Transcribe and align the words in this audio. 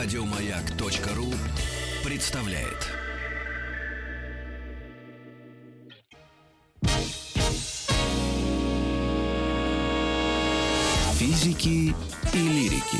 Радиомаяк.ру 0.00 1.34
представляет. 2.04 2.86
Физики 11.14 11.92
и 12.32 12.38
лирики. 12.38 12.98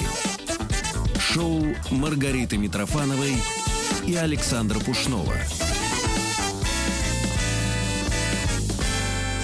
Шоу 1.20 1.66
Маргариты 1.92 2.58
Митрофановой 2.58 3.36
и 4.04 4.16
Александра 4.16 4.80
Пушнова. 4.80 5.34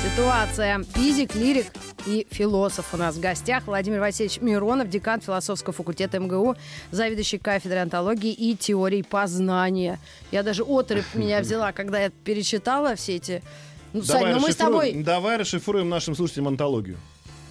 Ситуация. 0.02 0.82
Физик, 0.96 1.36
лирик 1.36 1.66
и 2.07 2.27
философ 2.30 2.93
у 2.93 2.96
нас 2.96 3.16
в 3.16 3.20
гостях. 3.20 3.64
Владимир 3.66 4.00
Васильевич 4.00 4.41
Миронов, 4.41 4.88
декан 4.88 5.20
философского 5.20 5.73
факультета 5.73 6.19
МГУ, 6.19 6.56
заведующий 6.91 7.38
кафедрой 7.38 7.83
антологии 7.83 8.33
и 8.33 8.56
теории 8.56 9.02
познания. 9.02 9.98
Я 10.30 10.42
даже 10.42 10.62
отрыв 10.62 11.14
меня 11.14 11.41
взяла, 11.42 11.73
когда 11.73 12.01
я 12.01 12.11
перечитала 12.11 12.95
все 12.97 13.16
эти... 13.16 13.42
Ну, 13.92 14.02
Сань, 14.02 14.34
ну 14.34 14.41
мы 14.41 14.52
с 14.52 14.56
тобой... 14.56 14.92
давай 14.92 15.37
расшифруем 15.37 15.88
нашим 15.88 16.14
слушателям 16.14 16.48
антологию. 16.48 16.98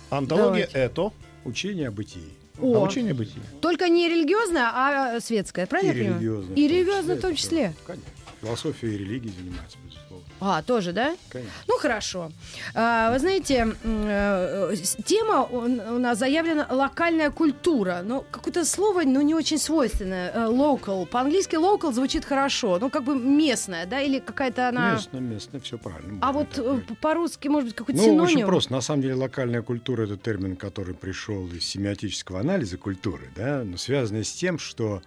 Антология 0.09 0.69
это... 0.73 1.11
Учение 1.45 1.89
о 1.89 1.91
бытии. 1.91 2.31
О, 2.61 2.77
Обучение 2.77 3.11
о 3.11 3.15
бытии. 3.15 3.41
Только 3.59 3.89
не 3.89 4.07
религиозная, 4.07 4.71
а 4.73 5.19
светская, 5.19 5.65
правильно 5.65 5.91
И 5.91 5.95
я 5.95 6.03
понимаю? 6.03 6.21
религиозное. 6.21 6.55
И 6.55 6.67
религиозная 6.69 7.15
в 7.17 7.19
том 7.19 7.35
числе. 7.35 7.73
Конечно. 7.85 8.09
Философией 8.41 8.95
и 8.95 8.97
религией 8.97 9.33
занимается, 9.37 9.77
безусловно. 9.83 10.02
А, 10.45 10.61
тоже, 10.61 10.91
да? 10.91 11.15
Конечно. 11.29 11.53
Ну 11.67 11.77
хорошо. 11.77 12.31
А, 12.75 13.11
Вы 13.13 13.19
знаете, 13.19 13.75
э, 13.83 14.73
тема 15.05 15.43
у 15.43 15.97
нас 15.99 16.19
заявлена 16.19 16.67
локальная 16.69 17.31
культура. 17.31 18.01
Ну, 18.03 18.25
какое-то 18.29 18.65
слово, 18.65 19.03
ну, 19.05 19.21
не 19.21 19.33
очень 19.33 19.57
свойственное. 19.57 20.31
Э, 20.33 20.37
Local. 20.49 21.05
По-английски 21.05 21.55
local 21.55 21.93
звучит 21.93 22.25
хорошо. 22.25 22.77
Ну, 22.79 22.89
как 22.89 23.05
бы 23.05 23.15
местная, 23.15 23.85
да, 23.85 24.01
или 24.01 24.19
какая-то 24.19 24.67
она... 24.67 24.93
Местно, 24.95 25.17
местно, 25.19 25.59
все 25.61 25.77
правильно. 25.77 26.19
А 26.21 26.33
вот 26.33 26.57
э, 26.57 26.79
по-русски, 26.99 27.47
может 27.47 27.69
быть, 27.69 27.75
какой-то 27.75 28.01
Ну, 28.01 28.05
синоним? 28.05 28.23
очень 28.23 28.45
просто. 28.45 28.73
На 28.73 28.81
самом 28.81 29.01
деле 29.01 29.13
локальная 29.15 29.61
культура– 29.61 30.03
это 30.05 30.17
термин, 30.17 30.57
который 30.57 30.93
пришел 30.93 31.47
из 31.47 31.63
семиотического 31.65 32.41
анализа 32.41 32.77
культуры, 32.77 33.31
да, 33.35 33.63
но 33.63 33.77
связанный 33.77 34.25
с 34.25 34.33
тем, 34.33 34.59
что 34.59 35.01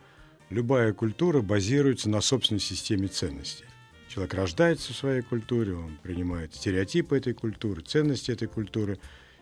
любая 0.48 0.94
культура 0.94 1.42
базируется 1.42 2.08
на 2.08 2.22
собственной 2.22 2.60
системе 2.60 3.08
ценностей. 3.08 3.64
Человек 4.16 4.32
рождается 4.32 4.94
в 4.94 4.96
своей 4.96 5.20
культуре, 5.20 5.74
он 5.74 5.98
принимает 6.02 6.54
стереотипы 6.54 7.18
этой 7.18 7.34
культуры, 7.34 7.82
ценности 7.82 8.30
этой 8.30 8.48
культуры, 8.48 8.98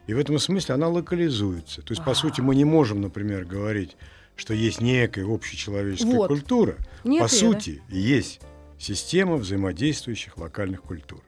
и 0.08 0.14
в 0.14 0.19
этом 0.19 0.36
смысле 0.41 0.75
она 0.75 0.89
локализуется. 0.89 1.80
То 1.83 1.92
есть, 1.92 2.05
по 2.05 2.12
сути, 2.14 2.41
мы 2.41 2.56
не 2.56 2.64
можем, 2.64 3.00
например, 3.00 3.45
говорить, 3.45 3.97
что 4.34 4.52
есть 4.52 4.80
некая 4.80 5.27
общечеловеческая 5.33 6.17
Вот. 6.17 6.27
культура. 6.27 6.77
Нет 7.05 7.22
по 7.22 7.33
её, 7.33 7.52
да? 7.52 7.61
сути, 7.61 7.83
есть 7.89 8.41
система 8.77 9.36
взаимодействующих 9.36 10.36
локальных 10.39 10.83
культур. 10.83 11.22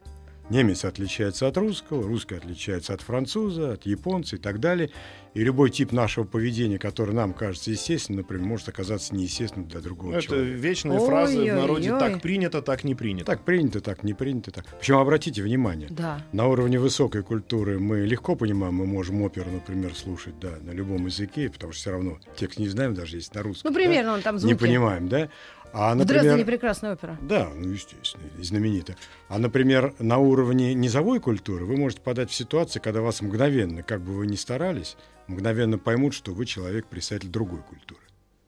Немец 0.49 0.85
отличается 0.85 1.49
от 1.49 1.57
русского, 1.57 2.05
русский 2.07 2.37
отличается 2.37 2.95
от 2.95 3.01
француза, 3.01 3.73
от 3.73 3.85
японца 3.85 4.37
и 4.37 4.39
так 4.39 4.61
далее. 4.61 4.91
И 5.35 5.43
любой 5.43 5.71
тип 5.71 5.93
нашего 5.93 6.25
поведения, 6.25 6.79
который 6.79 7.15
нам 7.15 7.35
кажется 7.35 7.71
естественным, 7.71 8.23
например, 8.23 8.47
может 8.47 8.69
оказаться 8.69 9.15
неестественным 9.15 9.69
для 9.69 9.81
другого 9.81 10.13
Это 10.15 10.23
человека. 10.23 10.57
вечные 10.57 10.99
фразы 11.01 11.43
в 11.53 11.55
народе 11.55 11.93
Ой-ой-ой. 11.93 12.13
«так 12.13 12.23
принято, 12.23 12.63
так 12.63 12.85
не 12.85 12.95
принято». 12.95 13.27
Так 13.27 13.45
принято, 13.45 13.81
так 13.81 14.03
не 14.05 14.15
принято, 14.15 14.51
так. 14.53 14.65
Причем 14.79 14.97
обратите 14.99 15.43
внимание, 15.43 15.89
Да. 15.91 16.23
на 16.33 16.47
уровне 16.47 16.79
высокой 16.79 17.23
культуры 17.23 17.79
мы 17.79 18.07
легко 18.07 18.35
понимаем, 18.37 18.75
мы 18.75 18.87
можем 18.87 19.21
оперу, 19.23 19.51
например, 19.51 19.95
слушать, 19.95 20.39
да, 20.41 20.55
на 20.63 20.71
любом 20.71 21.05
языке, 21.07 21.51
потому 21.51 21.73
что 21.73 21.81
все 21.83 21.91
равно 21.91 22.19
текст 22.37 22.59
не 22.59 22.69
знаем, 22.69 22.95
даже 22.95 23.17
если 23.17 23.37
на 23.37 23.43
русском. 23.43 23.73
Ну, 23.73 23.75
да, 23.79 23.85
примерно 23.85 24.13
он 24.15 24.23
там 24.23 24.39
звуки. 24.39 24.53
Не 24.55 24.59
понимаем, 24.59 25.09
да? 25.09 25.29
А, 25.73 25.95
В 25.95 25.99
Дрездене 26.05 26.31
например, 26.37 26.47
прекрасная 26.47 26.93
опера. 26.95 27.19
Да, 27.23 27.49
ну, 27.55 27.69
естественно, 27.71 28.23
и 28.39 28.43
знаменито. 28.43 28.97
А, 29.29 29.39
например, 29.39 29.95
на 29.99 30.19
уровне 30.19 30.75
низовой 30.75 31.21
культуры 31.21 31.65
вы 31.65 31.77
можете 31.77 32.01
подать 32.03 32.31
в 32.31 32.35
ситуации, 32.35 32.81
когда 32.81 33.01
вас 33.03 33.21
мгновенно, 33.21 33.83
как 33.83 34.01
бы 34.01 34.13
вы 34.15 34.27
ни 34.27 34.37
старались, 34.37 34.97
мгновенно 35.27 35.79
поймут, 35.79 36.15
что 36.15 36.33
вы 36.33 36.47
человек, 36.47 36.87
представитель 36.87 37.29
другой 37.29 37.61
культуры. 37.63 38.01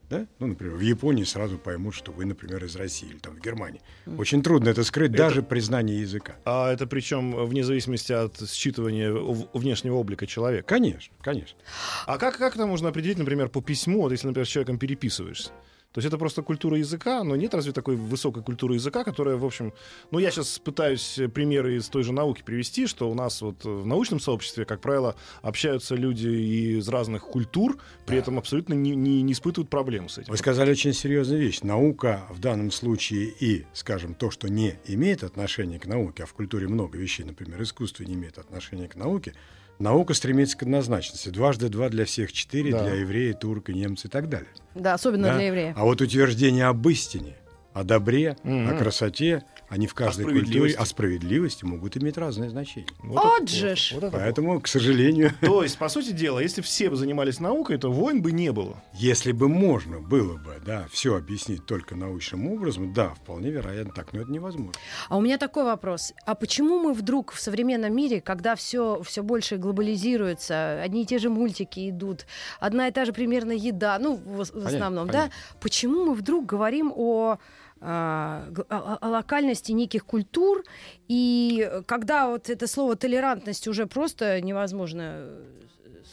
Да? 0.08 0.26
Ну, 0.38 0.46
например, 0.46 0.74
в 0.76 0.80
Японии 0.80 1.24
сразу 1.24 1.58
поймут, 1.58 1.94
что 1.94 2.12
вы, 2.12 2.24
например, 2.24 2.64
из 2.64 2.74
России 2.76 3.10
или 3.10 3.18
там 3.18 3.34
в 3.34 3.40
Германии. 3.40 3.82
Очень 4.16 4.42
трудно 4.42 4.70
это 4.70 4.82
скрыть, 4.82 5.12
даже 5.12 5.42
при 5.42 5.60
знании 5.60 5.96
языка. 5.96 6.36
А 6.46 6.72
это 6.72 6.86
причем 6.86 7.44
вне 7.44 7.62
зависимости 7.62 8.12
от 8.14 8.36
считывания 8.40 9.12
в- 9.12 9.50
внешнего 9.52 9.96
облика 9.96 10.26
человека. 10.26 10.66
Конечно, 10.66 11.14
конечно. 11.20 11.58
А 12.06 12.16
как, 12.16 12.38
как 12.38 12.54
это 12.54 12.64
можно 12.64 12.88
определить, 12.88 13.18
например, 13.18 13.50
по 13.50 13.60
письму, 13.60 14.00
вот 14.00 14.12
если, 14.12 14.26
например, 14.28 14.46
с 14.46 14.50
человеком 14.50 14.78
переписываешься? 14.78 15.50
То 15.92 16.00
есть 16.00 16.06
это 16.06 16.18
просто 16.18 16.42
культура 16.42 16.76
языка, 16.76 17.24
но 17.24 17.34
нет 17.34 17.54
разве 17.54 17.72
такой 17.72 17.96
высокой 17.96 18.42
культуры 18.42 18.74
языка, 18.74 19.04
которая, 19.04 19.36
в 19.36 19.44
общем... 19.44 19.72
Ну, 20.10 20.18
я 20.18 20.30
сейчас 20.30 20.58
пытаюсь 20.58 21.18
примеры 21.32 21.76
из 21.76 21.88
той 21.88 22.02
же 22.02 22.12
науки 22.12 22.42
привести, 22.42 22.86
что 22.86 23.10
у 23.10 23.14
нас 23.14 23.40
вот 23.40 23.64
в 23.64 23.86
научном 23.86 24.20
сообществе, 24.20 24.66
как 24.66 24.80
правило, 24.80 25.16
общаются 25.40 25.94
люди 25.94 26.28
из 26.28 26.88
разных 26.88 27.22
культур, 27.22 27.78
при 28.06 28.18
этом 28.18 28.38
абсолютно 28.38 28.74
не, 28.74 28.94
не- 28.94 29.22
не 29.22 29.32
испытывают 29.32 29.70
проблем 29.70 30.10
с 30.10 30.18
этим. 30.18 30.30
Вы 30.30 30.36
сказали 30.36 30.70
очень 30.70 30.92
серьезную 30.92 31.40
вещь. 31.40 31.62
Наука 31.62 32.26
в 32.28 32.38
данном 32.38 32.70
случае 32.70 33.32
и, 33.40 33.64
скажем, 33.72 34.14
то, 34.14 34.30
что 34.30 34.48
не 34.48 34.78
имеет 34.86 35.22
отношения 35.22 35.78
к 35.78 35.86
науке, 35.86 36.24
а 36.24 36.26
в 36.26 36.34
культуре 36.34 36.68
много 36.68 36.98
вещей, 36.98 37.24
например, 37.24 37.62
искусство 37.62 38.04
не 38.04 38.12
имеет 38.12 38.36
отношения 38.36 38.88
к 38.88 38.94
науке, 38.94 39.34
наука 39.78 40.14
стремится 40.14 40.56
к 40.58 40.62
однозначности. 40.62 41.28
Дважды 41.28 41.68
два 41.68 41.88
для 41.88 42.04
всех 42.04 42.32
четыре, 42.32 42.72
Да. 42.72 42.84
для 42.84 42.94
еврея, 42.94 43.34
турка, 43.34 43.72
немца 43.72 44.08
и 44.08 44.10
так 44.10 44.28
далее. 44.28 44.48
Да, 44.74 44.94
особенно 44.94 45.28
Да? 45.28 45.34
для 45.36 45.46
еврея. 45.46 45.74
А 45.76 45.84
вот 45.84 46.00
утверждение 46.00 46.66
об 46.66 46.86
истине, 46.88 47.34
о 47.74 47.84
добре, 47.84 48.36
Мгм. 48.42 48.70
о 48.70 48.78
красоте, 48.78 49.44
они 49.68 49.86
в 49.86 49.94
каждой 49.94 50.24
культуре, 50.24 50.44
справедливости. 50.44 50.78
о 50.78 50.84
справедливости 50.86 51.64
могут 51.64 51.96
иметь 51.96 52.16
разные 52.16 52.50
значения. 52.50 52.86
Вот 53.02 53.22
Вот 53.24 53.48
же 53.48 53.76
ж. 53.76 53.92
вот 53.94 54.04
это 54.04 54.16
Поэтому, 54.16 54.60
к 54.60 54.66
сожалению, 54.68 55.32
То 55.40 55.62
есть, 55.62 55.78
по 55.78 55.88
сути 55.88 56.12
дела, 56.12 56.38
если 56.40 56.62
все 56.62 56.88
бы 56.90 56.96
занимались 56.96 57.38
наукой, 57.40 57.78
то 57.78 57.90
войн 57.92 58.22
бы 58.22 58.32
не 58.32 58.52
было. 58.52 58.82
если 58.94 59.32
бы 59.32 59.48
можно 59.48 60.00
было 60.00 60.36
бы, 60.36 60.60
да, 60.64 60.86
все 60.90 61.16
объяснить 61.16 61.66
только 61.66 61.94
научным 61.94 62.48
образом, 62.48 62.92
да, 62.92 63.10
вполне 63.10 63.50
вероятно 63.50 63.92
так, 63.92 64.12
но 64.12 64.22
это 64.22 64.30
невозможно. 64.30 64.72
А 65.08 65.16
у 65.16 65.20
меня 65.20 65.38
такой 65.38 65.64
вопрос. 65.64 66.12
А 66.24 66.34
почему 66.34 66.78
мы 66.80 66.92
вдруг 66.94 67.32
в 67.32 67.40
современном 67.40 67.94
мире, 67.94 68.20
когда 68.20 68.56
все, 68.56 69.02
все 69.02 69.22
больше 69.22 69.56
глобализируется, 70.02 70.80
одни 70.82 71.02
и 71.02 71.06
те 71.06 71.18
же 71.18 71.28
мультики 71.30 71.90
идут, 71.90 72.26
одна 72.60 72.88
и 72.88 72.90
та 72.90 73.04
же 73.04 73.12
примерно 73.12 73.52
еда, 73.52 73.98
ну, 73.98 74.16
в, 74.16 74.36
в 74.38 74.66
основном, 74.66 75.06
да? 75.08 75.12
понятно. 75.12 75.32
Почему 75.60 76.06
мы 76.06 76.14
вдруг 76.14 76.46
говорим 76.46 76.92
о, 76.94 77.32
а, 77.32 77.38
о- 77.80 78.98
о 79.00 79.08
локальности 79.08 79.72
неких 79.72 80.04
культур, 80.04 80.64
и 81.08 81.70
когда 81.86 82.28
вот 82.28 82.50
это 82.50 82.66
слово 82.66 82.96
толерантность 82.96 83.68
уже 83.68 83.86
просто 83.86 84.40
невозможно 84.40 85.02
э, 85.16 85.44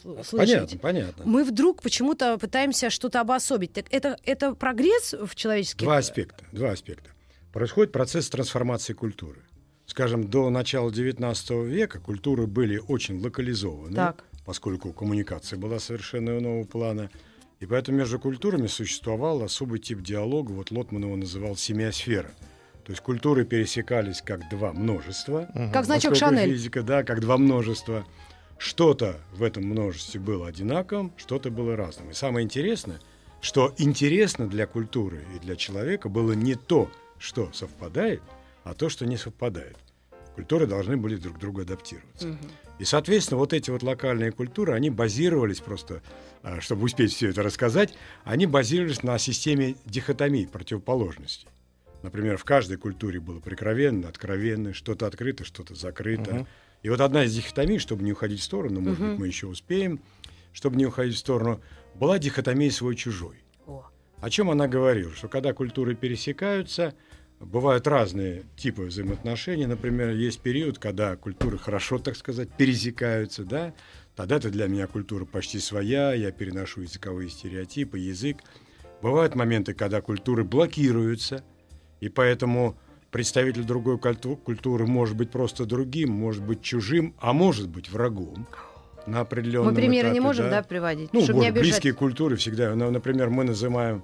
сл- 0.04 0.24
слышать. 0.24 0.48
Понятно, 0.50 0.78
понятно. 0.78 1.24
Мы 1.26 1.44
вдруг 1.44 1.82
почему-то 1.82 2.38
пытаемся 2.38 2.90
что-то 2.90 3.20
обособить. 3.20 3.72
Так 3.72 3.86
это, 3.90 4.16
это 4.24 4.54
прогресс 4.54 5.12
в 5.14 5.34
человеческих... 5.34 5.84
Два 5.84 5.98
аспекта. 5.98 6.44
Два 6.52 6.70
аспекта. 6.70 7.10
Происходит 7.52 7.92
процесс 7.92 8.28
трансформации 8.28 8.92
культуры. 8.92 9.40
Скажем, 9.86 10.24
до 10.28 10.50
начала 10.50 10.90
XIX 10.90 11.64
века 11.64 12.00
культуры 12.00 12.46
были 12.46 12.78
очень 12.88 13.20
локализованы, 13.22 13.94
Так. 13.94 14.24
поскольку 14.44 14.92
коммуникация 14.92 15.58
была 15.58 15.78
совершенно 15.78 16.38
иного 16.38 16.64
плана. 16.64 17.08
И 17.60 17.66
поэтому 17.66 17.98
между 17.98 18.18
культурами 18.18 18.66
существовал 18.66 19.42
особый 19.42 19.78
тип 19.78 20.02
диалога, 20.02 20.50
вот 20.52 20.70
Лотман 20.70 21.04
его 21.04 21.16
называл 21.16 21.56
семиосфера. 21.56 22.30
То 22.84 22.92
есть 22.92 23.02
культуры 23.02 23.44
пересекались 23.44 24.22
как 24.22 24.48
два 24.50 24.72
множества. 24.72 25.48
Как 25.72 25.86
значок 25.86 26.14
Шанель. 26.14 26.50
Физика, 26.50 26.82
да, 26.82 27.02
как 27.02 27.20
два 27.20 27.38
множества. 27.38 28.06
Что-то 28.58 29.20
в 29.32 29.42
этом 29.42 29.64
множестве 29.64 30.20
было 30.20 30.46
одинаковым, 30.46 31.12
что-то 31.16 31.50
было 31.50 31.76
разным. 31.76 32.10
И 32.10 32.14
самое 32.14 32.44
интересное, 32.44 33.00
что 33.40 33.74
интересно 33.78 34.46
для 34.46 34.66
культуры 34.66 35.24
и 35.34 35.38
для 35.38 35.56
человека 35.56 36.08
было 36.08 36.32
не 36.32 36.54
то, 36.54 36.90
что 37.18 37.50
совпадает, 37.52 38.22
а 38.64 38.74
то, 38.74 38.88
что 38.88 39.06
не 39.06 39.16
совпадает. 39.16 39.76
Культуры 40.34 40.66
должны 40.66 40.96
были 40.96 41.16
друг 41.16 41.36
к 41.36 41.40
другу 41.40 41.62
адаптироваться. 41.62 42.38
И, 42.78 42.84
соответственно, 42.84 43.38
вот 43.38 43.52
эти 43.52 43.70
вот 43.70 43.82
локальные 43.82 44.32
культуры, 44.32 44.72
они 44.74 44.90
базировались 44.90 45.60
просто, 45.60 46.02
а, 46.42 46.60
чтобы 46.60 46.84
успеть 46.84 47.12
все 47.12 47.30
это 47.30 47.42
рассказать, 47.42 47.94
они 48.24 48.46
базировались 48.46 49.02
на 49.02 49.18
системе 49.18 49.76
дихотомий, 49.86 50.46
противоположностей. 50.46 51.48
Например, 52.02 52.36
в 52.36 52.44
каждой 52.44 52.76
культуре 52.76 53.18
было 53.18 53.40
прикровенно, 53.40 54.08
откровенно, 54.08 54.74
что-то 54.74 55.06
открыто, 55.06 55.44
что-то 55.44 55.74
закрыто. 55.74 56.46
И 56.82 56.88
вот 56.88 57.00
одна 57.00 57.24
из 57.24 57.34
дихотомий, 57.34 57.78
чтобы 57.78 58.04
не 58.04 58.12
уходить 58.12 58.40
в 58.40 58.44
сторону, 58.44 58.80
может 58.80 59.00
быть, 59.00 59.18
мы 59.18 59.26
еще 59.26 59.46
успеем, 59.46 60.00
чтобы 60.52 60.76
не 60.76 60.86
уходить 60.86 61.16
в 61.16 61.18
сторону, 61.18 61.60
была 61.94 62.18
дихотомия 62.18 62.70
свой-чужой. 62.70 63.42
О. 63.66 63.84
О 64.20 64.30
чем 64.30 64.50
она 64.50 64.68
говорила? 64.68 65.12
Что 65.12 65.28
когда 65.28 65.52
культуры 65.52 65.94
пересекаются, 65.94 66.94
бывают 67.40 67.86
разные 67.86 68.44
типы 68.56 68.82
взаимоотношений. 68.82 69.66
Например, 69.66 70.10
есть 70.10 70.40
период, 70.40 70.78
когда 70.78 71.16
культуры 71.16 71.58
хорошо, 71.58 71.98
так 71.98 72.16
сказать, 72.16 72.48
пересекаются, 72.50 73.44
да? 73.44 73.74
Тогда 74.14 74.36
это 74.36 74.48
для 74.50 74.66
меня 74.66 74.86
культура 74.86 75.24
почти 75.26 75.58
своя, 75.58 76.14
я 76.14 76.30
переношу 76.30 76.80
языковые 76.82 77.28
стереотипы, 77.28 77.98
язык. 77.98 78.38
Бывают 79.02 79.34
моменты, 79.34 79.74
когда 79.74 80.00
культуры 80.00 80.42
блокируются, 80.42 81.44
и 82.00 82.08
поэтому 82.08 82.78
представитель 83.10 83.64
другой 83.64 83.98
культу- 83.98 84.36
культуры 84.36 84.86
может 84.86 85.16
быть 85.16 85.30
просто 85.30 85.66
другим, 85.66 86.10
может 86.10 86.42
быть 86.42 86.62
чужим, 86.62 87.14
а 87.20 87.34
может 87.34 87.68
быть 87.68 87.90
врагом 87.90 88.46
на 89.06 89.20
определенном 89.20 89.68
Мы 89.72 89.74
примеры 89.74 90.10
не 90.10 90.20
можем, 90.20 90.48
да, 90.50 90.62
приводить? 90.62 91.12
Ну, 91.12 91.22
чтобы 91.22 91.40
не 91.40 91.48
обижать. 91.48 91.68
близкие 91.68 91.92
культуры 91.92 92.36
всегда. 92.36 92.74
Ну, 92.74 92.90
например, 92.90 93.28
мы 93.28 93.44
называем 93.44 94.02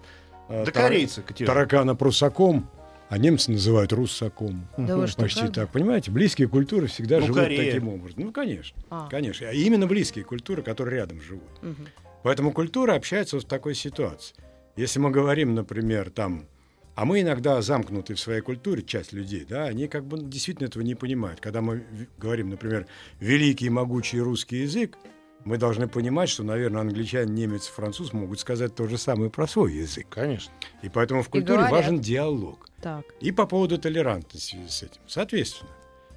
э, 0.51 0.65
Да 0.67 0.71
тар- 0.71 0.89
корейцы, 0.89 1.23
таракана 1.23 1.97
прусаком, 1.97 2.71
а 3.13 3.19
немцы 3.19 3.51
называют 3.53 3.93
руссаком. 3.93 4.67
Да 4.79 4.97
вы 4.97 5.07
что, 5.07 5.21
Почти 5.21 5.47
так. 5.49 5.71
Понимаете, 5.71 6.11
близкие 6.11 6.49
культуры 6.49 6.87
всегда 6.87 7.19
Ну, 7.21 7.27
живут 7.27 7.43
Корея. 7.43 7.75
таким 7.75 7.89
образом. 7.91 8.23
Ну, 8.25 8.33
конечно. 8.33 8.83
А. 8.89 9.07
Конечно. 9.11 9.51
А 9.51 9.53
именно 9.53 9.87
близкие 9.87 10.25
культуры, 10.25 10.63
которые 10.63 10.97
рядом 11.01 11.21
живут. 11.21 11.63
Мгм. 11.63 11.89
Поэтому 12.23 12.53
культура 12.53 12.95
общается 12.95 13.37
вот 13.37 13.45
в 13.45 13.49
такой 13.49 13.75
ситуации. 13.75 14.35
Если 14.77 14.99
мы 14.99 15.11
говорим, 15.11 15.55
например, 15.55 16.09
там, 16.09 16.47
а 16.95 17.05
мы 17.05 17.21
иногда 17.21 17.61
замкнуты 17.61 18.15
в 18.15 18.19
своей 18.19 18.41
культуре, 18.41 18.83
часть 18.83 19.13
людей, 19.13 19.45
да, 19.47 19.65
они 19.65 19.89
как 19.89 20.07
бы 20.07 20.17
действительно 20.19 20.69
этого 20.69 20.83
не 20.83 20.95
понимают. 20.95 21.39
Когда 21.39 21.61
мы 21.61 21.85
говорим, 22.17 22.49
например, 22.49 22.87
великий 23.21 23.67
и 23.67 23.69
могучий 23.69 24.21
русский 24.21 24.63
язык, 24.63 24.97
мы 25.45 25.59
должны 25.59 25.89
понимать, 25.89 26.29
что, 26.29 26.43
наверное, 26.45 26.83
англичанин, 26.83 27.35
немец, 27.35 27.67
француз 27.67 28.13
могут 28.13 28.39
сказать 28.41 28.75
то 28.75 28.87
же 28.87 28.99
самое 28.99 29.31
про 29.31 29.47
свой 29.47 29.73
язык. 29.75 30.07
Конечно. 30.09 30.53
И 30.83 30.89
поэтому 30.89 31.23
в 31.23 31.29
культуре 31.29 31.67
важен 31.69 32.01
диалог. 32.01 32.67
Так. 32.81 33.05
И 33.21 33.33
по 33.33 33.47
поводу 33.47 33.79
толерантности 33.79 34.57
в 34.57 34.59
связи 34.61 34.69
с 34.69 34.83
этим. 34.83 35.01
Соответственно, 35.07 35.71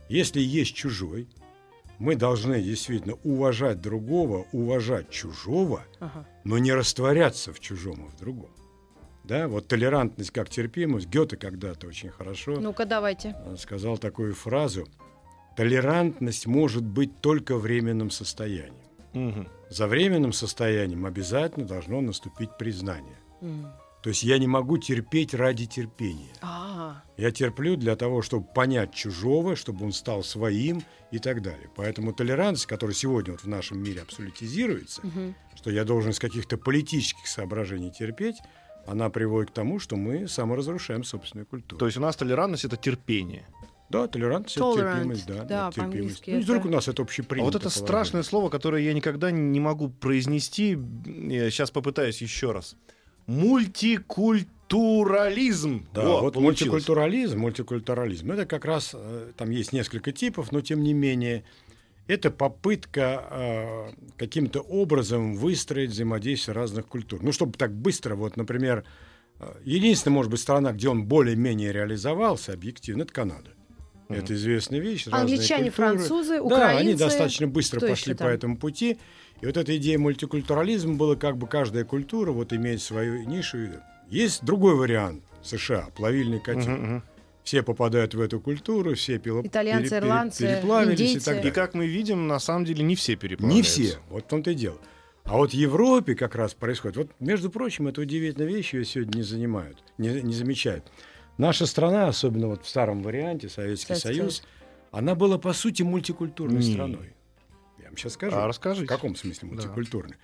если 0.09 0.39
есть 0.39 0.75
чужой, 0.75 1.27
мы 1.97 2.15
должны 2.15 2.61
действительно 2.61 3.15
уважать 3.23 3.81
другого, 3.81 4.45
уважать 4.51 5.09
чужого, 5.09 5.83
Ага. 5.99 6.27
но 6.43 6.57
не 6.57 6.73
растворяться 6.73 7.53
в 7.53 7.59
чужом 7.59 8.05
и 8.05 8.09
в 8.09 8.19
другом. 8.19 8.49
Да, 9.23 9.47
вот 9.47 9.67
толерантность 9.67 10.29
как 10.31 10.49
терпимость. 10.49 11.07
Гёте 11.07 11.35
когда-то 11.35 11.87
очень 11.87 12.09
хорошо 12.09 12.59
Ну-ка, 12.59 12.85
давайте. 12.85 13.35
э, 13.45 13.55
сказал 13.57 13.97
такую 13.97 14.35
фразу. 14.35 14.87
Толерантность 15.55 16.45
может 16.45 16.83
быть 16.83 17.21
только 17.21 17.55
временным 17.57 18.11
состоянием. 18.11 18.75
Мгм. 19.15 19.47
За 19.69 19.87
временным 19.87 20.33
состоянием 20.33 21.05
обязательно 21.05 21.65
должно 21.65 22.01
наступить 22.01 22.57
признание. 22.57 23.17
М. 23.41 23.67
То 24.03 24.09
есть 24.09 24.21
я 24.21 24.37
не 24.37 24.45
могу 24.45 24.77
терпеть 24.77 25.33
ради 25.33 25.65
терпения. 25.65 26.31
А, 26.41 27.01
Я 27.17 27.31
терплю 27.31 27.75
для 27.75 27.95
того, 27.95 28.21
чтобы 28.21 28.45
понять 28.45 28.93
чужого, 28.93 29.55
чтобы 29.55 29.83
он 29.85 29.93
стал 29.93 30.23
своим 30.23 30.83
и 31.11 31.17
так 31.17 31.41
далее. 31.41 31.69
Поэтому 31.75 32.13
толерантность, 32.13 32.67
которая 32.67 32.93
сегодня 32.93 33.31
вот 33.31 33.41
в 33.41 33.47
нашем 33.47 33.81
мире 33.81 34.01
абсолютизируется, 34.01 35.01
мгм. 35.01 35.33
что 35.55 35.71
я 35.71 35.85
должен 35.85 36.11
из 36.11 36.19
каких-то 36.19 36.57
политических 36.57 37.25
соображений 37.25 37.91
терпеть, 37.91 38.35
она 38.85 39.09
приводит 39.09 39.49
к 39.49 39.53
тому, 39.55 39.79
что 39.79 39.95
мы 39.95 40.27
саморазрушаем 40.27 41.03
собственную 41.03 41.47
культуру. 41.47 41.79
То 41.79 41.87
есть 41.87 41.97
у 41.97 42.01
нас 42.01 42.15
толерантность 42.15 42.65
это 42.65 42.77
терпение. 42.77 43.47
Да, 43.89 44.07
толерантность, 44.07 44.57
Tolerant, 44.57 44.93
терпимость, 44.95 45.27
да, 45.27 45.43
да, 45.43 45.71
терпимость. 45.71 46.23
Ну, 46.27 46.39
вдруг 46.41 46.59
это- 46.59 46.67
у 46.67 46.71
нас 46.71 46.87
это 46.87 47.01
А 47.01 47.05
общепринято. 47.05 47.45
вот 47.45 47.55
это 47.55 47.63
положение. 47.63 47.87
страшное 47.87 48.23
слово, 48.23 48.49
которое 48.49 48.83
я 48.83 48.93
никогда 48.93 49.31
не 49.31 49.59
могу 49.59 49.89
произнести. 49.89 50.77
Сейчас 51.05 51.71
попытаюсь 51.71 52.21
еще 52.21 52.51
раз. 52.51 52.75
Мультикультурализм. 53.27 55.85
Да, 55.93 56.03
Во, 56.03 56.21
вот 56.21 56.33
получилось. 56.33 56.61
мультикультурализм, 56.61 57.39
мультикультурализм, 57.39 58.31
это 58.31 58.45
как 58.45 58.65
раз, 58.65 58.91
э, 58.93 59.31
там 59.37 59.49
есть 59.51 59.73
несколько 59.73 60.11
типов, 60.11 60.51
но 60.51 60.61
тем 60.61 60.81
не 60.83 60.93
менее, 60.93 61.43
это 62.07 62.29
попытка 62.31 63.23
э, 63.31 63.89
каким-то 64.17 64.61
образом 64.61 65.35
выстроить 65.35 65.91
взаимодействие 65.91 66.55
разных 66.55 66.87
культур. 66.87 67.21
Ну, 67.23 67.31
чтобы 67.31 67.53
так 67.57 67.71
быстро, 67.73 68.15
вот, 68.15 68.37
например, 68.37 68.83
э, 69.39 69.51
единственная, 69.63 70.15
может 70.15 70.31
быть, 70.31 70.39
страна, 70.39 70.71
где 70.71 70.87
он 70.89 71.05
более-менее 71.05 71.71
реализовался 71.73 72.53
объективно, 72.53 73.03
это 73.03 73.13
Канада. 73.13 73.51
Это 74.09 74.33
известная 74.33 74.79
вещь. 74.79 75.07
Англичане, 75.11 75.71
французы, 75.71 76.35
Да, 76.37 76.69
они 76.69 76.93
украинцы. 76.93 76.97
достаточно 77.03 77.47
быстро 77.47 77.77
Кто 77.79 77.87
пошли 77.89 78.13
по 78.13 78.23
этому 78.25 78.57
пути. 78.57 78.97
И 79.41 79.45
вот 79.45 79.57
эта 79.57 79.75
идея 79.77 79.97
мультикультурализма 79.99 80.95
была 80.95 81.15
как 81.15 81.37
бы 81.37 81.47
каждая 81.47 81.83
культура 81.83 82.31
вот 82.31 82.53
имеет 82.53 82.81
свою 82.81 83.23
нишу. 83.23 83.57
Есть 84.09 84.43
другой 84.45 84.75
вариант 84.75 85.23
США, 85.43 85.87
плавильный 85.95 86.39
котел. 86.39 86.71
Мгм. 86.71 87.03
Все 87.43 87.61
попадают 87.61 88.15
в 88.15 88.21
эту 88.21 88.39
культуру, 88.39 88.95
все 88.95 89.17
пило- 89.17 89.45
Итальянцы, 89.45 89.89
пере- 89.89 89.99
ирландцы, 89.99 90.47
переплавились 90.47 90.99
и 90.99 91.03
индейцы. 91.03 91.25
так 91.25 91.33
И 91.35 91.37
далее. 91.37 91.51
как 91.53 91.73
мы 91.75 91.85
видим, 91.85 92.27
на 92.27 92.39
самом 92.39 92.65
деле 92.65 92.83
не 92.83 92.95
все 92.95 93.11
Не 93.13 93.17
переплавляются. 93.17 93.71
все, 93.81 93.97
вот 94.09 94.23
в 94.23 94.27
том-то 94.27 94.51
и 94.51 94.55
дело. 94.55 94.77
А 95.25 95.37
вот 95.37 95.51
в 95.51 95.53
Европе 95.53 96.15
как 96.15 96.33
раз 96.35 96.53
происходит. 96.55 96.97
Вот, 96.97 97.09
между 97.19 97.49
прочим, 97.51 97.87
это 97.87 98.01
удивительная 98.01 98.47
вещь, 98.47 98.73
ее 98.73 98.83
сегодня 98.85 99.17
не 99.17 99.23
занимают, 99.23 99.77
не, 99.99 100.09
не 100.21 100.33
замечают. 100.33 100.85
Наша 101.37 101.65
страна, 101.65 102.07
особенно 102.07 102.47
вот 102.47 102.63
в 102.63 102.69
старом 102.69 103.03
варианте, 103.03 103.49
Советский 103.49 103.95
Советский 103.95 104.07
Союз, 104.07 104.43
она 104.91 105.15
была, 105.15 105.37
по 105.37 105.53
сути, 105.53 105.83
мультикультурной 105.83 106.63
Не. 106.63 106.73
страной. 106.73 107.13
Я 107.79 107.85
вам 107.85 107.97
сейчас 107.97 108.13
скажу. 108.13 108.37
А 108.37 108.47
расскажите. 108.47 108.85
В 108.85 108.89
каком 108.89 109.15
смысле 109.15 109.49
Да. 109.49 109.55
мультикультурной? 109.55 110.15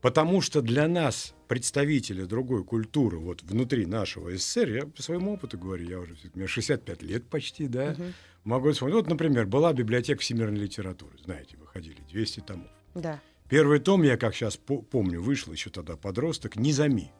Потому 0.00 0.40
что 0.40 0.60
для 0.60 0.88
нас, 0.88 1.34
представителя 1.48 2.26
другой 2.26 2.64
культуры, 2.64 3.18
вот 3.18 3.42
внутри 3.42 3.86
нашего 3.86 4.36
СССР, 4.36 4.68
я 4.68 4.86
по 4.86 5.02
своему 5.02 5.34
опыту 5.34 5.58
говорю, 5.58 5.88
я 5.88 5.98
уже, 6.00 6.16
мне 6.34 6.46
65 6.46 7.02
лет 7.02 7.24
почти, 7.28 7.66
да, 7.66 7.96
могу 8.44 8.70
вспомнить. 8.72 8.94
Вот, 8.94 9.08
например, 9.08 9.46
была 9.46 9.72
библиотека 9.72 10.20
всемирной 10.20 10.60
литературы, 10.60 11.16
знаете, 11.24 11.56
выходили 11.56 11.98
200 12.10 12.40
томов. 12.40 12.68
Да. 12.94 13.20
Первый 13.48 13.78
том, 13.78 14.02
я 14.02 14.16
как 14.16 14.34
сейчас 14.34 14.56
помню, 14.56 15.22
вышел 15.22 15.52
еще 15.52 15.70
тогда 15.70 15.96
подросток, 15.96 16.56
Низами. 16.56 17.12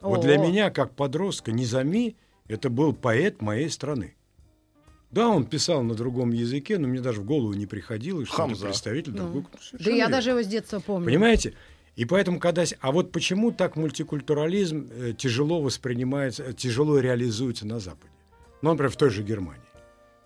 Вот 0.00 0.18
О, 0.18 0.22
для 0.22 0.36
меня, 0.36 0.70
как 0.70 0.96
подростка, 0.96 1.52
Низами– 1.52 2.16
это 2.48 2.70
был 2.70 2.92
поэт 2.92 3.40
моей 3.42 3.68
страны. 3.70 4.14
Да, 5.10 5.28
он 5.28 5.44
писал 5.44 5.82
на 5.82 5.94
другом 5.94 6.30
языке, 6.30 6.78
но 6.78 6.88
мне 6.88 7.00
даже 7.00 7.20
в 7.20 7.24
голову 7.24 7.52
не 7.52 7.66
приходило, 7.66 8.24
что 8.24 8.34
Хамза. 8.34 8.56
это 8.60 8.64
представитель 8.66 9.12
Ну, 9.12 9.18
другой. 9.18 9.44
Да 9.72 9.90
я 9.90 9.96
верно. 9.96 10.16
даже 10.16 10.30
его 10.30 10.42
с 10.42 10.46
детства 10.46 10.80
помню. 10.80 11.04
Понимаете? 11.06 11.52
И 11.96 12.06
поэтому, 12.06 12.40
когда... 12.40 12.64
А 12.80 12.92
вот 12.92 13.12
почему 13.12 13.52
так 13.52 13.76
мультикультурализм 13.76 14.88
э, 14.90 15.12
тяжело 15.12 15.60
воспринимается, 15.60 16.42
э, 16.44 16.52
тяжело 16.54 16.98
реализуется 16.98 17.66
на 17.66 17.78
Западе? 17.78 18.10
Ну, 18.62 18.70
например, 18.70 18.90
в 18.90 18.96
той 18.96 19.10
же 19.10 19.22
Германии. 19.22 19.60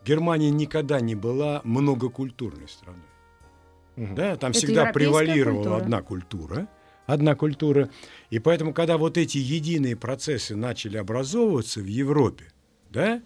Германия 0.05 0.51
никогда 0.53 1.01
не 1.01 1.17
была 1.17 1.61
многокультурной 1.65 2.69
страной. 2.69 3.01
Мгм. 3.97 4.15
Да, 4.15 4.37
там 4.37 4.51
Это 4.51 4.59
всегда 4.61 4.93
превалировала 4.93 5.57
культура. 5.62 5.77
одна 5.83 6.03
культура. 6.03 6.69
Одна 7.06 7.35
культура. 7.37 7.88
И 8.31 8.38
поэтому, 8.38 8.75
когда 8.75 8.99
вот 8.99 9.16
эти 9.16 9.38
единые 9.38 9.97
процессы 9.97 10.57
начали 10.57 10.97
образовываться 10.97 11.81
в 11.81 11.87
Европе, 11.87 12.47
да, 12.90 13.23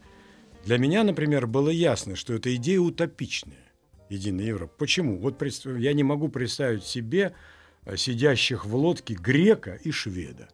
для 0.66 0.76
меня, 0.78 1.02
например, 1.02 1.46
было 1.46 1.70
ясно, 1.70 2.14
что 2.16 2.34
эта 2.34 2.54
идея 2.56 2.80
утопичная. 2.80 3.56
Единая 4.10 4.44
Европа. 4.46 4.72
Почему? 4.76 5.18
Вот 5.18 5.40
я 5.78 5.92
не 5.94 6.02
могу 6.02 6.28
представить 6.28 6.84
себе 6.84 7.32
э, 7.86 7.96
сидящих 7.96 8.66
в 8.66 8.74
лодке 8.76 9.14
грека 9.14 9.78
и 9.82 9.90
шведа. 9.90 10.48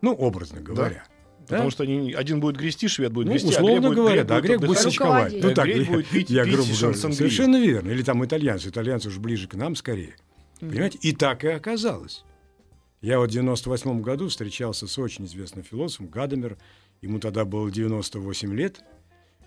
Ну, 0.00 0.12
образно 0.14 0.60
говоря. 0.60 1.04
Потому 1.46 1.64
Да? 1.64 1.70
что 1.70 1.82
они- 1.82 2.14
один 2.14 2.40
будет 2.40 2.56
грести, 2.56 2.88
швед 2.88 3.12
будет 3.12 3.26
Ну, 3.26 3.32
грести, 3.32 3.48
условно 3.48 3.88
а 3.88 3.90
грек 3.90 3.94
говоря, 3.96 4.24
да, 4.24 4.40
грек 4.40 4.60
будет 4.60 4.78
сочковать. 4.78 5.34
Ну, 5.42 5.52
так, 5.52 5.66
грек 5.66 5.86
я- 5.88 5.92
будет 5.92 6.08
пить- 6.08 6.30
я 6.30 6.44
пить 6.44 6.54
грубо 6.54 6.72
шансонгрию. 6.72 7.16
Совершенно 7.18 7.60
верно. 7.60 7.90
Или 7.90 8.02
там 8.02 8.24
итальянцы. 8.24 8.70
Итальянцы 8.70 9.08
уж 9.08 9.18
ближе 9.18 9.46
к 9.48 9.54
нам 9.54 9.76
скорее. 9.76 10.16
Понимаете? 10.60 10.98
И 11.02 11.12
так 11.12 11.44
и 11.44 11.48
оказалось. 11.48 12.24
Я 13.00 13.18
вот 13.18 13.30
в 13.30 13.32
98 13.32 14.00
году 14.00 14.28
встречался 14.28 14.86
с 14.86 14.98
очень 14.98 15.26
известным 15.26 15.64
философом 15.64 16.08
Гадамер. 16.08 16.56
Ему 17.02 17.18
тогда 17.18 17.44
было 17.44 17.70
98 17.70 18.54
лет. 18.54 18.82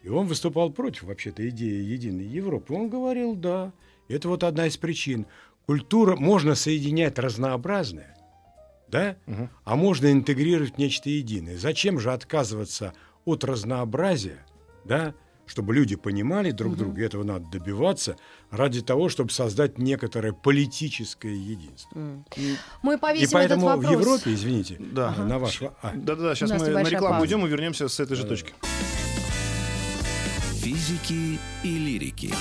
И 0.03 0.09
он 0.09 0.27
выступал 0.27 0.71
против 0.71 1.03
вообще-то 1.03 1.47
идеи 1.49 1.83
единой 1.83 2.25
Европы. 2.25 2.73
Он 2.73 2.87
говорил, 2.89 3.35
да, 3.35 3.73
это 4.07 4.29
вот 4.29 4.43
одна 4.43 4.67
из 4.67 4.77
причин. 4.77 5.25
Культура, 5.65 6.15
можно 6.15 6.55
соединять 6.55 7.19
разнообразное, 7.19 8.15
да, 8.87 9.17
Мгм. 9.25 9.49
а 9.65 9.75
можно 9.75 10.11
интегрировать 10.11 10.77
нечто 10.77 11.09
единое. 11.09 11.57
Зачем 11.57 11.99
же 11.99 12.13
отказываться 12.13 12.93
от 13.25 13.43
разнообразия, 13.43 14.45
да, 14.85 15.13
чтобы 15.47 15.73
люди 15.73 15.95
понимали 15.95 16.51
друг 16.51 16.75
друга, 16.77 17.01
и 17.01 17.05
этого 17.05 17.23
надо 17.23 17.45
добиваться, 17.49 18.15
ради 18.51 18.81
того, 18.81 19.09
чтобы 19.09 19.31
создать 19.31 19.77
некоторое 19.79 20.33
политическое 20.33 21.33
единство. 21.33 21.89
Мы 22.83 22.93
И 22.93 22.97
повесим 22.97 23.29
поэтому 23.33 23.69
этот 23.69 23.79
в 23.79 23.83
вопрос. 23.83 24.01
Европе, 24.05 24.33
извините, 24.33 24.77
Да. 24.79 25.15
на 25.15 25.39
ваш... 25.39 25.61
а, 25.81 25.91
Да-да-да, 25.95 26.35
сейчас 26.35 26.51
мы 26.51 26.67
на 26.69 26.83
рекламу 26.83 27.15
пауза. 27.15 27.21
уйдем 27.21 27.45
и 27.45 27.49
вернемся 27.49 27.87
с 27.87 27.99
этой 27.99 28.15
же 28.15 28.23
Да-да. 28.23 28.35
точки. 28.35 28.53
Физики 30.61 31.39
и 31.63 31.77
лирики. 31.79 32.33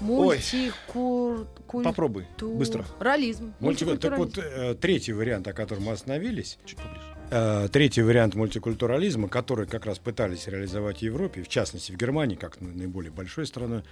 Мультикур... 0.00 1.46
куль- 1.66 1.82
Попробуй, 1.84 2.26
быстро. 2.40 2.84
Рализм. 3.00 3.54
мультик- 3.60 3.96
Так 3.98 4.18
вот, 4.18 4.36
э, 4.38 4.74
третий 4.74 5.12
вариант, 5.12 5.48
о 5.48 5.52
котором 5.52 5.84
мы 5.84 5.92
остановились, 5.92 6.58
Чуть 6.66 6.78
поближе. 6.78 7.13
Э, 7.30 7.68
Третий 7.72 8.02
вариант 8.02 8.34
мультикультурализма, 8.34 9.28
который 9.28 9.66
как 9.66 9.86
раз 9.86 9.98
пытались 9.98 10.46
реализовать 10.46 10.98
в 10.98 11.02
Европе, 11.02 11.42
в 11.42 11.48
частности 11.48 11.92
в 11.92 11.96
Германии, 11.96 12.36
как 12.36 12.60
на- 12.60 12.72
наиболее 12.72 13.10
большой 13.10 13.46
страной, 13.46 13.82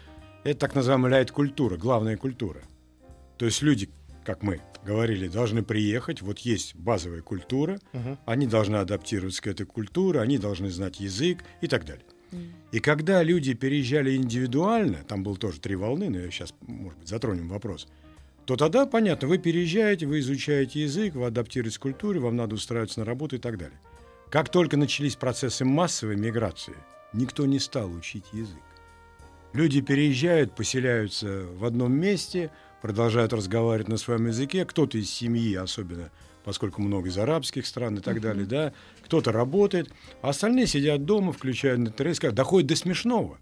это 0.45 0.61
так 0.61 0.75
называемая 0.75 1.11
ляйт-культура, 1.13 1.77
главная 1.77 2.17
культура. 2.17 2.61
То 3.39 3.47
есть 3.47 3.63
люди, 3.63 3.89
как 4.25 4.43
мы, 4.43 4.61
говорили, 4.85 5.29
должны 5.29 5.63
приехать, 5.63 6.23
вот 6.23 6.39
есть 6.41 6.75
базовая 6.77 7.23
культура, 7.23 7.79
Мгм. 7.93 8.19
они 8.27 8.47
должны 8.47 8.77
адаптироваться 8.77 9.43
к 9.43 9.47
этой 9.49 9.67
культуре, 9.67 10.21
они 10.21 10.39
должны 10.39 10.71
знать 10.71 11.01
язык 11.01 11.39
и 11.61 11.67
так 11.69 11.85
далее. 11.85 12.05
И 12.71 12.81
когда 12.81 13.23
люди 13.23 13.53
переезжали 13.53 14.17
индивидуально, 14.17 14.99
там 15.07 15.23
было 15.23 15.37
тоже 15.37 15.61
три 15.61 15.77
волны, 15.77 16.09
но 16.09 16.31
сейчас, 16.31 16.55
может 16.63 16.99
быть, 17.01 17.09
затронем 17.09 17.49
вопрос, 17.49 17.89
то 18.47 18.57
тогда, 18.57 18.87
понятно, 18.87 19.29
вы 19.29 19.39
переезжаете, 19.39 20.07
вы 20.07 20.21
изучаете 20.21 20.83
язык, 20.83 21.15
вы 21.15 21.27
адаптируетесь 21.27 21.79
к 21.79 21.83
культуре, 21.83 22.21
вам 22.21 22.37
надо 22.37 22.55
устраиваться 22.55 23.01
на 23.01 23.07
работу 23.07 23.37
и 23.37 23.39
так 23.39 23.57
далее. 23.57 23.79
Как 24.31 24.49
только 24.49 24.77
начались 24.77 25.17
процессы 25.17 25.65
массовой 25.65 26.17
миграции, 26.17 26.75
никто 27.13 27.47
не 27.47 27.59
стал 27.59 27.93
учить 27.93 28.25
язык. 28.33 28.63
Люди 29.53 29.81
переезжают, 29.83 30.57
поселяются 30.57 31.45
в 31.55 31.65
одном 31.65 31.93
месте, 31.93 32.51
продолжают 32.81 33.33
разговаривать 33.33 33.89
на 33.89 33.99
своем 33.99 34.27
языке. 34.27 34.65
Кто-то 34.65 34.97
из 34.97 35.11
семьи, 35.11 35.55
особенно 35.55 36.11
поскольку 36.45 36.83
много 36.83 37.09
из 37.09 37.19
арабских 37.19 37.67
стран 37.67 37.99
и 37.99 38.01
так 38.01 38.21
далее, 38.21 38.47
да, 38.47 38.73
кто-то 39.05 39.31
работает, 39.31 39.93
а 40.23 40.31
остальные 40.31 40.67
сидят 40.67 41.05
дома, 41.05 41.33
включают 41.33 41.79
интернет, 41.79 42.35
доходит 42.35 42.69
до 42.69 42.77
смешного. 42.77 43.39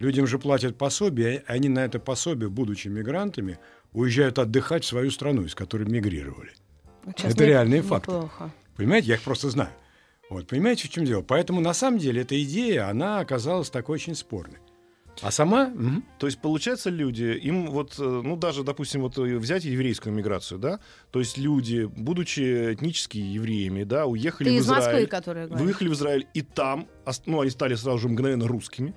Людям 0.00 0.26
же 0.26 0.38
платят 0.38 0.78
пособие, 0.78 1.36
и 1.36 1.42
они 1.46 1.68
на 1.68 1.84
это 1.84 2.00
пособие, 2.00 2.48
будучи 2.48 2.88
мигрантами, 2.88 3.58
уезжают 3.92 4.38
отдыхать 4.38 4.84
в 4.84 4.86
свою 4.88 5.10
страну, 5.10 5.42
из 5.42 5.54
которой 5.54 5.84
мигрировали. 5.88 6.52
Сейчас 7.16 7.32
Это 7.34 7.44
не- 7.44 7.50
реальные 7.50 7.82
факты. 7.82 8.12
неплохо. 8.12 8.50
Понимаете, 8.76 9.08
я 9.08 9.14
их 9.14 9.22
просто 9.22 9.50
знаю. 9.50 9.70
Вот, 10.28 10.46
понимаете, 10.46 10.86
в 10.86 10.90
чем 10.90 11.04
дело? 11.04 11.22
Поэтому 11.22 11.60
на 11.60 11.74
самом 11.74 11.98
деле 11.98 12.22
эта 12.22 12.40
идея, 12.42 12.88
она 12.88 13.18
оказалась 13.20 13.68
такой 13.70 13.94
очень 13.96 14.14
спорной. 14.14 14.58
А 15.22 15.30
сама... 15.32 15.66
мгм. 15.66 16.04
То 16.18 16.26
есть, 16.26 16.40
получается, 16.40 16.88
люди, 16.88 17.24
им 17.42 17.66
вот, 17.66 17.98
э, 17.98 18.02
ну, 18.02 18.36
даже, 18.36 18.62
допустим, 18.62 19.02
вот 19.02 19.18
э, 19.18 19.36
взять 19.38 19.64
еврейскую 19.64 20.14
миграцию, 20.14 20.58
да, 20.58 20.78
то 21.10 21.18
есть 21.18 21.36
люди, 21.36 21.84
будучи 21.84 22.72
этнически 22.72 23.18
евреями, 23.18 23.82
да, 23.82 24.06
уехали 24.06 24.48
Ты 24.48 24.54
в 24.54 24.58
из 24.60 24.64
Израиль. 24.66 24.82
Москвы, 24.84 25.06
которая 25.06 25.46
говорит. 25.48 25.64
Выехали 25.66 25.88
в 25.88 25.92
Израиль, 25.94 26.26
и 26.32 26.42
там, 26.42 26.86
ну, 27.26 27.40
они 27.40 27.50
стали 27.50 27.74
сразу 27.74 27.98
же 27.98 28.08
мгновенно 28.08 28.46
русскими. 28.46 28.94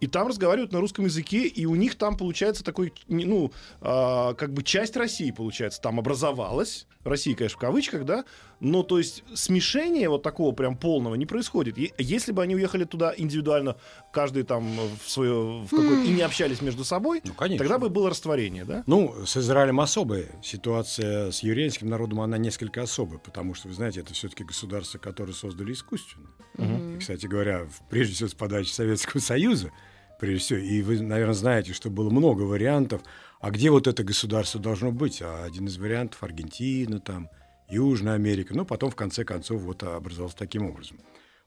И 0.00 0.06
там 0.06 0.28
разговаривают 0.28 0.72
на 0.72 0.80
русском 0.80 1.04
языке, 1.06 1.46
и 1.46 1.66
у 1.66 1.74
них 1.74 1.96
там 1.96 2.16
получается 2.16 2.64
такой, 2.64 2.92
ну, 3.08 3.52
а, 3.80 4.34
как 4.34 4.52
бы 4.52 4.62
часть 4.62 4.96
России, 4.96 5.30
получается, 5.30 5.80
там 5.80 5.98
образовалась. 5.98 6.86
Россия, 7.04 7.34
конечно, 7.34 7.56
в 7.56 7.60
кавычках, 7.60 8.04
да, 8.04 8.24
но 8.60 8.82
то 8.82 8.98
есть 8.98 9.22
смешения 9.34 10.08
вот 10.08 10.22
такого 10.22 10.52
прям 10.52 10.76
полного 10.76 11.14
не 11.14 11.26
происходит. 11.26 11.76
Если 11.98 12.32
бы 12.32 12.42
они 12.42 12.54
уехали 12.56 12.84
туда 12.84 13.14
индивидуально, 13.16 13.76
каждый 14.12 14.42
там 14.42 14.76
в 15.02 15.08
свое, 15.08 15.62
в 15.62 15.68
какой- 15.70 16.06
и 16.06 16.10
не 16.10 16.22
общались 16.22 16.60
между 16.60 16.84
собой, 16.84 17.20
Ну, 17.24 17.34
конечно. 17.34 17.64
тогда 17.64 17.78
бы 17.78 17.88
было 17.88 18.10
растворение, 18.10 18.64
да? 18.64 18.82
Ну, 18.86 19.14
с 19.26 19.36
Израилем 19.36 19.80
особая 19.80 20.26
ситуация, 20.42 21.30
с 21.30 21.42
еврейским 21.42 21.88
народом 21.88 22.20
она 22.20 22.36
несколько 22.38 22.82
особая, 22.82 23.18
потому 23.18 23.54
что, 23.54 23.68
вы 23.68 23.74
знаете, 23.74 24.00
это 24.00 24.12
все-таки 24.12 24.44
государство, 24.44 24.98
которое 24.98 25.32
создали 25.32 25.72
искусственно. 25.72 26.26
И, 26.58 26.98
кстати 26.98 27.26
говоря, 27.26 27.68
прежде 27.90 28.14
всего 28.14 28.28
с 28.28 28.34
подачи 28.34 28.70
Советского 28.70 29.20
Союза, 29.20 29.70
прежде 30.18 30.38
всего, 30.44 30.58
и 30.58 30.82
вы, 30.82 31.00
наверное, 31.00 31.34
знаете, 31.34 31.72
что 31.72 31.90
было 31.90 32.10
много 32.10 32.42
вариантов, 32.42 33.02
а 33.40 33.50
где 33.52 33.70
вот 33.70 33.86
это 33.86 34.02
государство 34.02 34.60
должно 34.60 34.90
быть? 34.90 35.22
А 35.22 35.44
один 35.44 35.66
из 35.68 35.78
вариантов 35.78 36.20
Аргентина, 36.24 36.98
там, 36.98 37.28
Южная 37.68 38.14
Америка, 38.14 38.54
ну, 38.54 38.64
потом, 38.64 38.90
в 38.90 38.96
конце 38.96 39.24
концов, 39.24 39.62
вот 39.62 39.82
образовался 39.82 40.36
таким 40.36 40.66
образом. 40.66 40.98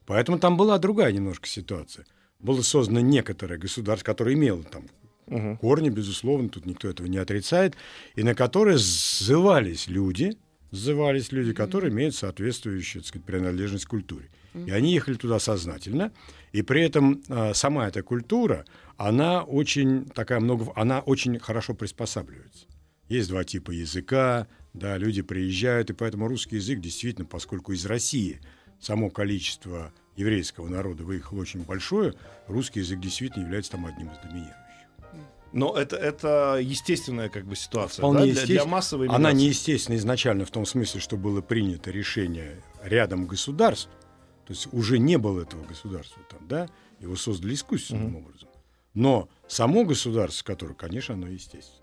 Поэтому 0.06 0.40
там 0.40 0.58
была 0.58 0.78
другая 0.78 1.12
немножко 1.12 1.48
ситуация. 1.48 2.06
Было 2.40 2.62
создано 2.62 3.00
некоторое 3.00 3.58
государство, 3.58 4.06
которое 4.06 4.36
имело 4.36 4.64
там 4.64 4.86
Мгм. 5.28 5.58
корни, 5.58 5.90
безусловно, 5.90 6.50
тут 6.50 6.66
никто 6.66 6.90
этого 6.90 7.08
не 7.08 7.18
отрицает, 7.18 7.76
и 8.16 8.24
на 8.24 8.36
которые 8.36 8.78
сзывались 8.78 9.88
люди, 9.88 10.38
сзывались 10.72 11.32
люди, 11.32 11.54
которые 11.54 11.92
имеют 11.92 12.16
соответствующую, 12.16 13.02
так 13.02 13.08
сказать, 13.10 13.26
принадлежность 13.26 13.86
к 13.86 13.90
культуре. 13.90 14.30
И 14.54 14.72
они 14.72 14.94
ехали 14.94 15.16
туда 15.16 15.40
сознательно, 15.40 16.12
и 16.52 16.62
при 16.62 16.82
этом 16.82 17.22
а, 17.30 17.54
сама 17.54 17.88
эта 17.88 18.04
культура, 18.04 18.66
она 18.98 19.44
очень 19.44 20.06
такая 20.10 20.42
много, 20.42 20.74
она 20.76 21.00
очень 21.00 21.40
хорошо 21.40 21.74
приспосабливается. 21.74 22.66
Есть 23.08 23.30
два 23.30 23.46
типа 23.46 23.72
языка, 23.72 24.48
да, 24.74 24.98
люди 24.98 25.22
приезжают, 25.22 25.90
и 25.90 25.94
поэтому 25.94 26.28
русский 26.28 26.56
язык 26.56 26.80
действительно, 26.80 27.26
поскольку 27.26 27.74
из 27.74 27.86
России 27.86 28.42
само 28.80 29.10
количество 29.10 29.94
еврейского 30.16 30.68
народа 30.68 31.04
выехало 31.04 31.42
очень 31.42 31.64
большое, 31.64 32.14
русский 32.48 32.80
язык 32.80 33.00
действительно 33.00 33.44
является 33.44 33.72
там 33.72 33.86
одним 33.86 34.08
из 34.08 34.18
доминирующих. 34.20 34.58
Но 35.54 35.76
это, 35.76 35.98
это 35.98 36.60
естественная 36.62 37.28
как 37.28 37.46
бы 37.46 37.58
ситуация, 37.58 38.02
Вполне 38.02 38.34
да, 38.34 38.46
для, 38.46 38.56
для 38.56 38.66
массовой 38.66 39.08
Она 39.08 39.18
миграции. 39.18 39.38
неестественна 39.38 39.98
изначально 39.98 40.46
в 40.46 40.52
том 40.52 40.66
смысле, 40.66 41.02
что 41.02 41.18
было 41.18 41.42
принято 41.42 41.92
решение 41.92 42.64
рядом 42.84 43.28
государств, 43.28 43.90
то 44.46 44.54
есть 44.54 44.70
уже 44.72 44.98
не 44.98 45.18
было 45.18 45.42
этого 45.42 45.66
государства 45.66 46.22
там, 46.30 46.48
да, 46.48 46.70
его 47.00 47.18
создали 47.18 47.54
искусственным 47.54 48.16
образом. 48.16 48.48
Но 48.94 49.28
само 49.48 49.84
государство, 49.84 50.46
которое, 50.46 50.74
конечно, 50.74 51.16
оно 51.16 51.28
естественно. 51.28 51.82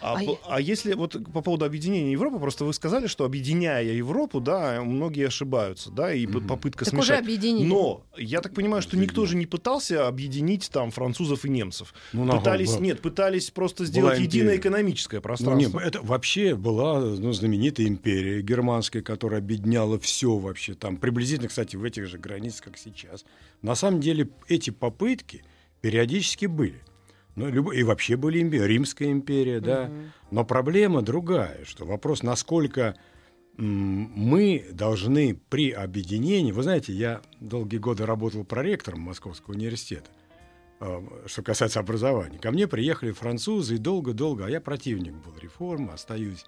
А, 0.00 0.16
А 0.18 0.20
а 0.56 0.60
если 0.60 0.94
вот 0.94 1.16
по 1.32 1.40
поводу 1.42 1.64
объединения 1.64 2.12
Европы, 2.12 2.38
просто 2.38 2.64
вы 2.64 2.72
сказали, 2.72 3.06
что 3.06 3.24
объединяя 3.24 3.82
Европу, 3.82 4.40
да, 4.40 4.80
многие 4.82 5.26
ошибаются, 5.26 5.90
да, 5.90 6.12
и 6.12 6.26
п- 6.26 6.40
попытка 6.40 6.84
Так 6.84 6.94
уже 6.94 7.02
смешать. 7.02 7.20
объединили. 7.24 7.66
Но 7.66 8.04
я 8.16 8.40
так 8.40 8.54
понимаю, 8.54 8.82
что 8.82 8.96
никто 8.96 9.26
же 9.26 9.36
не 9.36 9.46
пытался 9.46 10.06
объединить 10.06 10.70
там 10.70 10.90
французов 10.90 11.44
и 11.44 11.48
немцев. 11.48 11.94
Ну, 12.12 12.30
пытались, 12.30 12.70
была- 12.70 12.80
нет, 12.80 13.00
пытались 13.00 13.50
просто 13.50 13.84
сделать 13.84 14.20
единое 14.20 14.56
экономическое 14.56 15.16
Ну, 15.16 15.22
пространство. 15.22 15.80
не, 15.80 15.86
это 15.86 16.00
вообще 16.02 16.54
была 16.54 17.00
ну, 17.00 17.32
знаменитая 17.32 17.86
империя 17.86 18.40
германская, 18.42 19.02
которая 19.02 19.40
объединяла 19.40 19.98
все 19.98 20.36
вообще 20.36 20.74
там, 20.74 20.96
приблизительно, 20.96 21.48
кстати, 21.48 21.76
в 21.76 21.84
этих 21.84 22.06
же 22.06 22.18
границах, 22.18 22.62
как 22.66 22.78
сейчас. 22.78 23.24
На 23.62 23.74
самом 23.74 24.00
деле 24.00 24.28
эти 24.48 24.70
попытки 24.70 25.42
периодически 25.80 26.46
были. 26.46 26.80
Ну, 27.38 27.48
любо- 27.48 27.72
и 27.74 27.82
вообще 27.82 28.16
были 28.16 28.40
империи, 28.40 28.66
Римская 28.66 29.10
империя, 29.10 29.60
да. 29.60 29.90
Но 30.30 30.44
проблема 30.44 31.02
другая, 31.02 31.64
что 31.64 31.84
вопрос, 31.84 32.22
насколько 32.22 32.94
мы 33.56 34.66
должны 34.72 35.34
при 35.50 35.70
объединении... 35.72 36.52
Вы 36.52 36.62
знаете, 36.62 36.92
я 36.92 37.20
долгие 37.40 37.78
годы 37.78 38.06
работал 38.06 38.44
проректором 38.44 39.00
Московского 39.00 39.54
университета, 39.54 40.10
э, 40.80 41.00
что 41.26 41.42
касается 41.42 41.80
образования. 41.80 42.38
Ко 42.38 42.52
мне 42.52 42.68
приехали 42.68 43.10
французы 43.10 43.74
и 43.74 43.78
долго-долго, 43.78 44.46
а 44.46 44.50
я 44.50 44.60
противник 44.60 45.14
был 45.14 45.34
реформы, 45.40 45.92
остаюсь 45.92 46.44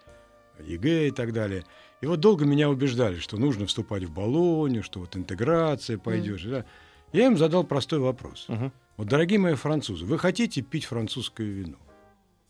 ЕГЭ 0.64 1.08
и 1.08 1.10
так 1.10 1.32
далее. 1.32 1.64
И 2.00 2.06
вот 2.06 2.20
долго 2.20 2.44
меня 2.44 2.70
убеждали, 2.70 3.18
что 3.18 3.38
нужно 3.38 3.66
вступать 3.66 4.04
в 4.04 4.12
Болонью, 4.12 4.84
что 4.84 5.00
вот 5.00 5.16
интеграция 5.16 5.98
пойдешь. 5.98 6.44
да. 6.44 6.64
Я 7.12 7.26
им 7.26 7.36
задал 7.36 7.64
простой 7.64 7.98
вопрос. 7.98 8.44
Мгм. 8.46 8.72
Вот, 9.00 9.08
дорогие 9.08 9.38
мои 9.38 9.54
французы, 9.54 10.04
вы 10.04 10.18
хотите 10.18 10.60
пить 10.60 10.84
французское 10.84 11.46
вино? 11.46 11.78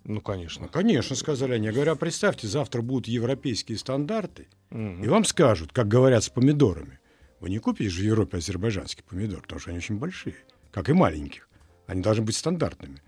Ну, 0.02 0.20
конечно. 0.20 0.66
конечно, 0.66 1.14
сказали 1.14 1.52
они. 1.52 1.66
Я 1.66 1.72
говорю, 1.72 1.92
а 1.92 1.94
представьте, 1.94 2.48
завтра 2.48 2.82
будут 2.82 3.06
европейские 3.06 3.78
стандарты, 3.78 4.48
Мгм. 4.70 5.04
и 5.04 5.06
вам 5.06 5.24
скажут, 5.24 5.72
как 5.72 5.86
говорят 5.86 6.24
с 6.24 6.28
помидорами. 6.28 6.98
Вы 7.38 7.50
не 7.50 7.60
купите 7.60 7.88
же 7.88 8.02
в 8.02 8.04
Европе 8.04 8.38
азербайджанский 8.38 9.04
помидор, 9.08 9.42
потому 9.42 9.60
что 9.60 9.70
они 9.70 9.78
очень 9.78 9.98
большие, 9.98 10.34
как 10.72 10.88
и 10.88 10.92
маленьких. 10.92 11.48
Они 11.86 12.02
должны 12.02 12.24
быть 12.24 12.34
стандартными. 12.34 13.00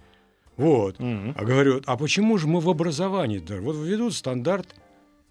Вот. 0.57 1.01
Мгм. 1.01 1.35
А 1.37 1.45
говорю, 1.45 1.83
а 1.85 1.97
почему 1.97 2.39
же 2.39 2.47
мы 2.47 2.61
в 2.61 2.71
образовании? 2.71 3.41
да? 3.41 3.61
Вот 3.61 3.75
введут 3.75 4.15
стандарт 4.15 4.77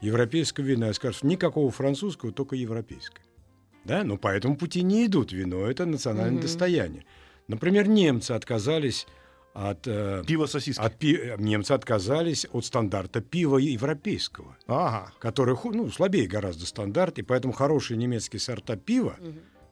европейского 0.01 0.65
вина, 0.65 0.89
и 0.89 0.94
скажут, 0.94 1.24
никакого 1.24 1.72
французского, 1.72 2.34
только 2.34 2.58
европейское. 2.58 3.24
Да? 3.86 4.03
Но 4.03 4.18
по 4.18 4.27
этому 4.27 4.58
пути 4.58 4.82
не 4.84 5.06
идут. 5.06 5.32
Вино– 5.32 5.65
это 5.65 5.86
национальное 5.86 6.34
Мгм. 6.34 6.41
достояние. 6.41 7.06
Например, 7.51 7.88
немцы 7.88 8.31
отказались 8.31 9.08
от... 9.53 9.86
э, 9.86 10.24
Пиво 10.25 10.46
сосиски. 10.46 10.81
от 10.81 10.98
пи- 10.98 11.15
э, 11.17 11.36
немцы 11.38 11.74
отказались 11.74 12.46
от 12.51 12.65
стандарта 12.65 13.22
пива 13.22 13.58
европейского, 13.58 14.58
Ага. 14.67 15.12
который 15.20 15.55
ну, 15.63 15.89
слабее 15.89 16.27
гораздо 16.27 16.65
стандарт, 16.65 17.20
и 17.20 17.22
поэтому 17.22 17.53
хорошие 17.53 17.98
немецкие 17.98 18.39
сорта 18.39 18.75
пива, 18.77 19.17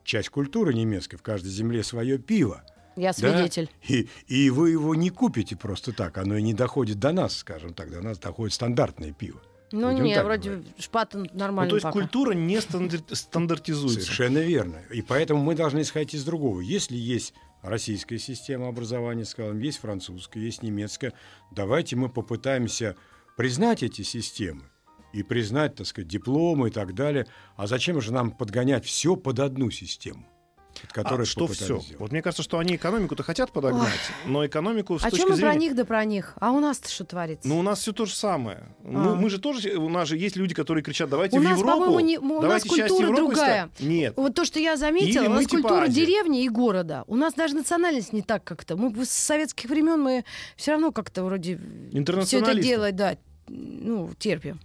часть 0.04 0.28
культуры 0.28 0.74
немецкой, 0.74 1.16
в 1.16 1.22
каждой 1.22 1.48
земле 1.48 1.82
свое 1.82 2.18
пиво. 2.18 2.62
Я 2.96 3.12
да, 3.12 3.12
свидетель. 3.14 3.70
И, 3.88 4.08
и 4.26 4.50
вы 4.50 4.70
его 4.70 4.94
не 4.94 5.10
купите 5.10 5.56
просто 5.56 5.92
так, 5.92 6.18
оно 6.18 6.36
и 6.36 6.42
не 6.42 6.52
доходит 6.54 6.98
до 6.98 7.12
нас, 7.12 7.38
скажем 7.38 7.72
так, 7.72 7.90
до 7.90 8.02
нас 8.02 8.18
доходит 8.18 8.52
стандартное 8.52 9.12
пиво. 9.12 9.40
Ну, 9.72 9.88
Будем 9.92 10.04
не, 10.04 10.14
так 10.16 10.24
вроде 10.24 10.50
говорить. 10.50 10.68
шпатен 10.78 11.20
Ну, 11.32 11.38
нормально 11.38 11.70
то 11.70 11.76
есть 11.76 11.84
пока. 11.84 11.92
культура 11.92 12.32
не 12.32 12.56
стандар- 12.56 13.14
стандартизуется. 13.14 14.00
Совершенно 14.00 14.38
верно. 14.38 14.80
И 14.92 15.00
поэтому 15.00 15.40
мы 15.42 15.54
должны 15.54 15.82
исходить 15.82 16.14
из 16.14 16.24
другого. 16.24 16.60
Если 16.60 16.96
есть 16.96 17.32
российская 17.62 18.18
система 18.18 18.68
образования, 18.68 19.24
скажем, 19.24 19.58
есть 19.58 19.78
французская, 19.78 20.40
есть 20.40 20.62
немецкая, 20.62 21.12
давайте 21.50 21.96
мы 21.96 22.08
попытаемся 22.08 22.96
признать 23.36 23.82
эти 23.82 24.02
системы 24.02 24.62
и 25.12 25.22
признать, 25.22 25.74
так 25.74 25.86
сказать, 25.86 26.08
дипломы 26.08 26.68
и 26.68 26.70
так 26.70 26.94
далее. 26.94 27.26
А 27.56 27.66
зачем 27.66 28.00
же 28.00 28.12
нам 28.12 28.30
подгонять 28.30 28.84
все 28.84 29.16
под 29.16 29.40
одну 29.40 29.70
систему? 29.70 30.29
Которые 30.92 31.24
а 31.24 31.26
что 31.26 31.46
все? 31.46 31.64
сделать. 31.64 31.94
Вот 31.98 32.12
мне 32.12 32.22
кажется, 32.22 32.42
что 32.42 32.58
они 32.58 32.76
экономику-то 32.76 33.22
хотят 33.22 33.52
подогнать, 33.52 33.90
но 34.26 34.44
экономику 34.46 34.98
с 34.98 35.02
А 35.02 35.10
точки 35.10 35.20
чем 35.22 35.30
мы 35.30 35.36
зрения... 35.36 35.50
про 35.52 35.58
них 35.60 35.74
да 35.76 35.84
про 35.84 36.04
них? 36.04 36.34
А 36.40 36.52
у 36.52 36.60
нас-то 36.60 36.90
что 36.90 37.04
творится? 37.04 37.46
Ну, 37.48 37.58
у 37.58 37.62
нас 37.62 37.80
все 37.80 37.92
то 37.92 38.06
же 38.06 38.14
самое. 38.14 38.64
Мы, 38.82 39.12
А. 39.12 39.14
мы 39.14 39.30
же 39.30 39.38
тоже, 39.38 39.76
у 39.76 39.88
нас 39.88 40.08
же 40.08 40.16
есть 40.16 40.36
люди, 40.36 40.54
которые 40.54 40.82
кричат, 40.82 41.08
давайте 41.10 41.36
У 41.36 41.40
в 41.40 41.44
нас, 41.44 41.58
Европу. 41.58 41.98
не- 42.00 42.18
у 42.18 42.22
нас 42.22 42.42
давайте 42.42 42.68
часть 42.70 42.88
культура 42.88 43.06
Европы 43.08 43.34
другая. 43.34 43.70
стать». 43.74 43.86
Нет. 43.86 44.14
Вот 44.16 44.34
то, 44.34 44.44
что 44.44 44.58
я 44.60 44.76
заметила, 44.76 45.22
Или 45.22 45.28
у 45.28 45.30
мы 45.30 45.36
нас 45.36 45.46
типа 45.46 45.62
культура 45.62 45.82
Азия. 45.84 45.94
деревни 46.06 46.44
и 46.44 46.48
города. 46.48 47.04
У 47.06 47.16
нас 47.16 47.34
даже 47.34 47.54
национальность 47.54 48.12
не 48.12 48.22
так 48.22 48.44
как-то. 48.44 48.76
Мы 48.76 49.04
с 49.04 49.10
советских 49.10 49.68
времен 49.70 50.00
мы 50.00 50.24
все 50.56 50.72
равно 50.72 50.92
как-то 50.92 51.24
вроде 51.24 51.58
все 52.24 52.38
это 52.40 52.54
делать, 52.54 52.96
да, 52.96 53.16
ну, 53.48 54.10
терпим. 54.18 54.60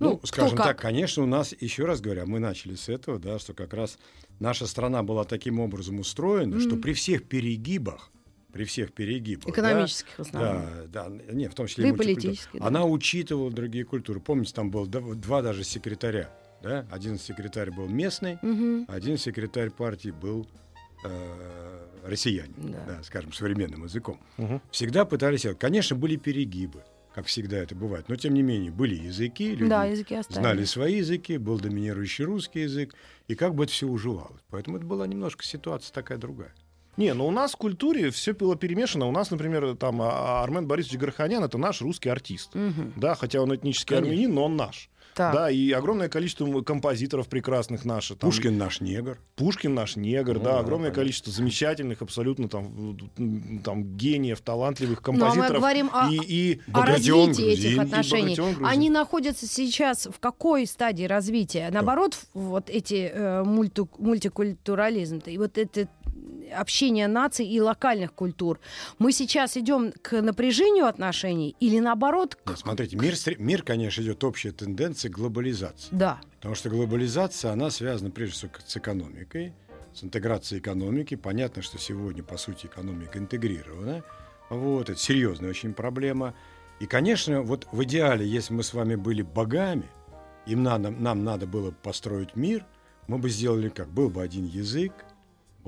Ну, 0.00 0.16
кто 0.18 0.26
скажем 0.28 0.56
как. 0.56 0.66
так, 0.68 0.78
конечно, 0.80 1.24
у 1.24 1.26
нас, 1.26 1.52
еще 1.58 1.84
раз 1.84 2.00
говоря, 2.00 2.24
мы 2.24 2.38
начали 2.38 2.76
с 2.76 2.88
этого, 2.88 3.18
да, 3.18 3.40
что 3.40 3.52
как 3.52 3.74
раз 3.74 3.98
наша 4.40 4.66
страна 4.66 5.02
была 5.02 5.24
таким 5.24 5.60
образом 5.60 6.00
устроена, 6.00 6.60
что 6.60 6.76
при 6.76 6.92
всех 6.92 7.24
перегибах, 7.24 8.10
при 8.52 8.64
всех 8.64 8.92
перегибах, 8.92 9.44
да, 9.46 9.50
Экономических 9.50 10.14
в 10.16 10.20
основном. 10.20 10.62
Да, 10.92 11.08
да, 11.08 11.32
не, 11.32 11.48
в 11.48 11.54
том 11.54 11.66
числе 11.66 11.84
Да 11.84 11.90
и 11.90 11.96
политических, 11.96 12.60
да. 12.60 12.66
Она 12.66 12.84
учитывала 12.86 13.50
другие 13.50 13.84
культуры. 13.84 14.20
Помните, 14.20 14.52
там 14.54 14.70
было 14.70 14.86
дв- 14.86 15.14
два 15.16 15.42
даже 15.42 15.64
секретаря, 15.64 16.30
да? 16.62 16.86
Один 16.90 17.18
секретарь 17.18 17.70
был 17.70 17.88
местный, 17.88 18.38
Мгм. 18.42 18.86
один 18.88 19.18
секретарь 19.18 19.70
партии 19.70 20.10
был 20.10 20.46
э, 21.04 21.86
россиянин, 22.04 22.54
Да. 22.72 22.84
да, 22.86 23.02
скажем, 23.04 23.32
современным 23.32 23.84
языком. 23.84 24.18
Мгм. 24.36 24.60
Всегда 24.72 25.04
пытались... 25.04 25.46
Конечно, 25.58 25.94
были 25.94 26.16
перегибы, 26.16 26.82
как 27.18 27.26
всегда 27.26 27.56
это 27.58 27.74
бывает, 27.74 28.08
но 28.08 28.14
тем 28.14 28.32
не 28.32 28.42
менее 28.42 28.70
были 28.70 28.94
языки, 28.94 29.50
люди 29.50 29.68
Да, 29.68 29.86
языки 29.86 30.14
оставили. 30.14 30.40
знали 30.40 30.64
свои 30.64 30.98
языки, 30.98 31.36
был 31.36 31.58
доминирующий 31.58 32.24
русский 32.24 32.60
язык, 32.60 32.94
и 33.26 33.34
как 33.34 33.56
бы 33.56 33.64
это 33.64 33.72
все 33.72 33.88
уживалось. 33.88 34.40
Поэтому 34.50 34.76
это 34.76 34.86
была 34.86 35.04
немножко 35.04 35.42
ситуация 35.44 35.92
такая 35.92 36.16
другая. 36.16 36.54
Не, 36.96 37.14
ну 37.14 37.26
у 37.26 37.32
нас 37.32 37.54
в 37.54 37.56
культуре 37.56 38.10
все 38.10 38.34
было 38.34 38.54
перемешано. 38.54 39.06
У 39.06 39.10
нас, 39.10 39.32
например, 39.32 39.74
там 39.76 40.00
а- 40.00 40.44
Армен 40.44 40.68
Борисович 40.68 40.98
Гарханян 41.00 41.42
это 41.42 41.58
наш 41.58 41.80
русский 41.80 42.08
артист. 42.08 42.54
Мгм. 42.54 42.92
Да, 42.94 43.16
хотя 43.16 43.42
он 43.42 43.52
этнический 43.52 43.96
Конечно. 43.96 44.12
армянин, 44.14 44.34
но 44.34 44.44
он 44.44 44.54
наш. 44.56 44.88
Так. 45.18 45.34
Да, 45.34 45.50
и 45.50 45.72
огромное 45.72 46.08
количество 46.08 46.62
композиторов 46.62 47.28
прекрасных 47.28 47.84
наши. 47.84 48.14
Там 48.14 48.30
Пушкин 48.30 48.56
наш 48.56 48.80
негр. 48.80 49.18
Пушкин 49.34 49.74
наш 49.74 49.96
негр, 49.96 50.34
Ну 50.38 50.44
да, 50.44 50.58
огромное 50.60 50.90
понятно. 50.90 51.02
количество 51.02 51.32
замечательных, 51.32 52.02
абсолютно 52.02 52.48
там, 52.48 52.96
там 53.64 53.96
гениев, 53.96 54.40
талантливых 54.40 55.00
Ну, 55.04 55.10
а 55.10 55.12
мы 55.12 55.18
композиторов. 55.20 55.60
говорим 55.60 55.90
о- 55.92 56.08
и, 56.08 56.18
и 56.24 56.60
о 56.68 56.70
Багратион 56.70 57.28
развитии 57.30 57.52
этих 57.52 57.62
грузин, 57.64 57.80
и 57.80 57.84
отношений. 57.84 58.36
Багратион. 58.36 58.66
Они 58.66 58.90
находятся 58.90 59.46
сейчас 59.48 60.06
в 60.06 60.20
какой 60.20 60.66
стадии 60.66 61.04
развития? 61.04 61.68
Наоборот, 61.72 62.16
вот 62.34 62.70
эти 62.70 63.10
э, 63.12 63.42
мульту- 63.44 63.88
мультикультурализм 63.98 65.20
и 65.26 65.36
вот 65.38 65.58
это 65.58 65.88
общение 66.54 67.08
наций 67.08 67.46
и 67.46 67.60
локальных 67.60 68.12
культур. 68.12 68.60
Мы 68.98 69.12
сейчас 69.12 69.56
идем 69.56 69.92
к 70.02 70.20
напряжению 70.22 70.86
отношений 70.86 71.56
или 71.60 71.78
наоборот? 71.78 72.34
к- 72.36 72.50
Нет, 72.50 72.58
смотрите, 72.58 72.96
мир, 72.96 73.14
мир, 73.38 73.62
конечно, 73.62 74.02
идет 74.02 74.22
общая 74.24 74.52
тенденция 74.52 75.10
глобализации. 75.10 75.88
Да. 75.92 76.20
Потому 76.36 76.54
что 76.54 76.68
глобализация, 76.70 77.52
она 77.52 77.70
связана 77.70 78.10
прежде 78.10 78.34
всего 78.34 78.50
с 78.66 78.76
экономикой, 78.76 79.52
с 79.94 80.04
интеграцией 80.04 80.60
экономики. 80.60 81.14
Понятно, 81.16 81.62
что 81.62 81.78
сегодня, 81.78 82.22
по 82.22 82.36
сути, 82.36 82.66
экономика 82.66 83.18
интегрирована. 83.18 84.04
Вот, 84.50 84.88
это 84.90 84.98
серьезная 84.98 85.50
очень 85.50 85.74
проблема. 85.74 86.34
И, 86.80 86.86
конечно, 86.86 87.42
вот 87.42 87.66
в 87.72 87.82
идеале, 87.84 88.26
если 88.26 88.54
мы 88.54 88.62
с 88.62 88.72
вами 88.72 88.94
были 88.94 89.22
богами, 89.22 89.88
им 90.46 90.62
надо, 90.62 90.90
нам 90.90 91.24
надо 91.24 91.46
было 91.46 91.70
построить 91.72 92.36
мир, 92.36 92.64
мы 93.08 93.18
бы 93.18 93.28
сделали 93.30 93.68
как? 93.68 93.88
Был 93.88 94.08
бы 94.10 94.22
один 94.22 94.46
язык, 94.46 94.92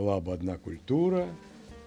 была 0.00 0.18
бы 0.20 0.32
одна 0.32 0.56
культура, 0.56 1.26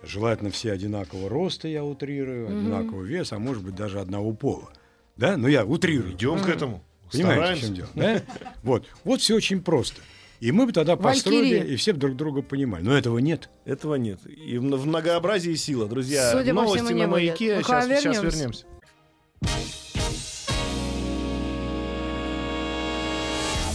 желательно 0.04 0.52
все 0.52 0.72
одинакового 0.72 1.30
роста, 1.30 1.68
я 1.68 1.84
утрирую, 1.84 2.48
Мгм. 2.48 2.60
одинакового 2.60 3.04
веса, 3.04 3.38
а 3.38 3.40
может 3.40 3.64
быть 3.64 3.74
даже 3.76 4.00
одного 4.00 4.34
пола. 4.34 4.72
Да? 5.18 5.36
Ну, 5.36 5.48
я 5.48 5.66
утрирую. 5.66 6.14
Идем 6.14 6.40
к 6.40 6.48
этому. 6.48 6.84
Понимаете, 7.12 7.42
в 7.42 7.44
Стараемся. 7.44 7.66
чем 7.66 7.76
дело? 7.76 7.90
да? 7.96 8.22
Вот, 8.62 8.86
вот 9.04 9.22
все 9.22 9.36
очень 9.36 9.62
просто. 9.62 10.00
И 10.40 10.52
мы 10.52 10.68
бы 10.68 10.74
тогда 10.74 10.96
Валькирии. 10.96 11.14
построили, 11.14 11.74
и 11.74 11.76
все 11.76 11.94
бы 11.94 12.00
друг 12.00 12.16
друга 12.18 12.42
понимали. 12.44 12.84
Но 12.84 12.96
этого 12.96 13.18
нет. 13.18 13.50
Этого 13.66 13.96
нет. 13.96 14.20
И 14.28 14.58
в 14.60 14.62
в 14.64 14.86
многообразии 14.86 15.56
сила, 15.56 15.88
друзья. 15.88 16.32
Судя 16.32 16.54
Новости 16.54 16.84
всему, 16.86 17.00
на 17.00 17.08
маяке. 17.08 17.56
Ну-ка, 17.58 17.68
Сейчас, 17.68 17.86
сейчас 18.02 18.04
вернемся. 18.18 18.38
вернемся. 18.38 18.66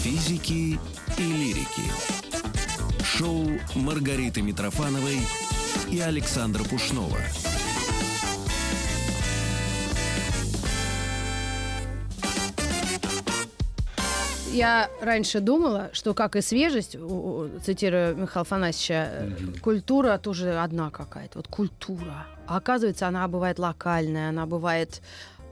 Физики 0.02 0.78
и 1.18 1.22
лирики. 1.22 2.17
Шоу 3.16 3.48
Маргариты 3.74 4.42
Митрофановой 4.42 5.18
и 5.90 5.98
Александра 5.98 6.62
Пушнова. 6.62 7.18
Я 14.52 14.90
раньше 15.00 15.40
думала, 15.40 15.88
что 15.94 16.12
как 16.12 16.36
и 16.36 16.42
свежесть, 16.42 16.96
цитирую 17.64 18.14
Михаила 18.14 18.44
Фанасьевича, 18.44 19.08
э, 19.10 19.30
культура 19.62 20.18
тоже 20.18 20.58
одна 20.58 20.90
какая-то. 20.90 21.38
Вот 21.38 21.48
культура. 21.48 22.26
А 22.46 22.58
оказывается, 22.58 23.08
она 23.08 23.26
бывает 23.26 23.58
локальная, 23.58 24.28
она 24.28 24.44
бывает 24.46 25.00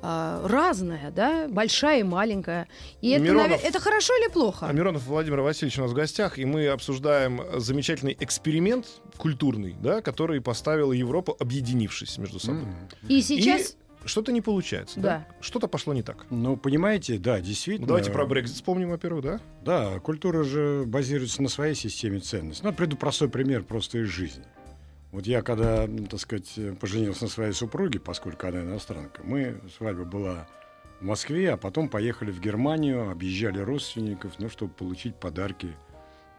а, 0.08 0.46
разная, 0.46 1.10
да, 1.10 1.48
большая 1.48 2.00
и 2.00 2.02
маленькая. 2.04 2.68
И 3.00 3.10
это, 3.10 3.24
Миронов. 3.24 3.50
наве- 3.50 3.60
это 3.68 3.80
хорошо 3.80 4.12
или 4.16 4.30
плохо? 4.30 4.66
А 4.68 4.72
Миронов 4.72 5.04
Владимир 5.06 5.40
Васильевич 5.40 5.78
у 5.78 5.82
нас 5.82 5.90
в 5.90 5.94
гостях, 5.94 6.38
и 6.38 6.44
мы 6.44 6.68
обсуждаем 6.68 7.42
замечательный 7.56 8.16
эксперимент 8.20 8.86
культурный, 9.16 9.74
да, 9.80 10.00
который 10.02 10.40
поставила 10.40 10.92
Европа, 10.92 11.34
объединившись 11.38 12.18
между 12.18 12.38
собой. 12.38 12.62
И 13.08 13.20
сейчас... 13.20 13.72
И 14.04 14.08
что-то 14.08 14.30
не 14.30 14.40
получается, 14.40 15.00
да? 15.00 15.26
Да. 15.28 15.36
Что-то 15.40 15.66
пошло 15.66 15.92
не 15.92 16.02
так. 16.04 16.26
Ну, 16.30 16.56
понимаете, 16.56 17.18
да, 17.18 17.38
Ну, 17.38 17.42
действительно. 17.42 17.88
давайте 17.88 18.12
про 18.12 18.24
Брексит 18.26 18.54
вспомним, 18.54 18.90
во-первых, 18.90 19.24
да? 19.24 19.40
Да, 19.64 19.98
культура 19.98 20.44
же 20.44 20.84
базируется 20.86 21.42
на 21.42 21.48
своей 21.48 21.74
системе 21.74 22.20
ценностей. 22.20 22.62
Ну, 22.64 22.72
приду 22.72 22.96
простой 22.96 23.28
пример 23.28 23.64
просто 23.64 23.98
из 23.98 24.06
жизни. 24.06 24.44
Вот 25.12 25.26
я, 25.26 25.42
когда, 25.42 25.84
м, 25.84 26.06
так 26.06 26.20
сказать, 26.20 26.52
э, 26.56 26.74
поженился 26.74 27.24
на 27.24 27.30
своей 27.30 27.52
супруге, 27.52 28.00
поскольку 28.00 28.46
она 28.46 28.60
иностранка, 28.62 29.22
мы, 29.24 29.60
свадьба 29.76 30.04
была 30.04 30.48
в 31.00 31.04
Москве, 31.04 31.52
а 31.52 31.56
потом 31.56 31.88
поехали 31.88 32.30
в 32.30 32.40
Германию, 32.40 33.10
объезжали 33.10 33.58
родственников, 33.60 34.34
ну, 34.38 34.48
чтобы 34.48 34.72
получить 34.72 35.16
подарки 35.16 35.68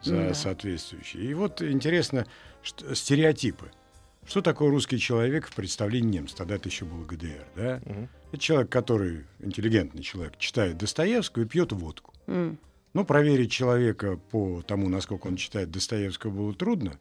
за 0.02 0.16
М-да. 0.16 0.34
соответствующие. 0.34 1.24
И 1.24 1.34
вот 1.34 1.62
интересно, 1.62 2.26
что, 2.62 2.94
стереотипы. 2.94 3.72
Что 4.26 4.42
такое 4.42 4.70
русский 4.70 5.00
человек 5.00 5.48
в 5.48 5.56
представлении 5.56 6.18
немца? 6.18 6.36
Тогда 6.36 6.56
это 6.56 6.68
еще 6.68 6.84
был 6.86 7.06
ГДР, 7.06 7.46
да? 7.56 7.82
Мгм. 7.86 8.10
Это 8.34 8.42
человек, 8.42 8.70
который, 8.70 9.26
интеллигентный 9.40 10.04
человек, 10.04 10.38
читает 10.38 10.78
Достоевского 10.78 11.44
и 11.44 11.46
пьет 11.48 11.72
водку. 11.72 12.14
М. 12.28 12.58
Ну, 12.94 13.06
проверить 13.06 13.52
человека 13.52 14.20
по 14.32 14.62
тому, 14.64 14.90
насколько 14.90 15.28
он 15.28 15.38
читает 15.38 15.72
Достоевского, 15.72 16.32
было 16.32 16.54
трудно. 16.54 17.00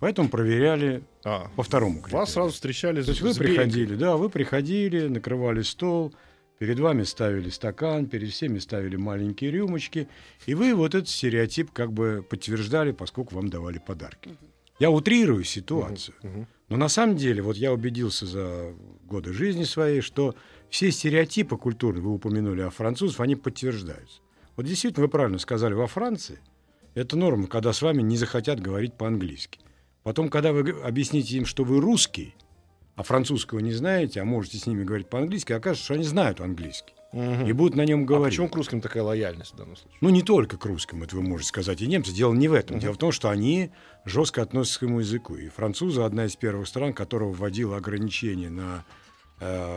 Поэтому 0.00 0.28
проверяли 0.28 1.02
А, 1.24 1.48
по 1.56 1.62
второму 1.62 1.96
критерию. 2.00 2.18
вас 2.18 2.32
сразу 2.32 2.52
встречали 2.52 3.02
То 3.02 3.10
есть 3.10 3.20
с- 3.20 3.22
вы 3.22 3.34
приходили, 3.34 3.94
да, 3.94 4.16
вы 4.16 4.28
приходили, 4.28 5.06
накрывали 5.08 5.62
стол, 5.62 6.14
перед 6.58 6.78
вами 6.78 7.04
ставили 7.04 7.48
стакан, 7.50 8.06
перед 8.06 8.30
всеми 8.30 8.58
ставили 8.58 8.96
маленькие 8.96 9.50
рюмочки, 9.50 10.08
и 10.46 10.54
вы 10.54 10.74
вот 10.74 10.94
этот 10.94 11.08
стереотип 11.08 11.70
как 11.72 11.92
бы 11.92 12.24
подтверждали, 12.28 12.92
поскольку 12.92 13.34
вам 13.36 13.48
давали 13.48 13.78
подарки. 13.78 14.36
Я 14.80 14.90
утрирую 14.90 15.44
ситуацию. 15.44 16.16
Но 16.68 16.76
на 16.76 16.88
самом 16.88 17.16
деле, 17.16 17.42
вот 17.42 17.56
я 17.56 17.72
убедился 17.72 18.26
за 18.26 18.72
годы 19.06 19.32
жизни 19.32 19.64
своей, 19.64 20.00
что 20.00 20.34
все 20.68 20.90
стереотипы 20.90 21.56
культурные, 21.56 22.02
вы 22.02 22.12
упомянули 22.12 22.62
о 22.62 22.70
французов, 22.70 23.20
они 23.20 23.36
подтверждаются. 23.36 24.20
Вот 24.56 24.66
действительно, 24.66 25.04
вы 25.06 25.10
правильно 25.10 25.38
сказали, 25.38 25.74
во 25.74 25.86
Франции 25.86 26.40
это 26.94 27.16
норма, 27.16 27.46
когда 27.46 27.72
с 27.72 27.82
вами 27.82 28.02
не 28.02 28.16
захотят 28.16 28.60
говорить 28.60 28.94
по-английски. 28.94 29.60
Потом, 30.04 30.28
когда 30.28 30.52
вы 30.52 30.70
объясните 30.82 31.36
им, 31.38 31.46
что 31.46 31.64
вы 31.64 31.80
русский, 31.80 32.34
а 32.94 33.02
французского 33.02 33.58
не 33.58 33.72
знаете, 33.72 34.20
а 34.20 34.24
можете 34.24 34.58
с 34.58 34.66
ними 34.66 34.84
говорить 34.84 35.08
по-английски, 35.08 35.52
окажется, 35.52 35.84
что 35.86 35.94
они 35.94 36.04
знают 36.04 36.40
английский 36.40 36.92
Мгм. 37.12 37.46
и 37.46 37.52
будут 37.52 37.74
на 37.74 37.84
нем 37.86 38.02
А 38.02 38.04
говорить. 38.04 38.34
почему 38.34 38.48
к 38.50 38.54
русским 38.54 38.80
такая 38.82 39.02
лояльность 39.02 39.54
в 39.54 39.56
данном 39.56 39.76
случае? 39.76 39.96
Ну, 40.02 40.10
не 40.10 40.22
только 40.22 40.58
к 40.58 40.64
русским, 40.66 41.02
это 41.02 41.16
вы 41.16 41.22
можете 41.22 41.48
сказать, 41.48 41.80
и 41.80 41.86
немцы. 41.86 42.12
Дело 42.12 42.34
не 42.34 42.48
в 42.48 42.52
этом. 42.52 42.76
Мгм. 42.76 42.82
Дело 42.82 42.92
в 42.94 42.98
том, 42.98 43.12
что 43.12 43.30
они 43.30 43.70
жестко 44.04 44.42
относятся 44.42 44.76
к 44.76 44.78
своему 44.80 45.00
языку. 45.00 45.36
И 45.36 45.48
французы 45.48 46.02
одна 46.02 46.26
из 46.26 46.36
первых 46.36 46.68
стран, 46.68 46.92
которая 46.92 47.30
вводила 47.30 47.78
ограничения 47.78 48.50
на 48.50 48.84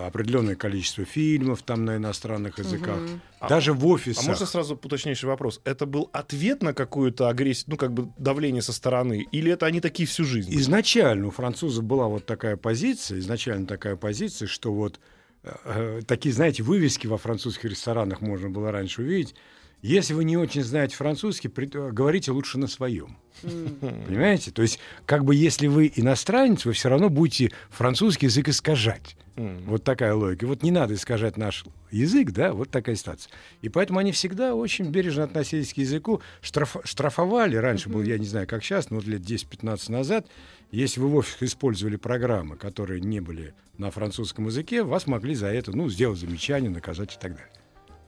определенное 0.08 0.56
количество 0.56 1.04
фильмов 1.06 1.62
там 1.64 1.86
на 1.86 1.98
иностранных 1.98 2.58
языках. 2.60 3.00
А- 3.40 3.50
Даже 3.50 3.74
в 3.74 3.86
офисах. 3.86 4.24
А 4.24 4.28
можно 4.28 4.46
сразу 4.46 4.76
уточнейший 4.76 5.28
вопрос? 5.28 5.60
Это 5.64 5.86
был 5.86 6.10
ответ 6.14 6.64
на 6.64 6.74
какую-то 6.74 7.28
агрессию, 7.30 7.66
ну, 7.68 7.78
как 7.78 7.94
бы 7.94 8.10
давление 8.18 8.62
со 8.62 8.74
стороны? 8.74 9.28
Или 9.32 9.52
это 9.52 9.66
они 9.66 9.82
такие 9.82 10.08
всю 10.08 10.24
жизнь? 10.24 10.50
были? 10.50 10.60
Изначально 10.62 11.28
у 11.28 11.32
французов 11.32 11.84
была 11.84 12.08
вот 12.08 12.26
такая 12.26 12.56
позиция, 12.58 13.20
изначально 13.20 13.68
такая 13.68 13.96
позиция, 13.96 14.48
что 14.48 14.74
вот 14.74 15.00
э, 15.44 15.52
э, 15.66 16.02
такие, 16.08 16.34
знаете, 16.34 16.64
вывески 16.64 17.08
во 17.08 17.18
французских 17.18 17.66
ресторанах 17.70 18.22
можно 18.22 18.50
было 18.50 18.72
раньше 18.72 19.02
увидеть. 19.02 19.36
Если 19.82 20.14
вы 20.14 20.24
не 20.24 20.38
очень 20.38 20.64
знаете 20.64 20.96
французский, 20.96 21.48
при- 21.50 21.68
говорите 21.68 22.32
лучше 22.32 22.58
на 22.58 22.68
своем. 22.68 23.18
Понимаете? 23.44 24.52
То 24.52 24.62
есть, 24.64 24.80
как 25.06 25.24
бы 25.24 25.36
если 25.36 25.68
вы 25.68 25.92
иностранец, 25.96 26.66
вы 26.66 26.74
все 26.74 26.90
равно 26.90 27.10
будете 27.10 27.52
французский 27.70 28.26
язык 28.26 28.50
искажать. 28.50 29.16
Вот 29.36 29.84
такая 29.84 30.16
логика. 30.16 30.48
Вот 30.48 30.64
не 30.64 30.72
надо 30.72 30.96
искажать 30.96 31.38
наш 31.38 31.64
язык, 31.92 32.32
да, 32.32 32.54
вот 32.54 32.72
такая 32.72 32.96
ситуация. 32.96 33.32
И 33.62 33.70
поэтому 33.70 34.00
они 34.00 34.12
всегда 34.12 34.56
очень 34.56 34.86
бережно 34.90 35.26
относились 35.26 35.76
к 35.76 35.78
языку, 35.78 36.22
штраф- 36.42 36.82
штрафовали, 36.84 37.56
раньше 37.56 37.88
был, 37.90 38.02
я 38.02 38.18
не 38.18 38.26
знаю, 38.26 38.48
как 38.48 38.64
сейчас, 38.64 38.90
но 38.90 38.96
вот 38.96 39.06
лет 39.06 39.22
10-15 39.22 39.92
назад, 39.92 40.26
если 40.72 41.00
вы 41.00 41.10
в 41.10 41.16
офисах 41.18 41.44
использовали 41.44 41.98
программы, 41.98 42.56
которые 42.58 43.00
не 43.00 43.20
были 43.20 43.54
на 43.78 43.92
французском 43.92 44.48
языке, 44.48 44.82
вас 44.82 45.06
могли 45.06 45.36
за 45.36 45.48
это, 45.48 45.72
ну, 45.72 45.88
сделать 45.88 46.18
замечание, 46.20 46.72
наказать 46.72 47.14
и 47.14 47.20
так 47.20 47.34
далее. 47.34 47.52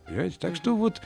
Понимаете? 0.10 0.38
Так 0.40 0.56
что 0.56 0.76
вот 0.76 1.02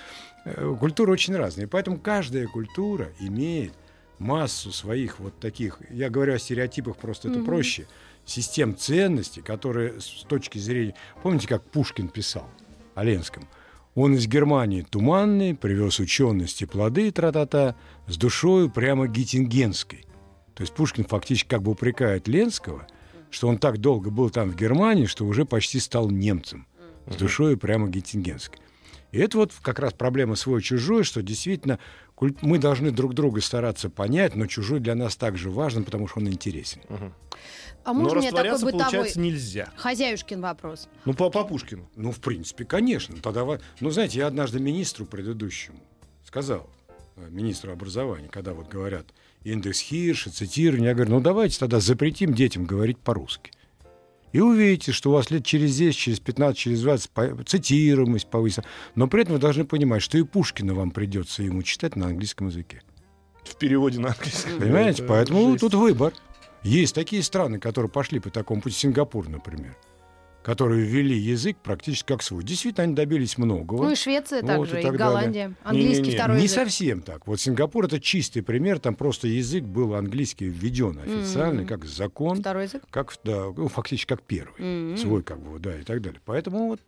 э, 0.46 0.76
культура 0.80 1.12
очень 1.12 1.36
разная. 1.36 1.68
Поэтому 1.68 2.00
каждая 2.00 2.48
культура 2.48 3.10
имеет 3.20 3.74
массу 4.18 4.72
своих 4.72 5.20
вот 5.20 5.40
таких, 5.40 5.80
я 5.90 6.10
говорю 6.10 6.34
о 6.34 6.40
стереотипах, 6.40 6.98
просто 6.98 7.30
это 7.30 7.44
проще, 7.44 7.88
систем 8.26 8.76
ценностей, 8.76 9.42
которые 9.42 10.00
с 10.00 10.26
точки 10.28 10.58
зрения... 10.58 10.96
Помните, 11.22 11.48
как 11.48 11.64
Пушкин 11.64 12.08
писал 12.08 12.50
о 12.96 13.04
Ленском? 13.04 13.48
Он 13.96 14.16
из 14.16 14.26
Германии 14.28 14.86
туманный, 14.90 15.54
привез 15.54 16.00
учености, 16.00 16.66
плоды, 16.66 17.12
тра-та-та, 17.12 17.76
с 18.08 18.18
душою 18.18 18.70
прямо 18.70 19.08
геттингенской. 19.08 20.06
То 20.56 20.62
есть 20.62 20.74
Пушкин 20.74 21.04
фактически 21.06 21.50
как 21.50 21.62
бы 21.62 21.72
упрекает 21.72 22.28
Ленского, 22.28 22.88
что 23.30 23.48
он 23.48 23.58
так 23.58 23.80
долго 23.80 24.10
был 24.10 24.30
там 24.30 24.50
в 24.50 24.56
Германии, 24.56 25.06
что 25.06 25.26
уже 25.26 25.46
почти 25.46 25.80
стал 25.80 26.10
немцем. 26.10 26.68
С 27.08 27.18
душой 27.18 27.58
прямо 27.58 27.90
геттингенской. 27.90 28.60
И 29.14 29.20
это 29.20 29.38
вот 29.38 29.54
как 29.62 29.78
раз 29.78 29.94
проблема 29.94 30.36
свой-чужой, 30.36 31.04
что 31.04 31.22
действительно 31.22 31.78
мы 32.42 32.58
должны 32.58 32.90
друг 32.90 33.14
друга 33.14 33.42
стараться 33.42 33.92
понять, 33.92 34.36
но 34.36 34.48
чужой 34.48 34.80
для 34.80 34.96
нас 34.96 35.16
также 35.16 35.52
важен, 35.52 35.84
потому 35.84 36.08
что 36.08 36.20
он 36.20 36.28
интересен. 36.30 36.82
А 37.86 37.94
Но 37.94 38.02
можно 38.02 38.20
мне 38.20 38.32
такой 38.32 38.54
бытовой 38.54 38.72
получается, 38.72 39.20
нельзя. 39.20 39.70
хозяюшкин 39.76 40.42
вопрос? 40.42 40.88
Ну, 41.06 41.14
по, 41.14 41.30
по 41.30 41.44
Пушкину. 41.44 41.88
Ну, 41.96 42.12
в 42.12 42.20
принципе, 42.22 42.66
конечно. 42.66 43.16
Тогда, 43.22 43.46
ну, 43.82 43.90
знаете, 43.92 44.20
я 44.20 44.28
однажды 44.28 44.60
министру 44.60 45.06
предыдущему 45.06 45.80
сказал, 46.26 46.68
э, 47.18 47.28
министру 47.30 47.72
образования, 47.72 48.30
когда 48.30 48.54
вот 48.54 48.70
говорят 48.70 49.08
индекс 49.44 49.82
Хирша, 49.82 50.32
цитирование, 50.32 50.90
я 50.90 50.96
говорю, 50.96 51.12
ну 51.12 51.20
давайте 51.20 51.60
тогда 51.60 51.80
запретим 51.80 52.34
детям 52.34 52.66
говорить 52.66 52.98
по-русски. 52.98 53.52
И 54.34 54.40
увидите, 54.42 54.92
что 54.92 55.12
у 55.12 55.14
вас 55.14 55.32
лет 55.32 55.46
через 55.46 55.78
10, 55.78 55.96
через 55.98 56.20
15, 56.20 56.58
через 56.58 56.82
20 56.82 57.10
по- 57.12 57.44
цитируемость 57.46 58.28
повысится. 58.30 58.64
Но 58.96 59.08
при 59.08 59.22
этом 59.22 59.36
вы 59.36 59.40
должны 59.40 59.64
понимать, 59.64 60.02
что 60.02 60.18
и 60.18 60.24
Пушкина 60.24 60.74
вам 60.74 60.92
придется 60.92 61.44
ему 61.44 61.64
читать 61.64 61.96
на 61.96 62.08
английском 62.08 62.48
языке. 62.48 62.82
В 63.44 63.56
переводе 63.58 64.00
на 64.00 64.10
английский. 64.10 64.58
Понимаете? 64.60 65.04
Это 65.04 65.10
Поэтому 65.10 65.50
жесть. 65.52 65.60
тут 65.62 65.74
выбор. 65.76 66.14
Есть 66.64 66.96
такие 66.96 67.22
страны, 67.24 67.60
которые 67.60 67.90
пошли 67.92 68.20
по 68.20 68.30
такому 68.30 68.62
пути. 68.62 68.76
Сингапур, 68.76 69.30
например, 69.30 69.76
которые 70.44 70.84
ввели 70.84 71.16
язык 71.18 71.58
практически 71.64 72.06
как 72.08 72.22
свой. 72.22 72.44
Действительно, 72.44 72.84
они 72.84 72.94
добились 72.96 73.38
многого. 73.38 73.84
Ну 73.86 73.92
и 73.92 73.96
Швеция 73.96 74.42
Вот 74.42 74.48
также, 74.48 74.78
и 74.78 74.80
и, 74.82 74.84
так 74.84 74.96
Голландия. 74.96 75.54
Английский 75.64 76.02
Не-не-не, 76.04 76.18
второй 76.18 76.38
Не 76.38 76.44
язык. 76.44 76.60
совсем 76.60 77.02
так. 77.02 77.26
Вот 77.28 77.40
Сингапур 77.40 77.86
это 77.86 78.00
чистый 78.00 78.42
пример. 78.42 78.80
Там 78.80 78.96
просто 78.96 79.28
язык 79.28 79.64
был 79.64 79.96
английский 79.96 80.46
введен 80.46 81.00
официально, 81.00 81.62
Мгм. 81.62 81.68
как 81.68 81.86
закон, 81.86 82.40
Второй 82.42 82.64
язык? 82.66 82.84
как 82.92 83.14
да, 83.24 83.46
ну, 83.56 83.68
фактически 83.70 84.10
как 84.10 84.22
первый. 84.22 84.62
Мгм. 84.62 84.98
Свой 84.98 85.24
как 85.24 85.40
бы, 85.40 85.58
да, 85.60 85.76
и 85.80 85.84
так 85.84 86.02
далее. 86.02 86.20
Поэтому 86.26 86.68
вот 86.68 86.82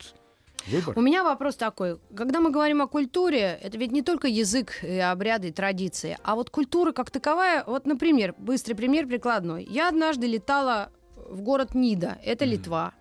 выбор. 0.66 0.98
У 0.98 1.00
меня 1.00 1.24
вопрос 1.24 1.56
такой. 1.56 1.98
Когда 2.14 2.40
мы 2.40 2.50
говорим 2.50 2.82
о 2.82 2.86
культуре, 2.88 3.58
это 3.62 3.78
ведь 3.78 3.92
не 3.92 4.02
только 4.02 4.28
язык, 4.28 4.82
и 4.82 4.98
обряды, 4.98 5.48
и 5.48 5.52
традиции, 5.52 6.18
а 6.22 6.34
вот 6.34 6.50
культура 6.50 6.92
как 6.92 7.10
таковая, 7.10 7.64
вот, 7.66 7.86
например, 7.86 8.34
быстрый 8.36 8.74
пример 8.74 9.06
прикладной. 9.06 9.64
Я 9.64 9.88
однажды 9.88 10.26
летала 10.26 10.90
в 11.28 11.40
город 11.40 11.74
Нида, 11.74 12.18
это 12.24 12.44
Литва. 12.44 12.92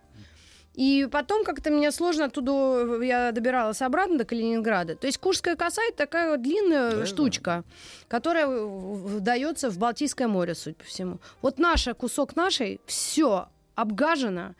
И 0.75 1.07
потом 1.09 1.45
как-то 1.45 1.71
мне 1.71 1.91
сложно 1.91 2.25
оттуда, 2.25 3.01
я 3.01 3.31
добиралась 3.31 3.81
обратно 3.81 4.17
до 4.17 4.25
Калининграда. 4.25 4.95
То 4.95 5.07
есть 5.07 5.17
Курская 5.17 5.55
коса 5.55 5.81
это 5.87 5.97
такая 5.97 6.31
вот 6.31 6.41
длинная 6.41 6.97
Да, 6.97 7.05
штучка, 7.05 7.63
которая 8.07 8.47
вдается 8.47 9.69
в 9.69 9.77
Балтийское 9.77 10.27
море, 10.27 10.53
судя 10.53 10.75
по 10.75 10.83
всему. 10.83 11.19
Вот 11.41 11.59
наша, 11.59 11.93
кусок 11.93 12.35
нашей, 12.35 12.81
все 12.85 13.47
обгажено, 13.75 14.55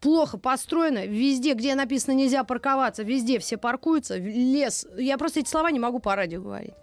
плохо 0.00 0.36
построено, 0.36 1.06
везде, 1.06 1.54
где 1.54 1.74
написано 1.74 2.14
нельзя 2.14 2.44
парковаться, 2.44 3.02
везде 3.02 3.38
все 3.38 3.56
паркуются, 3.56 4.16
лес. 4.16 4.86
Я 4.96 5.16
просто 5.18 5.40
эти 5.40 5.48
слова 5.48 5.70
не 5.70 5.78
могу 5.78 5.98
по 6.00 6.14
радио 6.14 6.40
говорить. 6.40 6.74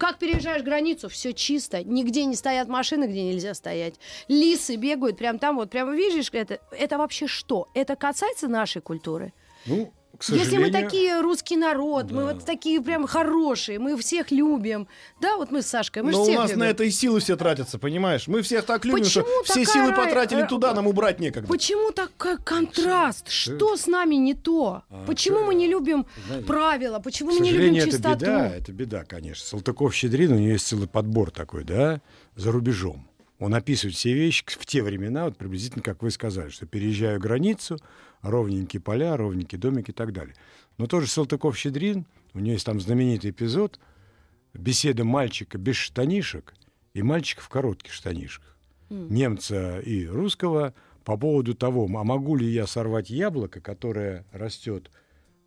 Как 0.00 0.16
переезжаешь 0.16 0.62
границу, 0.62 1.10
все 1.10 1.34
чисто, 1.34 1.84
нигде 1.84 2.24
не 2.24 2.34
стоят 2.34 2.68
машины, 2.68 3.04
где 3.04 3.22
нельзя 3.22 3.52
стоять. 3.52 3.96
Лисы 4.28 4.76
бегают 4.76 5.18
прям 5.18 5.38
там, 5.38 5.56
вот 5.56 5.68
прямо 5.68 5.94
видишь, 5.94 6.30
это, 6.32 6.58
это 6.70 6.96
вообще 6.96 7.26
что? 7.26 7.68
Это 7.74 7.96
касается 7.96 8.48
нашей 8.48 8.80
культуры? 8.80 9.34
Ну, 9.66 9.92
к 10.20 10.28
Если 10.28 10.44
сожалению, 10.44 10.66
мы 10.66 10.70
такие 10.82 11.20
русский 11.22 11.56
народ, 11.56 12.10
мы 12.10 12.22
Да. 12.26 12.34
вот 12.34 12.44
такие 12.44 12.80
прям 12.82 13.06
хорошие, 13.06 13.78
мы 13.78 13.96
всех 13.96 14.30
любим. 14.30 14.86
Да, 15.20 15.36
вот 15.36 15.50
мы 15.50 15.62
с 15.62 15.66
Сашкой, 15.66 16.02
мы 16.02 16.12
Но 16.12 16.22
у 16.22 16.30
нас 16.32 16.50
любим. 16.50 16.58
на 16.60 16.64
это 16.64 16.84
и 16.84 16.90
силы 16.90 17.20
все 17.20 17.36
тратятся, 17.36 17.78
понимаешь? 17.78 18.28
Мы 18.28 18.42
всех 18.42 18.66
так 18.66 18.84
любим, 18.84 19.02
Почему 19.04 19.24
что 19.24 19.44
все 19.44 19.64
такая 19.64 19.72
силы 19.74 19.90
ра- 19.92 19.96
потратили 19.96 20.42
ра- 20.42 20.46
туда, 20.48 20.74
нам 20.74 20.86
убрать 20.86 21.20
некогда. 21.20 21.48
Почему 21.48 21.90
такой 21.90 22.36
контраст? 22.36 23.28
Что- 23.30 23.76
с 23.78 23.86
нами 23.86 24.16
не 24.16 24.34
то? 24.34 24.82
А, 24.90 25.04
Почему 25.06 25.42
мы 25.44 25.54
не 25.54 25.66
любим 25.68 26.04
правила? 26.46 26.98
Почему 26.98 27.30
мы 27.32 27.40
не 27.40 27.50
любим 27.52 27.74
сожалению, 27.74 27.82
это 27.84 27.90
чистоту? 27.92 28.18
беда, 28.20 28.48
это 28.56 28.72
беда, 28.72 29.04
конечно. 29.04 29.46
Салтыков-Щедрин, 29.46 30.32
у 30.32 30.38
него 30.38 30.52
есть 30.52 30.66
целый 30.66 30.86
подбор 30.88 31.30
такой, 31.30 31.64
да, 31.64 32.00
за 32.36 32.52
рубежом. 32.52 33.06
Он 33.38 33.54
описывает 33.54 33.96
все 33.96 34.12
вещи 34.12 34.44
в 34.46 34.66
те 34.66 34.82
времена, 34.82 35.24
вот 35.24 35.38
приблизительно, 35.38 35.82
как 35.82 36.02
вы 36.02 36.10
сказали, 36.10 36.50
что 36.50 36.66
переезжаю 36.66 37.18
границу, 37.18 37.78
ровненькие 38.22 38.80
поля, 38.80 39.16
ровненькие 39.16 39.58
домики 39.58 39.90
и 39.90 39.94
так 39.94 40.12
далее. 40.12 40.34
Но 40.78 40.86
тоже 40.86 41.06
Салтыков-Щедрин, 41.06 42.06
у 42.34 42.38
него 42.38 42.52
есть 42.52 42.66
там 42.66 42.80
знаменитый 42.80 43.30
эпизод, 43.30 43.78
беседа 44.54 45.04
мальчика 45.04 45.58
без 45.58 45.76
штанишек 45.76 46.54
и 46.94 47.02
мальчика 47.02 47.42
в 47.42 47.48
коротких 47.48 47.92
штанишках. 47.92 48.56
Немца 48.88 49.78
и 49.80 50.06
русского 50.06 50.74
по 51.04 51.16
поводу 51.16 51.54
того, 51.54 51.84
а 51.84 52.04
могу 52.04 52.36
ли 52.36 52.46
я 52.46 52.66
сорвать 52.66 53.08
яблоко, 53.08 53.60
которое 53.60 54.24
растет 54.32 54.90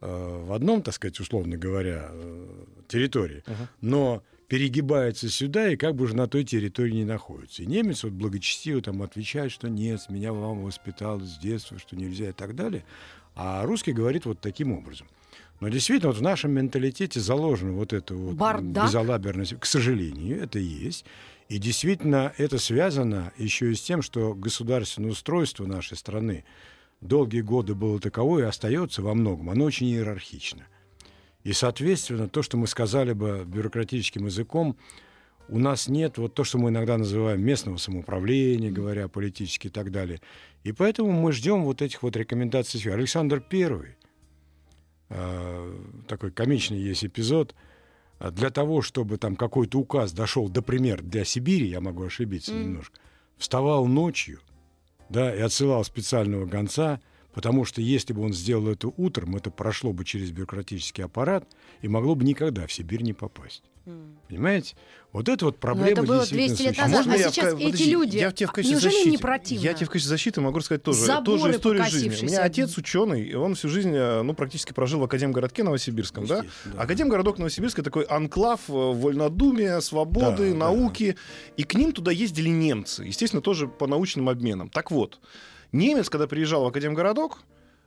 э, 0.02 0.44
в 0.46 0.54
одном, 0.54 0.82
так 0.82 0.94
сказать, 0.94 1.20
условно 1.20 1.58
говоря, 1.58 2.10
э, 2.10 2.66
территории, 2.88 3.44
но 3.82 4.24
перегибается 4.54 5.30
сюда 5.30 5.70
и 5.70 5.76
как 5.76 5.96
бы 5.96 6.04
уже 6.04 6.16
на 6.16 6.28
той 6.28 6.44
территории 6.44 6.92
не 6.92 7.06
находится. 7.06 7.64
И 7.64 7.66
немец 7.66 8.04
вот 8.04 8.14
благочестиво 8.14 8.84
там 8.84 9.02
отвечает, 9.02 9.52
что 9.52 9.68
нет, 9.68 10.02
меня 10.10 10.32
мама 10.32 10.62
воспитала 10.62 11.20
с 11.22 11.40
детства, 11.40 11.80
что 11.80 11.96
нельзя 11.96 12.30
и 12.30 12.34
так 12.34 12.56
далее. 12.56 12.86
А 13.34 13.66
русский 13.66 13.94
говорит 13.94 14.26
вот 14.26 14.42
таким 14.42 14.72
образом. 14.72 15.08
Но 15.60 15.70
действительно, 15.70 16.10
вот 16.12 16.20
в 16.20 16.22
нашем 16.22 16.52
менталитете 16.52 17.20
заложена 17.20 17.72
вот 17.72 17.94
эта 17.94 18.14
вот 18.14 18.36
Бардак. 18.36 18.86
безалаберность. 18.86 19.60
К 19.60 19.66
сожалению, 19.66 20.40
это 20.44 20.60
есть. 20.60 21.04
И 21.50 21.58
действительно, 21.58 22.32
это 22.38 22.60
связано 22.60 23.34
еще 23.40 23.72
и 23.72 23.76
с 23.76 23.82
тем, 23.82 24.04
что 24.04 24.36
государственное 24.36 25.10
устройство 25.10 25.66
нашей 25.66 25.98
страны 25.98 26.46
долгие 27.02 27.42
годы 27.42 27.74
было 27.74 28.00
таково 28.00 28.42
и 28.42 28.44
остается 28.44 29.02
во 29.02 29.16
многом. 29.16 29.50
Оно 29.50 29.66
очень 29.66 29.88
иерархично. 29.88 30.68
И, 31.44 31.54
соответственно, 31.54 32.30
то, 32.30 32.42
что 32.42 32.58
мы 32.58 32.68
сказали 32.68 33.14
бы 33.14 33.44
бюрократическим 33.46 34.26
языком, 34.26 34.78
у 35.50 35.60
нас 35.60 35.90
нет 35.90 36.18
вот 36.18 36.34
то, 36.34 36.44
что 36.44 36.58
мы 36.58 36.70
иногда 36.70 36.98
называем 36.98 37.42
местного 37.42 37.78
самоуправления, 37.78 38.72
говоря 38.72 39.10
политически 39.10 39.68
и 39.68 39.70
так 39.70 39.92
далее. 39.92 40.22
И 40.64 40.72
поэтому 40.72 41.12
мы 41.12 41.34
ждем 41.34 41.64
вот 41.64 41.82
этих 41.82 42.02
вот 42.02 42.16
рекомендаций. 42.16 42.80
Александр 42.92 43.42
Первый, 43.42 43.98
э, 45.10 45.80
такой 46.08 46.32
комичный 46.32 46.80
есть 46.80 47.04
эпизод, 47.04 47.56
а 48.20 48.32
для 48.32 48.52
того, 48.52 48.82
чтобы 48.82 49.18
там 49.18 49.36
какой-то 49.36 49.80
указ 49.80 50.14
дошел, 50.14 50.48
например, 50.48 51.02
для 51.02 51.26
Сибири, 51.26 51.68
я 51.68 51.82
могу 51.82 52.06
ошибиться 52.06 52.54
немножко, 52.54 53.00
вставал 53.38 53.86
ночью, 53.86 54.40
да, 55.10 55.36
и 55.36 55.40
отсылал 55.42 55.84
специального 55.84 56.46
гонца, 56.46 57.02
потому 57.34 57.66
что 57.66 57.82
если 57.82 58.14
бы 58.14 58.22
он 58.24 58.34
сделал 58.34 58.68
это 58.68 58.90
утром, 58.98 59.36
это 59.36 59.52
прошло 59.52 59.94
бы 59.94 60.06
через 60.06 60.32
бюрократический 60.32 61.04
аппарат 61.04 61.46
и 61.82 61.88
могло 61.88 62.16
бы 62.16 62.24
никогда 62.26 62.68
в 62.68 62.72
Сибирь 62.74 63.02
не 63.04 63.14
попасть. 63.14 63.64
Понимаете? 64.30 64.76
Вот 65.12 65.28
это 65.28 65.44
вот 65.46 65.58
проблема 65.60 65.90
это 65.92 66.04
было 66.04 66.20
действительно 66.20 66.48
200 66.56 66.62
лет 66.64 66.78
назад, 66.78 66.96
можно 66.96 67.14
а 67.14 67.18
я 67.18 67.30
сейчас 67.30 67.52
ка- 67.52 67.58
эти 67.58 67.66
подожди, 67.66 67.92
люди- 67.92 68.18
Я 68.18 68.30
в 68.30 68.34
тебе 68.34 68.48
в 68.48 68.50
а 68.50 68.54
качестве 68.54 68.74
неужели 68.76 68.92
защиты. 68.94 69.10
не 69.12 69.18
противно? 69.18 69.64
Я 69.64 69.74
тебе 69.74 69.86
в 69.86 69.90
качестве 69.90 70.10
защиты 70.10 70.42
могу 70.42 70.60
рассказать 70.60 70.84
тоже, 70.84 71.00
Заборы 71.06 71.38
тоже 71.40 71.52
историю 71.58 71.86
жизни. 71.86 72.26
У 72.26 72.30
меня 72.30 72.44
отец 72.44 72.78
ученый, 72.78 73.24
и 73.24 73.34
он 73.36 73.56
всю 73.56 73.68
жизнь 73.68 73.92
э, 73.94 74.22
ну, 74.24 74.34
практически 74.34 74.72
прожил 74.72 75.02
в 75.02 75.04
Академгородке 75.04 75.64
Новосибирском. 75.64 76.26
Да? 76.26 76.46
Да. 76.66 76.82
Академгородок 76.82 77.38
Новосибирск 77.40 77.84
такой 77.84 78.04
анклав 78.06 78.62
э, 78.70 78.72
вольнодумия, 78.72 79.82
свободы, 79.82 80.46
Да, 80.48 80.52
да. 80.52 80.56
науки. 80.56 81.18
И 81.58 81.64
к 81.64 81.74
ним 81.76 81.92
туда 81.92 82.12
ездили 82.12 82.50
немцы. 82.50 83.04
Естественно, 83.04 83.42
тоже 83.42 83.68
по 83.68 83.86
научным 83.86 84.30
обменам. 84.30 84.70
Так 84.70 84.92
вот, 84.92 85.20
немец, 85.74 86.10
когда 86.10 86.28
приезжал 86.28 86.64
в 86.64 86.68
Академгородок, 86.68 87.40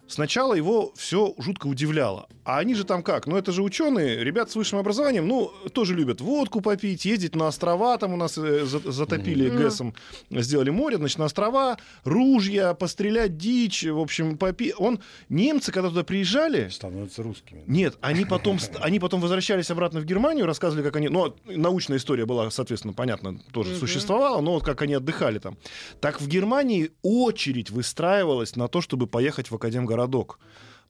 Сначала 0.08 0.54
его 0.54 0.92
все 0.96 1.34
жутко 1.38 1.66
удивляло. 1.66 2.28
А 2.44 2.58
они 2.58 2.74
же 2.74 2.84
там 2.84 3.02
как? 3.02 3.26
Ну, 3.26 3.36
это 3.36 3.50
же 3.50 3.62
ученые, 3.62 4.22
ребят 4.22 4.50
с 4.50 4.54
высшим 4.56 4.78
образованием, 4.78 5.26
ну, 5.26 5.50
тоже 5.72 5.94
любят 5.94 6.20
водку 6.20 6.60
попить, 6.60 7.04
ездить 7.04 7.34
на 7.34 7.48
острова, 7.48 7.98
там 7.98 8.12
у 8.14 8.16
нас 8.16 8.38
э, 8.38 8.64
за- 8.64 8.92
затопили 8.92 9.48
Мгм. 9.48 9.56
ГЭСом, 9.58 9.94
сделали 10.30 10.70
море, 10.70 10.96
значит, 10.96 11.18
на 11.18 11.24
острова, 11.24 11.76
ружья, 12.04 12.74
пострелять 12.74 13.36
дичь, 13.36 13.82
в 13.84 13.98
общем, 13.98 14.38
попи... 14.38 14.72
Он, 14.78 15.00
немцы, 15.28 15.72
когда 15.72 15.88
туда 15.88 16.04
приезжали, 16.04 16.68
Становятся 16.68 17.24
русскими. 17.24 17.64
нет, 17.66 17.96
они 18.00 18.24
потом, 18.30 18.58
они 18.80 19.00
потом 19.00 19.20
возвращались 19.20 19.70
обратно 19.72 19.98
в 20.00 20.04
Германию, 20.04 20.46
рассказывали, 20.46 20.84
как 20.84 20.94
они... 20.96 21.08
Ну, 21.08 21.34
научная 21.46 21.98
история 21.98 22.26
была, 22.26 22.48
соответственно, 22.50 22.94
понятно, 22.94 23.40
тоже 23.52 23.70
Мгм. 23.70 23.80
существовала, 23.80 24.40
но 24.40 24.52
вот 24.52 24.62
как 24.62 24.82
они 24.82 24.94
отдыхали 24.94 25.40
там. 25.40 25.56
Так 26.00 26.20
в 26.20 26.28
Германии 26.28 26.92
очередь 27.02 27.70
выстраивалась 27.70 28.54
на 28.54 28.68
то, 28.68 28.80
чтобы 28.80 29.08
поехать 29.08 29.50
в 29.50 29.54
Академгородок. 30.04 30.38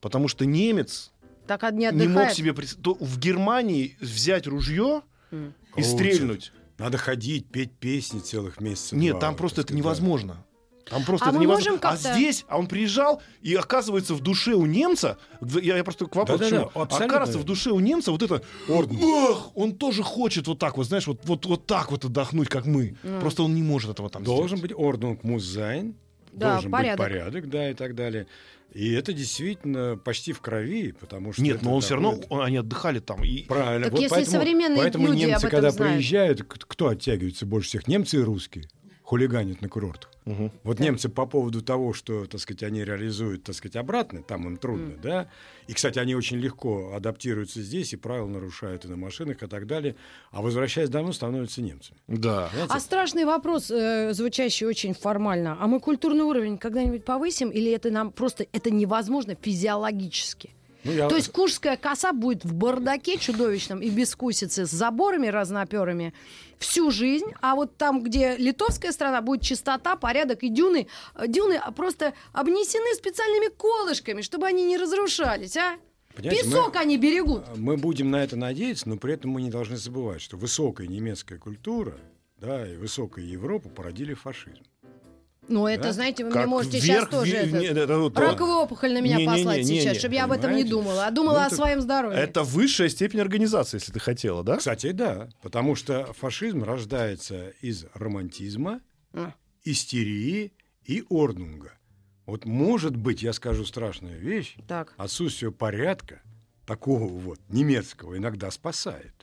Потому 0.00 0.28
что 0.28 0.44
немец 0.44 1.12
Так 1.46 1.62
не 1.72 1.90
не 1.92 2.08
мог 2.08 2.30
себе... 2.30 2.52
пред- 2.52 2.76
то 2.82 2.94
В 2.94 3.18
Германии 3.18 3.96
взять 4.00 4.46
ружье 4.46 5.02
М. 5.30 5.54
и 5.70 5.72
Крутят. 5.72 5.90
стрельнуть... 5.90 6.52
Надо 6.78 6.98
ходить, 6.98 7.46
петь 7.46 7.72
песни 7.72 8.18
целых 8.20 8.60
месяцев. 8.60 8.98
Нет, 8.98 9.12
два, 9.12 9.20
там 9.20 9.34
просто 9.36 9.62
это 9.62 9.68
сказать, 9.68 9.82
да. 9.82 9.88
невозможно. 9.88 10.44
Там 10.90 11.04
просто 11.04 11.26
А 11.26 11.30
это 11.30 11.38
невозможно. 11.38 11.80
А 11.88 11.96
здесь, 11.96 12.44
а 12.48 12.58
он 12.58 12.66
приезжал, 12.68 13.22
и 13.40 13.54
оказывается, 13.54 14.12
в 14.14 14.20
душе 14.20 14.52
у 14.52 14.66
немца, 14.66 15.16
я, 15.62 15.78
я 15.78 15.82
просто 15.84 16.04
к 16.04 16.14
вопросу, 16.14 16.38
Да-да-да, 16.44 16.64
почему? 16.66 16.82
абсолютно. 16.82 17.06
оказывается, 17.16 17.38
в 17.38 17.44
душе 17.44 17.70
у 17.70 17.80
немца 17.80 18.12
вот 18.12 18.22
это, 18.22 18.42
Орден. 18.68 19.02
ох, 19.02 19.52
он 19.54 19.74
тоже 19.74 20.02
хочет 20.02 20.46
вот 20.48 20.58
так 20.58 20.76
вот, 20.76 20.86
знаешь, 20.86 21.06
вот, 21.06 21.20
вот, 21.24 21.46
вот 21.46 21.66
так 21.66 21.90
вот 21.90 22.04
отдохнуть, 22.04 22.48
как 22.48 22.66
мы. 22.66 22.94
М. 23.02 23.20
Просто 23.20 23.42
он 23.42 23.54
не 23.54 23.62
может 23.62 23.90
этого 23.90 24.10
там 24.10 24.22
Должен 24.22 24.58
сделать. 24.58 24.62
быть 24.74 24.78
орден 24.78 25.18
музайн, 25.22 25.94
Да, 26.36 26.52
должен 26.54 26.70
порядок. 26.70 26.98
быть 26.98 27.06
порядок, 27.06 27.48
да, 27.48 27.70
и 27.70 27.74
так 27.74 27.94
далее. 27.94 28.26
И 28.72 28.92
это 28.92 29.12
действительно 29.12 29.96
почти 29.96 30.32
в 30.32 30.40
крови, 30.40 30.92
потому 30.92 31.32
что... 31.32 31.42
Нет, 31.42 31.56
это 31.56 31.64
но 31.64 31.74
он 31.76 31.80
все 31.80 31.94
равно, 31.94 32.20
он- 32.28 32.42
они 32.42 32.58
отдыхали 32.58 32.98
там. 32.98 33.22
И... 33.24 33.44
Правильно. 33.44 33.84
Так 33.84 33.92
вот 33.92 34.00
если 34.02 34.14
поэтому, 34.16 34.36
современные 34.38 34.78
поэтому 34.82 35.06
люди 35.06 35.22
об 35.22 35.28
немцы, 35.28 35.46
этом 35.46 35.50
когда 35.50 35.70
знают. 35.70 35.94
приезжают, 35.94 36.42
кто 36.42 36.88
оттягивается 36.88 37.46
больше 37.46 37.68
всех? 37.70 37.88
Немцы 37.88 38.18
и 38.18 38.20
русские 38.20 38.68
хулиганят 39.06 39.62
на 39.62 39.68
курортах. 39.68 40.10
Мгм. 40.24 40.50
Вот 40.64 40.78
Да. 40.78 40.84
немцы 40.84 41.08
по 41.08 41.26
поводу 41.26 41.62
того, 41.62 41.92
что, 41.94 42.26
так 42.26 42.40
сказать, 42.40 42.64
они 42.64 42.84
реализуют, 42.84 43.44
так 43.44 43.54
сказать, 43.54 43.76
обратно, 43.76 44.24
там 44.24 44.48
им 44.48 44.56
трудно, 44.56 44.94
да. 45.00 45.28
И, 45.68 45.72
кстати, 45.74 46.00
они 46.00 46.16
очень 46.16 46.38
легко 46.38 46.92
адаптируются 46.92 47.62
здесь 47.62 47.92
и 47.92 47.96
правила 47.96 48.26
нарушают 48.26 48.84
и 48.84 48.88
на 48.88 48.96
машинах 48.96 49.44
и 49.44 49.46
так 49.46 49.68
далее. 49.68 49.94
А 50.32 50.42
возвращаясь 50.42 50.88
домой, 50.88 51.14
становятся 51.14 51.62
немцами. 51.62 52.00
Да. 52.08 52.48
Понимаете? 52.50 52.74
А 52.74 52.80
страшный 52.80 53.24
вопрос, 53.24 53.70
э, 53.70 54.12
звучащий 54.12 54.66
очень 54.66 54.92
формально. 54.94 55.56
А 55.60 55.68
мы 55.68 55.78
культурный 55.78 56.24
уровень 56.24 56.58
когда-нибудь 56.58 57.04
повысим, 57.04 57.50
или 57.50 57.70
это 57.70 57.92
нам 57.92 58.10
просто 58.10 58.46
это 58.52 58.72
невозможно 58.72 59.36
физиологически? 59.40 60.50
Ну, 60.86 60.92
я- 60.92 61.08
То 61.08 61.16
есть 61.16 61.30
куршская 61.32 61.76
коса 61.76 62.12
будет 62.12 62.44
в 62.44 62.54
бардаке 62.54 63.18
чудовищном 63.18 63.80
и 63.80 63.90
без 63.90 64.14
кусицы 64.14 64.66
с 64.66 64.70
заборами 64.70 65.26
разноперыми 65.26 66.14
всю 66.58 66.90
жизнь, 66.90 67.26
а 67.40 67.54
вот 67.54 67.76
там, 67.76 68.02
где 68.02 68.36
литовская 68.36 68.92
страна, 68.92 69.20
будет 69.20 69.42
чистота, 69.42 69.96
порядок 69.96 70.42
и 70.42 70.48
дюны, 70.48 70.86
дюны 71.26 71.60
просто 71.76 72.14
обнесены 72.32 72.94
специальными 72.94 73.48
колышками, 73.48 74.22
чтобы 74.22 74.46
они 74.46 74.64
не 74.64 74.76
разрушались, 74.78 75.56
а? 75.56 75.76
Понимаете, 76.14 76.44
мы- 76.46 76.50
Песок 76.52 76.76
они 76.76 76.96
берегут. 76.96 77.42
Мы 77.56 77.76
будем 77.76 78.10
на 78.10 78.22
это 78.24 78.36
надеяться, 78.36 78.88
но 78.88 78.96
при 78.96 79.12
этом 79.14 79.32
мы 79.32 79.42
не 79.42 79.50
должны 79.50 79.76
забывать, 79.76 80.22
что 80.22 80.36
высокая 80.38 80.86
немецкая 80.86 81.38
культура 81.38 81.94
да, 82.40 82.66
и 82.70 82.76
высокая 82.76 83.24
Европа 83.24 83.68
породили 83.70 84.14
фашизм. 84.14 84.62
Но 85.48 85.68
это, 85.68 85.84
Да? 85.84 85.92
знаете, 85.92 86.24
вы 86.24 86.30
мне 86.30 86.40
Как 86.40 86.48
можете 86.48 86.78
вверх, 86.80 87.00
сейчас 87.04 87.08
тоже 87.10 87.30
ви- 87.30 87.36
это- 87.38 87.58
не, 87.58 87.66
это 87.66 87.98
вот- 87.98 88.18
раковую 88.18 88.56
опухоль 88.58 88.92
на 88.92 89.00
меня 89.00 89.16
Не-не-не, 89.16 89.36
послать 89.36 89.64
не-не, 89.64 89.80
сейчас, 89.80 89.96
чтобы 89.98 90.14
я 90.14 90.24
об 90.24 90.32
этом 90.32 90.54
не 90.56 90.64
думала, 90.64 91.06
а 91.06 91.10
думала 91.10 91.38
Ну, 91.40 91.46
о 91.46 91.50
своем 91.50 91.80
здоровье. 91.80 92.18
Это 92.18 92.42
высшая 92.42 92.88
степень 92.88 93.20
организации, 93.20 93.76
если 93.76 93.92
ты 93.92 94.00
хотела, 94.00 94.42
да? 94.42 94.56
Кстати, 94.56 94.90
да, 94.92 95.28
потому 95.42 95.74
что 95.76 96.12
фашизм 96.14 96.62
рождается 96.64 97.50
из 97.60 97.86
романтизма, 97.94 98.80
А. 99.12 99.32
истерии 99.64 100.52
и 100.84 101.04
орднунга. 101.08 101.72
Вот 102.26 102.44
может 102.44 102.96
быть, 102.96 103.22
я 103.22 103.32
скажу 103.32 103.64
страшную 103.64 104.18
вещь, 104.18 104.56
Так. 104.66 104.94
отсутствие 104.96 105.52
порядка 105.52 106.22
такого 106.66 107.06
вот 107.06 107.38
немецкого 107.48 108.16
иногда 108.16 108.50
спасает. 108.50 109.14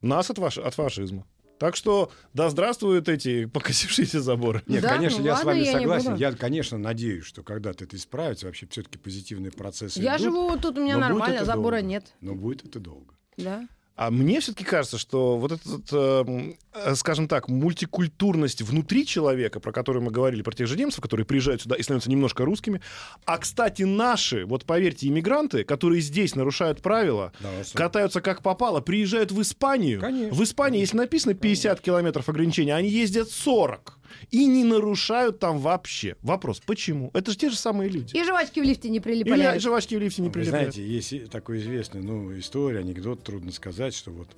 Нас 0.00 0.28
от, 0.30 0.38
фаш- 0.38 0.58
от 0.60 0.74
фашизма. 0.74 1.24
Так 1.58 1.76
что 1.76 2.10
да 2.34 2.50
здравствуют 2.50 3.08
эти 3.08 3.46
покосившиеся 3.46 4.20
заборы. 4.20 4.62
Нет, 4.66 4.82
Да? 4.82 4.90
конечно, 4.90 5.20
Ну 5.20 5.24
я 5.26 5.34
с 5.36 5.38
ладно, 5.38 5.52
вами 5.52 5.64
я 5.64 5.72
согласен. 5.72 6.14
Я, 6.16 6.32
конечно, 6.32 6.78
надеюсь, 6.78 7.24
что 7.24 7.42
когда-то 7.42 7.84
это 7.84 7.96
исправится. 7.96 8.46
Вообще, 8.46 8.66
все-таки 8.70 8.98
позитивные 8.98 9.52
процессы 9.52 10.00
Я 10.00 10.16
идут, 10.16 10.22
живу 10.24 10.48
вот 10.48 10.60
тут, 10.60 10.76
у 10.78 10.82
меня 10.82 10.98
нормально, 10.98 11.44
забора 11.44 11.76
долго. 11.76 11.86
нет. 11.88 12.04
Но 12.20 12.34
будет 12.34 12.64
это 12.64 12.78
долго. 12.80 13.14
Да. 13.36 13.66
А 13.96 14.10
мне 14.10 14.40
все-таки 14.40 14.64
кажется, 14.64 14.98
что 14.98 15.38
вот 15.38 15.52
эта, 15.52 16.26
э, 16.74 16.94
скажем 16.96 17.28
так, 17.28 17.48
мультикультурность 17.48 18.60
внутри 18.60 19.06
человека, 19.06 19.58
про 19.58 19.72
которую 19.72 20.04
мы 20.04 20.10
говорили, 20.10 20.42
про 20.42 20.54
тех 20.54 20.66
же 20.66 20.76
немцев, 20.76 21.00
которые 21.00 21.24
приезжают 21.24 21.62
сюда 21.62 21.76
и 21.76 21.82
становятся 21.82 22.10
немножко 22.10 22.44
русскими. 22.44 22.82
А, 23.24 23.38
кстати, 23.38 23.84
наши, 23.84 24.44
вот 24.44 24.66
поверьте, 24.66 25.08
иммигранты, 25.08 25.64
которые 25.64 26.02
здесь 26.02 26.34
нарушают 26.34 26.82
правила, 26.82 27.32
Да, 27.40 27.48
катаются 27.72 28.20
как 28.20 28.42
попало, 28.42 28.80
приезжают 28.80 29.32
в 29.32 29.40
Испанию. 29.40 30.00
Конечно. 30.00 30.34
В 30.34 30.44
Испании, 30.44 30.80
если 30.80 30.98
написано 30.98 31.32
50 31.32 31.80
километров 31.80 32.28
ограничения, 32.28 32.74
они 32.74 32.90
ездят 32.90 33.30
40. 33.30 33.95
И 34.30 34.46
не 34.46 34.64
нарушают 34.64 35.38
там 35.38 35.58
вообще. 35.58 36.16
Вопрос, 36.22 36.60
почему? 36.64 37.10
Это 37.14 37.30
же 37.32 37.36
те 37.38 37.50
же 37.50 37.56
самые 37.56 37.88
люди. 37.90 38.16
И 38.16 38.24
жвачки 38.24 38.60
в 38.60 38.64
лифте 38.64 38.88
не 38.88 38.96
Или 38.96 39.02
прилипали. 39.02 39.58
жвачки 39.58 39.94
в 39.94 40.00
лифте 40.00 40.22
не 40.22 40.28
Вы 40.28 40.34
прилипают. 40.34 40.74
знаете, 40.74 40.86
есть 40.90 41.12
и 41.12 41.20
такой 41.20 41.58
известный, 41.58 42.02
ну, 42.02 42.36
история, 42.38 42.80
анекдот, 42.80 43.22
трудно 43.22 43.52
сказать, 43.52 43.94
что 43.94 44.10
вот 44.10 44.28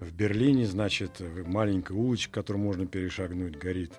в 0.00 0.12
Берлине, 0.12 0.66
значит, 0.66 1.20
маленькая 1.46 1.94
улочка, 1.94 2.32
которую 2.40 2.62
можно 2.64 2.86
перешагнуть, 2.86 3.56
горит. 3.56 3.92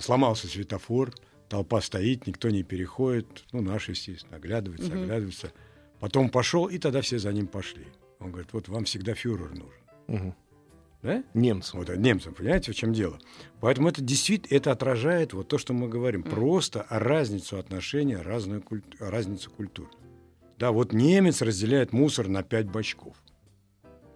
Сломался 0.00 0.46
светофор, 0.48 1.12
толпа 1.48 1.80
стоит, 1.80 2.26
никто 2.26 2.50
не 2.50 2.62
переходит. 2.62 3.44
Ну, 3.52 3.60
наши, 3.62 3.92
естественно, 3.92 4.36
оглядываются, 4.36 4.90
Мгм. 4.90 5.02
оглядываются. 5.02 5.52
Потом 6.00 6.28
пошел, 6.28 6.66
и 6.66 6.78
тогда 6.78 7.00
все 7.00 7.18
за 7.18 7.32
ним 7.32 7.46
пошли. 7.46 7.86
Он 8.18 8.30
говорит, 8.30 8.52
вот 8.52 8.68
вам 8.68 8.84
всегда 8.84 9.14
фюрер 9.14 9.50
нужен. 9.50 9.80
Мгм. 10.08 10.34
Да? 11.02 11.22
Немцы. 11.34 11.76
Вот, 11.76 11.90
а 11.90 11.96
немцам, 11.96 12.34
понимаете, 12.34 12.72
в 12.72 12.74
чем 12.74 12.92
дело? 12.92 13.18
Поэтому 13.60 13.88
это 13.88 14.02
действительно 14.02 14.56
это 14.56 14.72
отражает 14.72 15.32
вот 15.32 15.48
то, 15.48 15.58
что 15.58 15.72
мы 15.72 15.88
говорим, 15.88 16.22
просто 16.22 16.86
разницу 16.88 17.58
отношения, 17.58 18.20
разную 18.20 18.60
культ- 18.62 18.96
разницу 18.98 19.50
культур. 19.50 19.88
Да, 20.58 20.72
вот 20.72 20.92
немец 20.92 21.42
разделяет 21.42 21.92
мусор 21.92 22.28
на 22.28 22.42
пять 22.42 22.66
бачков. 22.66 23.14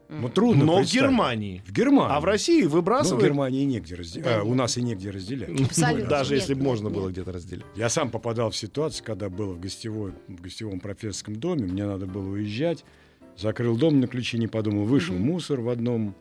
Ну, 0.09 0.29
трудно 0.29 0.65
Но 0.65 0.83
в. 0.83 0.87
Германии. 0.93 1.63
В 1.65 1.71
Германии. 1.71 2.17
А 2.17 2.21
в 2.21 2.25
России 2.25 2.63
Ну, 2.63 2.69
в 2.71 2.73
выбрасывают... 2.73 3.25
Германии 3.25 3.63
негде 3.65 3.95
разделять. 3.95 4.27
Да, 4.27 4.43
у 4.43 4.49
нет. 4.49 4.57
нас 4.57 4.77
и 4.77 4.83
негде 4.83 5.11
разделять. 5.11 5.61
Абсолютно. 5.61 6.09
Даже 6.09 6.33
Нет, 6.35 6.41
если 6.41 6.55
бы 6.55 6.65
можно 6.65 6.89
нет. 6.89 6.97
было 6.97 7.11
где-то 7.11 7.31
разделить. 7.31 7.65
Я 7.77 7.89
сам 7.89 8.11
попадал 8.11 8.51
в 8.51 8.57
ситуацию, 8.57 9.05
когда 9.07 9.29
был 9.29 9.53
в, 9.53 9.61
гостевой, 9.61 10.13
в 10.27 10.41
гостевом 10.41 10.81
профессорском 10.81 11.37
доме, 11.37 11.67
мне 11.67 11.87
надо 11.87 12.07
было 12.07 12.29
уезжать, 12.29 12.85
закрыл 13.37 13.77
дом 13.77 14.01
на 14.01 14.09
ключи, 14.09 14.37
не 14.37 14.49
подумал, 14.49 14.85
вышел 14.85 15.15
мусор 15.15 15.61
в 15.61 15.69
одном 15.69 16.17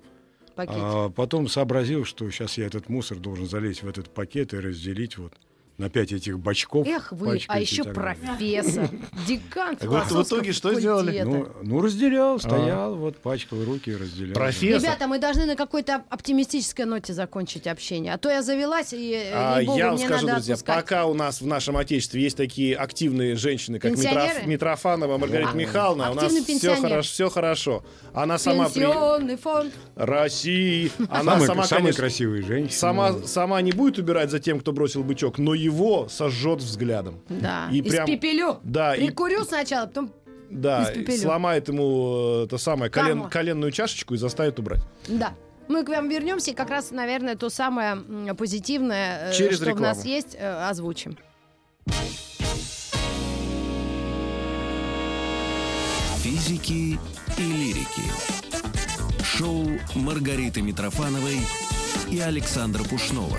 Пакет. 0.60 0.76
А 0.78 1.10
потом 1.10 1.48
сообразил, 1.48 2.04
что 2.04 2.30
сейчас 2.30 2.58
я 2.58 2.66
этот 2.66 2.90
мусор 2.90 3.18
должен 3.18 3.48
залезть 3.48 3.82
в 3.82 3.88
этот 3.88 4.14
пакет 4.14 4.54
и 4.54 4.58
разделить 4.60 5.18
вот 5.18 5.34
на 5.80 5.90
пять 5.90 6.12
этих 6.12 6.38
бачков. 6.38 6.86
Эх 6.88 7.12
вы, 7.12 7.42
а 7.48 7.60
еще 7.60 7.84
профессор, 7.86 8.90
декан 9.28 9.78
вот, 9.82 10.12
в 10.12 10.24
итоге 10.24 10.52
что 10.52 10.74
сделали? 10.74 11.22
Ну, 11.22 11.48
ну, 11.64 11.82
разделял, 11.82 12.40
стоял, 12.40 12.96
вот 12.96 13.18
пачкал 13.18 13.64
руки 13.64 13.90
и 13.92 13.96
разделял. 13.96 14.34
Профессор. 14.36 14.82
Ребята, 14.82 15.08
мы 15.08 15.20
должны 15.20 15.46
на 15.46 15.56
какой-то 15.56 16.04
оптимистической 16.10 16.86
ноте 16.86 17.14
закончить 17.14 17.66
общение. 17.66 18.14
А 18.14 18.18
то 18.18 18.30
я 18.30 18.44
завелась, 18.44 18.94
и, 18.94 19.14
э, 19.14 19.32
А, 19.34 19.60
ей-богу, 19.60 19.78
я 19.80 19.86
вам 19.88 19.96
мне 19.96 20.06
скажу, 20.06 20.26
надо 20.28 20.36
друзья, 20.40 20.54
отпускать. 20.56 20.76
пока 20.76 21.06
у 21.06 21.14
нас 21.14 21.40
в 21.42 21.48
нашем 21.48 21.78
отечестве 21.78 22.22
есть 22.22 22.36
такие 22.38 22.76
активные 22.76 23.36
женщины, 23.36 23.80
как? 23.80 23.94
Митроф- 23.94 24.46
Митрофанова 24.46 25.18
Маргарита 25.18 25.52
А, 25.54 25.56
Михайловна, 25.56 26.12
у 26.12 26.14
нас 26.14 26.34
все 26.34 26.76
хорошо, 26.76 27.02
все 27.10 27.30
хорошо. 27.30 27.86
Она 28.14 28.38
сама 28.38 28.66
при 28.70 28.82
Пенсионный 28.82 29.38
фонд. 29.38 29.74
России, 29.96 30.92
она 31.10 31.32
Самые, 31.34 31.48
сама, 31.48 31.64
самые 31.64 31.84
конечно, 31.84 32.02
красивые 32.04 32.44
женщины. 32.44 32.78
сама, 32.78 33.14
сама 33.26 33.62
не 33.62 33.72
будет 33.72 33.98
убирать 33.98 34.30
за 34.30 34.40
тем, 34.40 34.60
кто 34.60 34.74
бросил 34.74 35.04
бычок, 35.04 35.38
но 35.38 35.54
его 35.54 35.69
сожжет 36.10 36.60
взглядом. 36.60 37.20
Да, 37.30 37.68
И 37.72 37.78
и 37.78 37.82
прям- 37.82 38.06
испепелю. 38.08 38.60
Да, 38.64 38.96
и, 38.96 39.06
Прикурю 39.08 39.44
сначала, 39.44 39.86
потом... 39.88 40.12
да, 40.50 40.92
и 40.92 41.18
сломает 41.18 41.68
ему 41.70 42.42
э, 42.42 42.46
это 42.46 42.58
самое 42.58 42.92
колен- 42.92 43.30
коленную 43.30 43.72
чашечку 43.72 44.14
и 44.14 44.18
заставит 44.18 44.60
убрать. 44.60 44.82
Да. 45.08 45.34
Мы 45.68 45.84
к 45.84 45.90
вам 45.90 46.10
вернемся 46.10 46.52
и 46.52 46.54
как 46.56 46.70
раз, 46.72 46.90
наверное, 46.92 47.36
то 47.36 47.50
самое 47.50 47.98
позитивное, 48.36 49.30
э, 49.30 49.34
Через 49.34 49.58
что 49.58 49.66
в 49.76 49.80
нас 49.80 49.98
рекламу. 50.00 50.16
есть, 50.16 50.36
э, 50.40 50.68
озвучим. 50.70 51.18
Физики 56.22 57.00
и 57.38 57.42
лирики. 57.42 58.04
Шоу 59.24 59.66
Маргариты 59.96 60.62
Митрофановой 60.62 61.38
и 62.12 62.20
Александра 62.20 62.84
Пушнова. 62.84 63.38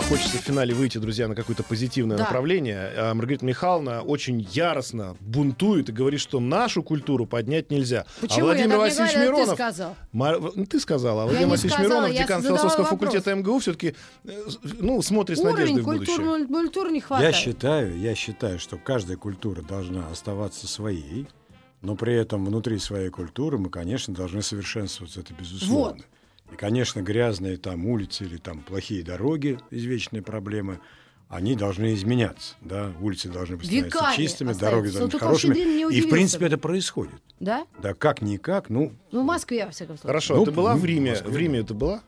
Хочется 0.00 0.38
в 0.38 0.40
финале 0.40 0.74
выйти, 0.74 0.98
друзья, 0.98 1.28
на 1.28 1.34
какое-то 1.34 1.62
позитивное 1.62 2.16
Да. 2.16 2.24
направление. 2.24 2.92
А 2.96 3.14
Маргарита 3.14 3.44
Михайловна 3.44 4.02
очень 4.02 4.40
яростно 4.52 5.16
бунтует 5.20 5.88
и 5.88 5.92
говорит, 5.92 6.20
что 6.20 6.40
нашу 6.40 6.82
культуру 6.82 7.26
поднять 7.26 7.70
нельзя. 7.70 8.06
Почему? 8.20 8.40
а 8.40 8.44
Владимир 8.44 8.70
я 8.72 8.78
Васильевич 8.78 9.14
говорю, 9.14 9.30
это 9.30 9.32
Миронов... 9.40 9.56
ты 9.56 9.62
сказал. 9.62 9.96
Мар- 10.12 10.40
ну, 10.54 10.66
Ты 10.66 10.80
сказала, 10.80 11.22
а 11.22 11.24
Я 11.24 11.30
Владимир 11.30 11.50
Васильевич 11.50 11.72
сказала, 11.74 11.92
Миронов, 12.00 12.12
я 12.16 12.22
декан 12.22 12.42
философского 12.42 12.82
вопрос. 12.84 13.00
факультета 13.00 13.34
МГУ, 13.34 13.58
все-таки 13.58 13.94
ну, 14.80 15.02
смотрит 15.02 15.38
с 15.38 15.42
надеждой 15.42 15.62
Уровень 15.72 15.80
в 15.80 15.84
будущее. 15.84 16.16
культуры, 16.16 16.46
культуры 16.46 16.90
не 16.90 16.98
Я 16.98 17.04
хватает. 17.04 17.34
считаю, 17.36 17.98
я 17.98 18.14
считаю, 18.14 18.58
что 18.58 18.78
каждая 18.78 19.16
культура 19.16 19.62
должна 19.62 20.08
оставаться 20.08 20.66
своей, 20.66 21.26
но 21.80 21.96
при 21.96 22.14
этом 22.14 22.44
внутри 22.46 22.78
своей 22.78 23.10
культуры 23.10 23.58
мы, 23.58 23.68
конечно, 23.70 24.14
должны 24.14 24.42
совершенствоваться, 24.42 25.20
это 25.20 25.34
безусловно. 25.34 26.02
И, 26.52 26.56
конечно, 26.56 27.00
грязные 27.00 27.56
там 27.56 27.86
улицы 27.86 28.24
или 28.24 28.36
там 28.36 28.60
плохие 28.60 29.02
дороги, 29.02 29.58
извечные 29.70 30.22
проблемы, 30.22 30.80
они 31.28 31.56
должны 31.56 31.94
изменяться, 31.94 32.56
да, 32.60 32.92
улицы 33.00 33.30
должны 33.30 33.56
быть 33.56 33.66
становиться 33.66 34.12
чистыми, 34.14 34.52
дороги 34.52 34.90
должны 34.90 35.08
быть 35.08 35.18
хорошими, 35.18 35.90
и 35.90 36.00
в 36.02 36.10
принципе 36.10 36.44
это 36.46 36.58
происходит. 36.58 37.14
Да? 37.40 37.66
Да, 37.80 37.94
как-никак, 37.94 38.68
ну, 38.68 38.92
Ну, 39.12 39.22
в 39.22 39.24
Москве, 39.24 39.64
во 39.64 39.70
всяком 39.70 39.96
случае. 39.96 40.08
Хорошо, 40.08 40.36
Ну, 40.36 40.42
а 40.42 40.44
ты 40.44 40.50
была 40.50 40.74
ну, 40.74 40.80
в 40.80 40.84
Риме? 40.84 41.12
Москве, 41.12 41.30
В 41.30 41.36
Риме 41.36 41.62
ты 41.62 41.72
была? 41.72 42.02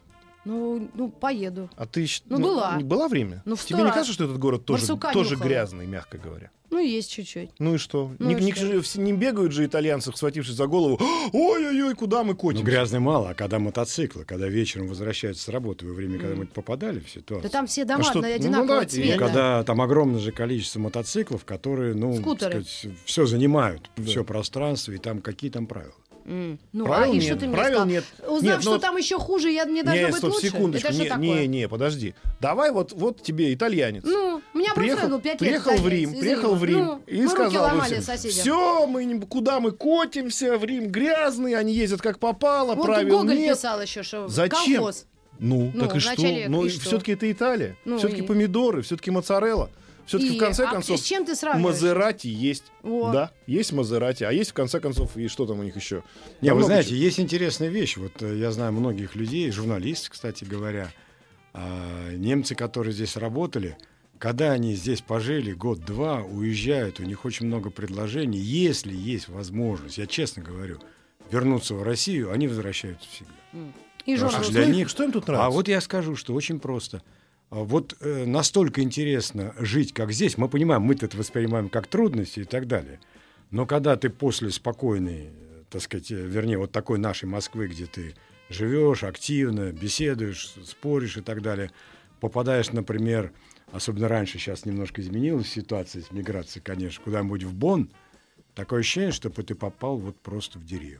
Ну, 0.44 0.88
ну, 0.94 1.08
поеду. 1.08 1.70
А 1.76 1.86
ты 1.86 2.06
щ- 2.06 2.22
Ну, 2.28 2.38
была. 2.38 2.78
была 2.80 3.08
в 3.08 3.12
Риме? 3.12 3.42
Ну, 3.44 3.56
в 3.56 3.64
Тебе 3.64 3.78
не 3.78 3.84
раз. 3.84 3.94
кажется, 3.94 4.12
что 4.12 4.24
этот 4.24 4.38
город 4.38 4.64
тоже, 4.64 4.82
Барсука 4.82 5.12
тоже 5.12 5.30
нюхала. 5.34 5.48
грязный, 5.48 5.86
мягко 5.86 6.18
говоря? 6.18 6.50
Ну, 6.70 6.80
есть 6.80 7.10
чуть-чуть. 7.10 7.50
Ну 7.60 7.76
и 7.76 7.78
что? 7.78 8.10
Ну 8.18 8.28
не, 8.30 8.34
и 8.34 8.44
не- 8.44 8.82
что? 8.82 9.00
не 9.00 9.12
бегают 9.12 9.52
же 9.52 9.64
итальянцы, 9.64 10.10
схватившись 10.12 10.56
за 10.56 10.66
голову. 10.66 10.98
Ой-ой-ой, 11.32 11.94
куда 11.94 12.24
мы 12.24 12.30
ну 12.32 12.36
котимся? 12.36 12.64
грязный 12.64 12.98
мало, 12.98 13.30
а 13.30 13.34
когда 13.34 13.58
мотоциклы, 13.60 14.24
когда 14.24 14.48
вечером 14.48 14.88
возвращаются 14.88 15.44
с 15.44 15.48
работы, 15.48 15.86
во 15.86 15.92
время, 15.94 16.18
когда 16.18 16.34
мы 16.34 16.46
попадали 16.46 16.98
в 16.98 17.08
ситуацию. 17.08 17.42
Да 17.42 17.48
там 17.48 17.66
все 17.68 17.84
дома 17.84 18.02
что- 18.02 18.20
ну, 18.20 18.34
одинакового 18.34 18.66
давайте, 18.66 19.00
И 19.02 19.06
я- 19.06 19.12
цвета. 19.16 19.24
когда 19.26 19.62
там 19.62 19.80
огромное 19.80 20.18
же 20.20 20.32
количество 20.32 20.80
мотоциклов, 20.80 21.44
которые, 21.44 21.94
ну, 21.94 22.16
Скутеры. 22.16 22.64
все 23.04 23.24
занимают, 23.26 23.88
все 24.04 24.24
пространство, 24.24 24.90
и 24.92 24.98
там 24.98 25.20
какие 25.20 25.50
там 25.50 25.66
правила. 25.66 25.94
Ну, 26.26 26.84
Правил 26.86 27.04
а 27.12 27.14
и 27.14 27.18
нет, 27.18 27.22
что 27.24 27.36
ты 27.36 27.46
мне 27.46 27.54
правил 27.56 27.70
сказал? 27.72 27.86
нет. 27.86 28.04
Узнав, 28.26 28.42
Нет, 28.42 28.54
ну 28.56 28.60
что 28.62 28.70
вот- 28.72 28.80
там 28.80 28.96
еще 28.96 29.18
хуже, 29.18 29.50
я, 29.50 29.66
мне 29.66 29.82
должно 29.82 30.00
Не, 30.02 30.08
быть 30.08 30.16
стоп, 30.16 30.32
лучше? 30.32 30.46
секундочку. 30.46 30.86
Это 30.88 30.94
что 30.94 31.02
Не, 31.04 31.08
такое? 31.10 31.24
не, 31.26 31.46
не, 31.46 31.68
подожди. 31.68 32.14
Давай 32.40 32.70
вот, 32.72 32.92
вот 32.92 33.22
тебе 33.22 33.52
итальянец. 33.52 34.02
Ну, 34.06 34.40
меня 34.54 34.72
приехал, 34.74 35.08
был 35.08 35.20
пять 35.20 35.40
лет 35.42 35.62
приехал 35.62 35.76
в 35.76 35.86
Рим, 35.88 36.14
приехал 36.18 36.54
в 36.54 36.64
Рим 36.64 36.78
Ну, 36.78 37.02
и 37.06 37.26
сказал 37.28 37.80
всем, 37.80 38.30
все, 38.30 38.86
мы 38.86 39.20
куда 39.20 39.60
мы 39.60 39.72
котимся, 39.72 40.56
в 40.56 40.64
Рим 40.64 40.88
грязный, 40.88 41.54
они 41.54 41.74
ездят 41.74 42.00
как 42.00 42.18
попало, 42.18 42.74
Вот 42.74 42.86
правил 42.86 43.18
Гоголь 43.18 43.36
нет. 43.36 43.56
писал 43.56 43.80
еще, 43.82 44.02
что 44.02 44.26
Зачем? 44.28 44.76
колхоз. 44.76 45.06
Ну, 45.38 45.72
Ну, 45.74 45.80
так 45.86 45.96
и 45.96 45.98
что? 45.98 46.14
Ну, 46.48 46.68
все-таки 46.68 47.12
это 47.12 47.30
Италия, 47.30 47.76
Ну, 47.84 47.98
все-таки 47.98 48.22
и- 48.22 48.24
помидоры, 48.24 48.82
все-таки 48.82 49.10
моцарелла, 49.10 49.68
все-таки 50.06 50.36
в 50.36 50.38
конце 50.40 50.64
а 50.66 50.70
концов 50.70 50.98
с 51.00 51.02
чем 51.02 51.24
ты 51.24 51.34
сравниваешь? 51.34 51.74
Мазерати 51.76 52.26
есть, 52.28 52.64
Во. 52.82 53.12
да, 53.12 53.30
есть 53.46 53.72
Мазерати, 53.72 54.24
а 54.24 54.32
есть 54.32 54.50
в 54.50 54.54
конце 54.54 54.80
концов 54.80 55.16
и 55.16 55.28
что 55.28 55.46
там 55.46 55.60
у 55.60 55.62
них 55.62 55.76
еще? 55.76 56.02
Не, 56.40 56.52
вы 56.54 56.62
знаете, 56.64 56.90
чего. 56.90 56.98
есть 57.00 57.20
интересная 57.20 57.68
вещь. 57.68 57.96
Вот 57.96 58.22
э, 58.22 58.36
я 58.38 58.50
знаю 58.52 58.72
многих 58.72 59.14
людей, 59.16 59.50
журналистов, 59.50 60.10
кстати 60.10 60.44
говоря, 60.44 60.92
а, 61.52 62.12
немцы, 62.14 62.54
которые 62.54 62.92
здесь 62.92 63.16
работали, 63.16 63.76
когда 64.18 64.52
они 64.52 64.74
здесь 64.74 65.00
пожили 65.00 65.52
год-два, 65.52 66.22
уезжают, 66.22 67.00
у 67.00 67.04
них 67.04 67.24
очень 67.24 67.46
много 67.46 67.70
предложений. 67.70 68.38
Если 68.38 68.94
есть 68.94 69.28
возможность, 69.28 69.98
я 69.98 70.06
честно 70.06 70.42
говорю, 70.42 70.78
вернуться 71.30 71.74
в 71.74 71.82
Россию, 71.82 72.32
они 72.32 72.48
возвращаются 72.48 73.08
всегда. 73.10 73.32
И 74.06 74.14
Потому 74.14 74.14
А 74.14 74.16
журналист. 74.30 74.44
что, 74.44 74.52
для 74.52 74.64
им- 74.64 74.72
них- 74.72 74.88
что 74.88 75.04
им 75.04 75.12
тут 75.12 75.26
нравится? 75.26 75.46
А 75.46 75.50
вот 75.50 75.68
я 75.68 75.80
скажу, 75.80 76.16
что 76.16 76.34
очень 76.34 76.60
просто. 76.60 77.02
А 77.54 77.58
Вот 77.58 77.96
э, 78.00 78.24
настолько 78.24 78.82
интересно 78.82 79.54
жить, 79.60 79.92
как 79.94 80.10
здесь. 80.10 80.36
Мы 80.36 80.48
понимаем, 80.48 80.82
мы-то 80.82 81.06
это 81.06 81.16
воспринимаем 81.16 81.68
как 81.68 81.86
трудности 81.86 82.40
и 82.40 82.44
так 82.44 82.66
далее. 82.66 82.98
Но 83.52 83.64
когда 83.64 83.94
ты 83.96 84.10
после 84.10 84.50
спокойной, 84.50 85.28
э, 85.28 85.62
так 85.70 85.80
сказать, 85.80 86.10
э, 86.10 86.16
вернее, 86.16 86.58
вот 86.58 86.72
такой 86.72 86.98
нашей 86.98 87.26
Москвы, 87.26 87.68
где 87.68 87.86
ты 87.86 88.16
живешь 88.48 89.04
активно, 89.04 89.70
беседуешь, 89.70 90.52
споришь 90.64 91.16
и 91.16 91.20
так 91.20 91.42
далее, 91.42 91.70
попадаешь, 92.18 92.72
например, 92.72 93.30
особенно 93.70 94.08
раньше, 94.08 94.38
сейчас 94.38 94.64
немножко 94.64 95.00
изменилась 95.00 95.48
ситуация 95.48 96.02
с 96.02 96.10
миграцией, 96.10 96.60
конечно, 96.60 97.04
куда-нибудь 97.04 97.44
в 97.44 97.54
Бонн, 97.54 97.88
такое 98.56 98.80
ощущение, 98.80 99.12
что 99.12 99.30
ты 99.30 99.54
попал 99.54 99.96
вот 99.98 100.18
просто 100.18 100.58
в 100.58 100.64
деревню. 100.66 100.98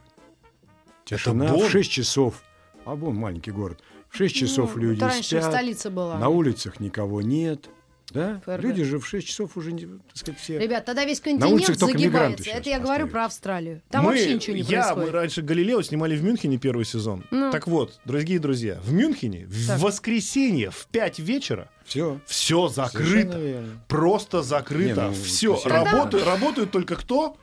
Тишина 1.04 1.48
Бонн? 1.48 1.66
в 1.66 1.70
6 1.72 1.90
часов. 1.90 2.44
А 2.84 2.94
Бонн 2.94 3.16
маленький 3.16 3.50
город. 3.50 3.82
В 4.14 4.16
6 4.16 4.34
часов 4.34 4.76
Ну, 4.76 4.82
люди 4.82 4.96
это 4.98 5.08
раньше 5.08 5.28
спят. 5.40 5.44
столица 5.44 5.90
была. 5.90 6.18
На 6.18 6.28
улицах 6.28 6.78
никого 6.78 7.20
нет. 7.20 7.68
Да? 8.10 8.40
ФРГ. 8.46 8.62
Люди 8.62 8.84
же 8.84 9.00
в 9.00 9.06
6 9.08 9.26
часов 9.26 9.56
уже, 9.56 9.72
не- 9.72 9.86
так 9.86 9.98
сказать, 10.16 10.40
все... 10.40 10.58
Ребят, 10.58 10.84
тогда 10.84 11.04
весь 11.04 11.18
На 11.18 11.24
континент 11.32 11.52
улицах 11.52 11.78
только 11.78 11.98
мигранты 11.98 12.36
загибается. 12.44 12.50
Это 12.60 12.70
я 12.70 12.78
говорю 12.78 13.08
про 13.08 13.24
Австралию. 13.24 13.82
Там 13.90 14.04
мы, 14.04 14.10
вообще 14.12 14.34
ничего 14.34 14.54
не 14.54 14.62
я, 14.62 14.80
мы 14.90 14.94
происходит. 14.94 15.14
раньше 15.14 15.42
Галилео 15.42 15.82
снимали 15.82 16.14
в 16.16 16.22
Мюнхене 16.22 16.58
первый 16.58 16.84
сезон. 16.84 17.24
Ну. 17.32 17.50
Так 17.50 17.66
вот, 17.66 17.98
дорогие 18.04 18.38
друзья, 18.38 18.78
в 18.84 18.92
Мюнхене 18.92 19.48
Так. 19.66 19.78
в 19.78 19.82
воскресенье 19.82 20.70
в 20.70 20.86
5 20.92 21.18
вечера 21.18 21.68
Все. 21.84 22.20
все 22.26 22.68
закрыто. 22.68 23.64
Просто 23.88 24.42
закрыто. 24.42 25.00
Не, 25.02 25.08
ну, 25.08 25.12
все. 25.14 25.56
спасибо. 25.56 25.74
Работают, 25.84 26.24
работают 26.26 26.70
только 26.70 26.94
кто? 26.94 27.36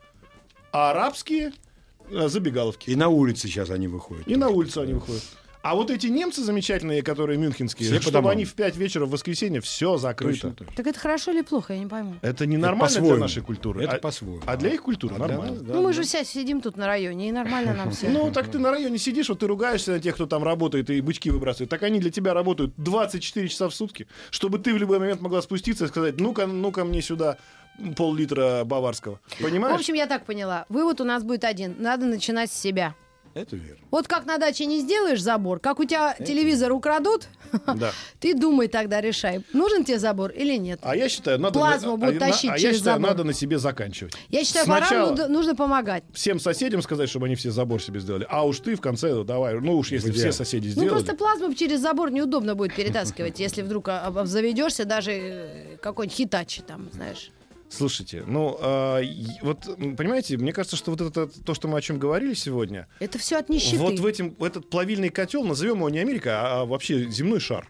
Арабские 0.72 1.52
э, 2.10 2.28
забегаловки. 2.30 2.90
И 2.92 2.96
на 2.96 3.10
улице 3.10 3.48
сейчас 3.48 3.70
они 3.72 3.88
выходят. 3.90 4.26
И 4.26 4.38
на 4.38 4.48
улицу 4.48 4.82
они 4.82 4.94
выходят. 4.94 5.24
А 5.64 5.76
вот 5.76 5.92
эти 5.92 6.08
немцы 6.08 6.42
замечательные, 6.44 7.04
которые 7.04 7.38
мюнхенские, 7.38 7.88
Все 7.90 8.02
чтобы 8.02 8.14
домам. 8.14 8.32
они 8.32 8.46
в 8.46 8.54
5 8.56 8.76
вечера 8.78 9.06
в 9.06 9.12
воскресенье 9.12 9.62
все 9.62 9.98
закрыто. 9.98 10.34
Точно 10.34 10.52
так. 10.56 10.76
Так 10.76 10.88
это 10.88 11.00
хорошо 11.00 11.32
или 11.32 11.42
плохо, 11.42 11.74
я 11.74 11.80
не 11.80 11.86
пойму. 11.86 12.16
Это 12.22 12.46
не 12.48 12.56
Это 12.56 12.66
нормально 12.66 13.00
для 13.02 13.18
нашей 13.18 13.44
культуры. 13.44 13.84
Это 13.84 13.98
а, 13.98 14.00
по-своему. 14.00 14.42
а 14.48 14.58
для 14.58 14.72
их 14.74 14.82
культуры 14.82 15.14
А 15.16 15.18
для 15.20 15.28
нормально. 15.28 15.54
нас, 15.54 15.62
да, 15.64 15.74
ну, 15.76 15.82
мы 15.84 15.88
да. 15.90 15.94
же 15.94 16.04
все 16.04 16.26
сидим 16.26 16.62
тут 16.62 16.78
на 16.78 16.88
районе, 16.88 17.30
и 17.30 17.32
нормально 17.32 17.74
нам 17.76 17.92
все. 17.92 18.10
Ну, 18.10 18.32
так 18.32 18.50
ты 18.50 18.58
на 18.58 18.72
районе 18.72 18.98
сидишь, 18.98 19.30
вот 19.30 19.40
ты 19.40 19.48
ругаешься 19.48 19.92
на 19.92 20.00
тех, 20.00 20.16
кто 20.16 20.26
там 20.26 20.44
работает 20.44 20.90
и 20.90 21.00
бычки 21.02 21.30
выбрасывает. 21.30 21.70
Так 21.70 21.84
они 21.84 22.00
для 22.00 22.10
тебя 22.10 22.34
работают 22.34 22.74
24 22.78 23.48
часа 23.48 23.70
в 23.70 23.76
сутки, 23.76 24.08
чтобы 24.32 24.58
ты 24.58 24.74
в 24.74 24.78
любой 24.78 24.98
момент 25.00 25.22
могла 25.22 25.42
спуститься 25.44 25.86
и 25.86 25.88
сказать, 25.88 26.20
ну-ка, 26.20 26.48
ну-ка 26.48 26.84
мне 26.86 27.02
сюда 27.04 27.38
пол-литра 27.96 28.64
баварского. 28.66 29.20
В 29.28 29.44
Понимаешь? 29.44 29.80
общем, 29.80 29.94
я 29.94 30.08
так 30.08 30.26
поняла. 30.26 30.66
Вывод 30.70 31.02
у 31.02 31.04
нас 31.04 31.24
будет 31.24 31.44
один. 31.44 31.76
Надо 31.80 32.06
начинать 32.06 32.52
с 32.52 32.60
себя. 32.60 32.96
Это 33.34 33.56
верно. 33.56 33.80
Вот 33.92 34.08
как 34.08 34.26
на 34.26 34.38
даче 34.38 34.66
не 34.66 34.80
сделаешь 34.80 35.22
забор, 35.22 35.60
как 35.60 35.80
у 35.80 35.86
тебя 35.86 36.14
телевизор 36.16 36.72
украдут, 36.72 37.28
Да. 37.76 37.92
ты 38.20 38.34
думай 38.34 38.68
тогда, 38.68 39.00
решай, 39.02 39.42
нужен 39.54 39.84
тебе 39.86 40.00
забор 40.00 40.32
или 40.32 40.58
нет. 40.58 40.80
А 40.84 40.96
я 40.96 41.08
считаю, 41.10 41.40
надо... 41.40 41.58
Плазму 41.60 41.92
на- 41.92 41.98
будут 41.98 42.22
а, 42.22 42.26
на- 42.26 42.32
тащить 42.32 42.50
а 42.50 42.54
я 42.54 42.60
через 42.60 42.78
считаю, 42.78 42.96
забор. 42.98 43.10
надо 43.12 43.24
на 43.24 43.34
себе 43.34 43.58
заканчивать. 43.58 44.14
Я 44.30 44.44
считаю, 44.44 44.66
Сначала 44.66 45.12
ворам 45.16 45.32
нужно 45.32 45.56
помогать. 45.56 46.04
всем 46.14 46.40
соседям 46.40 46.82
сказать, 46.82 47.10
чтобы 47.10 47.28
они 47.28 47.36
все 47.36 47.52
забор 47.52 47.82
себе 47.82 48.00
сделали. 48.00 48.26
А 48.30 48.46
уж 48.46 48.60
ты 48.60 48.76
в 48.76 48.82
конце, 48.82 49.14
ну, 49.14 49.24
давай, 49.24 49.60
ну 49.60 49.78
уж 49.78 49.92
если 49.92 50.12
все 50.12 50.32
соседи 50.32 50.68
Ну, 50.68 50.72
сделали. 50.74 50.90
просто 50.90 51.16
плазму 51.16 51.54
через 51.54 51.80
забор 51.82 52.12
неудобно 52.12 52.56
будет 52.56 52.76
перетаскивать, 52.76 53.40
если 53.40 53.62
вдруг 53.62 53.88
а, 53.90 54.12
заведешься 54.26 54.86
даже 54.86 55.12
э, 55.12 55.78
какой-нибудь 55.82 56.16
хитачи 56.18 56.62
там, 56.62 56.90
знаешь. 56.94 57.32
Слушайте, 57.72 58.24
ну, 58.28 58.58
и- 59.02 59.26
вот, 59.42 59.64
понимаете, 59.98 60.38
мне 60.38 60.52
кажется, 60.52 60.76
что 60.76 60.92
вот 60.92 61.00
это 61.02 61.28
то, 61.28 61.54
что 61.54 61.68
мы 61.70 61.78
о 61.78 61.82
чем 61.82 61.98
говорили 62.00 62.34
сегодня, 62.34 62.88
Это 63.00 63.18
все 63.18 63.38
от 63.38 63.48
нищеты. 63.50 63.78
вот 63.78 64.00
в 64.00 64.06
этим, 64.06 64.36
в 64.38 64.44
этот 64.44 64.70
плавильный 64.70 65.10
котел, 65.10 65.44
назовем 65.46 65.78
его 65.78 65.90
не 65.90 66.00
Америка, 66.00 66.42
а, 66.42 66.62
а 66.62 66.66
вообще 66.66 67.10
земной 67.10 67.40
шар. 67.40 67.68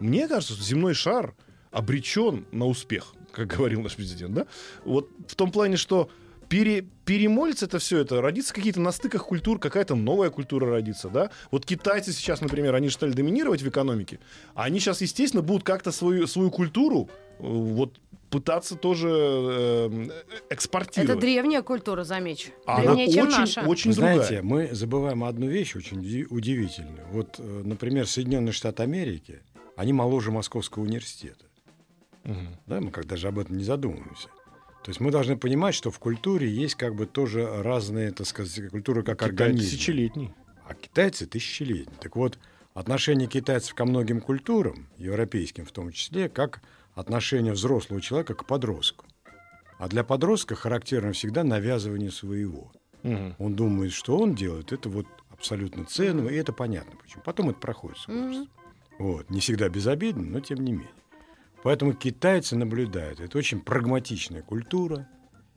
Мне 0.00 0.28
кажется, 0.28 0.54
что 0.54 0.62
земной 0.62 0.94
шар 0.94 1.34
обречен 1.72 2.46
на 2.52 2.66
успех, 2.66 3.14
как 3.32 3.48
говорил 3.48 3.80
наш 3.82 3.96
президент, 3.96 4.34
да? 4.34 4.46
Вот 4.84 5.10
в 5.26 5.34
том 5.34 5.50
плане, 5.50 5.76
что 5.76 6.08
пере, 6.48 6.84
перемолится 7.04 7.64
это 7.66 7.78
все 7.80 7.98
это, 7.98 8.20
родится 8.20 8.54
какие-то 8.54 8.80
на 8.80 8.92
стыках 8.92 9.26
культур, 9.26 9.58
какая-то 9.58 9.96
новая 9.96 10.30
культура 10.30 10.68
родится, 10.70 11.08
да? 11.08 11.30
Вот 11.50 11.66
китайцы 11.66 12.12
сейчас, 12.12 12.40
например, 12.40 12.74
они 12.76 12.88
же 12.88 12.94
стали 12.94 13.10
доминировать 13.12 13.62
в 13.62 13.68
экономике, 13.68 14.20
а 14.54 14.64
они 14.64 14.78
сейчас, 14.78 15.00
естественно, 15.00 15.42
будут 15.42 15.64
как-то 15.64 15.90
свою, 15.90 16.26
свою 16.28 16.50
культуру 16.50 17.08
э, 17.38 17.42
вот 17.42 17.98
пытаться 18.38 18.74
тоже 18.76 19.08
э, 19.10 20.08
экспортировать. 20.50 21.10
Это 21.10 21.20
древняя 21.20 21.62
культура, 21.62 22.04
замечу. 22.04 22.50
А 22.66 22.74
она 22.76 22.94
Древнее, 22.94 23.12
чем 23.12 23.26
очень, 23.28 23.38
наша. 23.38 23.60
очень 23.62 23.90
Вы 23.90 23.96
другая. 23.96 24.16
знаете, 24.16 24.42
мы 24.42 24.68
забываем 24.74 25.24
одну 25.24 25.46
вещь 25.46 25.76
очень 25.76 26.00
уди- 26.00 26.26
удивительную. 26.28 27.06
Вот, 27.12 27.36
э, 27.38 27.62
например, 27.64 28.06
Соединенные 28.06 28.52
Штаты 28.52 28.82
Америки, 28.82 29.40
они 29.76 29.92
моложе 29.92 30.30
Московского 30.30 30.82
университета. 30.82 31.44
Мгм. 32.24 32.48
Да, 32.66 32.80
мы 32.80 32.90
как 32.90 33.06
даже 33.06 33.28
об 33.28 33.38
этом 33.38 33.56
не 33.56 33.64
задумываемся. 33.64 34.28
То 34.82 34.90
есть 34.90 35.00
мы 35.00 35.10
должны 35.10 35.36
понимать, 35.36 35.74
что 35.74 35.90
в 35.90 35.98
культуре 35.98 36.48
есть 36.48 36.74
как 36.74 36.94
бы 36.94 37.06
тоже 37.06 37.62
разные, 37.62 38.10
так 38.10 38.26
сказать, 38.26 38.70
культуры 38.70 39.02
как 39.02 39.18
Китай 39.18 39.28
организм. 39.28 39.60
тысячелетний. 39.70 40.30
А 40.68 40.74
китайцы 40.74 41.26
тысячелетние. 41.26 41.96
Так 42.00 42.16
вот, 42.16 42.38
отношение 42.74 43.28
китайцев 43.28 43.74
ко 43.74 43.84
многим 43.84 44.20
культурам, 44.20 44.88
европейским 44.98 45.64
в 45.64 45.72
том 45.72 45.92
числе, 45.92 46.28
как 46.28 46.60
отношение 46.94 47.52
взрослого 47.52 48.00
человека 48.00 48.34
к 48.34 48.46
подростку. 48.46 49.06
А 49.78 49.88
для 49.88 50.04
подростка 50.04 50.54
характерно 50.54 51.12
всегда 51.12 51.44
навязывание 51.44 52.10
своего. 52.10 52.72
Мгм. 53.02 53.34
Он 53.38 53.54
думает, 53.54 53.92
что 53.92 54.18
он 54.18 54.34
делает, 54.34 54.72
это 54.72 54.88
вот 54.88 55.06
абсолютно 55.30 55.84
ценно, 55.84 56.28
и 56.28 56.36
это 56.36 56.52
понятно 56.52 56.96
почему. 56.96 57.22
Потом 57.24 57.50
это 57.50 57.58
проходит 57.58 57.98
с 57.98 58.06
возрастом. 58.06 58.48
Вот. 58.98 59.28
Не 59.30 59.40
всегда 59.40 59.68
безобидно, 59.68 60.22
но 60.22 60.40
тем 60.40 60.64
не 60.64 60.72
менее. 60.72 60.88
Поэтому 61.62 61.94
китайцы 61.94 62.56
наблюдают. 62.56 63.20
Это 63.20 63.36
очень 63.38 63.60
прагматичная 63.60 64.42
культура. 64.42 65.08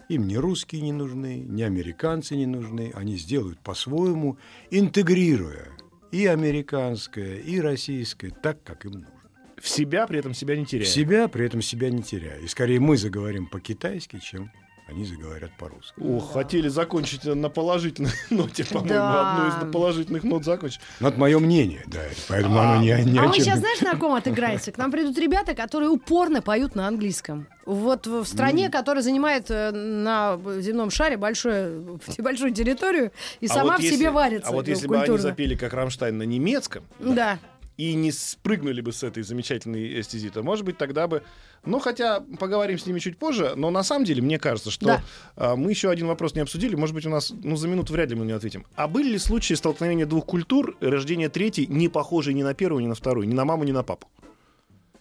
Им 0.10 0.28
ни 0.28 0.36
русские 0.36 0.82
не 0.82 0.94
нужны, 0.94 1.40
ни 1.40 1.62
американцы 1.64 2.36
не 2.36 2.46
нужны. 2.46 2.92
Они 2.96 3.18
сделают 3.18 3.60
по-своему, 3.60 4.38
интегрируя 4.72 5.68
и 6.12 6.26
американское, 6.26 7.38
и 7.40 7.60
российское 7.60 8.32
так, 8.32 8.64
как 8.64 8.86
им 8.86 8.94
нужно. 8.94 9.16
В 9.62 9.68
себя 9.70 10.05
при 10.08 10.20
этом 10.20 10.34
себя 10.34 10.55
не 10.55 10.66
теряя. 10.66 10.86
Себя 10.86 11.28
при 11.28 11.45
этом 11.45 11.62
себя 11.62 11.89
не 11.89 12.03
теряя. 12.03 12.38
И 12.39 12.47
скорее 12.47 12.80
мы 12.80 12.95
заговорим 12.97 13.47
по-китайски, 13.47 14.20
чем 14.20 14.51
они 14.88 15.03
заговорят 15.03 15.51
по-русски. 15.58 15.95
О, 15.99 16.20
хотели 16.20 16.70
закончить 16.70 17.26
на 17.26 17.49
положительной 17.49 18.12
ноте, 18.30 18.64
по-моему, 18.64 18.88
Да. 18.89 19.34
одну 19.49 19.68
из 19.68 19.74
положительных 19.74 20.24
нот 20.24 20.45
закончить. 20.45 20.80
Ну, 21.01 21.10
это 21.10 21.20
мое 21.20 21.39
мнение, 21.39 21.84
да. 21.88 21.99
Поэтому 22.30 22.58
оно 22.60 22.82
не, 22.82 22.88
ни 23.03 23.18
А 23.18 23.24
о 23.24 23.28
мы 23.28 23.34
сейчас, 23.34 23.55
не- 23.55 23.60
знаешь, 23.62 23.82
на 23.82 23.97
ком 23.97 24.14
отыграемся? 24.14 24.72
К 24.72 24.78
нам 24.78 24.89
придут 24.91 25.18
ребята, 25.18 25.55
которые 25.55 25.89
упорно 25.89 26.41
поют 26.41 26.76
на 26.76 26.88
английском. 26.88 27.47
Вот 27.66 28.08
в 28.08 28.24
в 28.24 28.28
стране, 28.28 28.70
которая 28.70 29.03
занимает 29.03 29.47
э, 29.51 29.72
на 29.72 30.39
земном 30.62 30.89
шаре 30.89 31.18
большое, 31.18 31.82
большую 32.20 32.53
территорию 32.53 33.12
и 33.41 33.47
А 33.47 33.49
сама 33.49 33.72
вот 33.74 33.80
в 33.82 33.84
если- 33.84 33.97
себе 33.97 34.10
варится 34.12 34.49
А 34.49 34.53
вот 34.53 34.70
если 34.70 34.88
бы 34.88 34.95
они 34.95 35.01
культурно. 35.08 35.22
запели, 35.22 35.55
как 35.55 35.74
Рамштайн, 35.74 36.18
на 36.18 36.24
немецком, 36.24 36.86
Да. 36.99 37.39
И 37.78 37.93
не 37.93 38.11
спрыгнули 38.11 38.82
бы 38.82 38.91
с 38.91 39.03
этой 39.03 39.23
замечательной 39.23 40.01
стези, 40.01 40.30
то, 40.30 40.43
может 40.43 40.65
быть, 40.65 40.78
тогда 40.78 41.07
бы... 41.07 41.23
Ну, 41.65 41.80
хотя 41.80 42.21
поговорим 42.39 42.78
с 42.80 42.86
ними 42.86 42.99
чуть 42.99 43.17
позже, 43.17 43.53
но 43.55 43.69
на 43.69 43.84
самом 43.84 44.05
деле, 44.05 44.21
мне 44.21 44.39
кажется, 44.39 44.71
что 44.71 44.86
Да. 44.86 45.03
а, 45.36 45.55
мы 45.55 45.71
еще 45.71 45.89
один 45.89 46.07
вопрос 46.07 46.34
не 46.34 46.41
обсудили, 46.41 46.75
может 46.75 46.95
быть, 46.95 47.05
у 47.05 47.09
нас, 47.09 47.34
ну, 47.43 47.55
за 47.55 47.67
минуту 47.67 47.93
вряд 47.93 48.09
ли 48.09 48.15
мы 48.15 48.25
не 48.25 48.32
ответим. 48.32 48.65
А 48.75 48.88
были 48.88 49.09
ли 49.09 49.17
случаи 49.17 49.53
столкновения 49.53 50.05
двух 50.05 50.25
культур, 50.25 50.75
рождения 50.82 51.30
третьей, 51.30 51.67
не 51.67 51.88
похожей 51.89 52.34
ни 52.34 52.43
на 52.43 52.53
первую, 52.53 52.84
ни 52.84 52.88
на 52.88 52.95
вторую, 52.95 53.28
ни 53.28 53.34
на 53.34 53.45
маму, 53.45 53.63
ни 53.63 53.71
на 53.71 53.84
папу? 53.84 54.07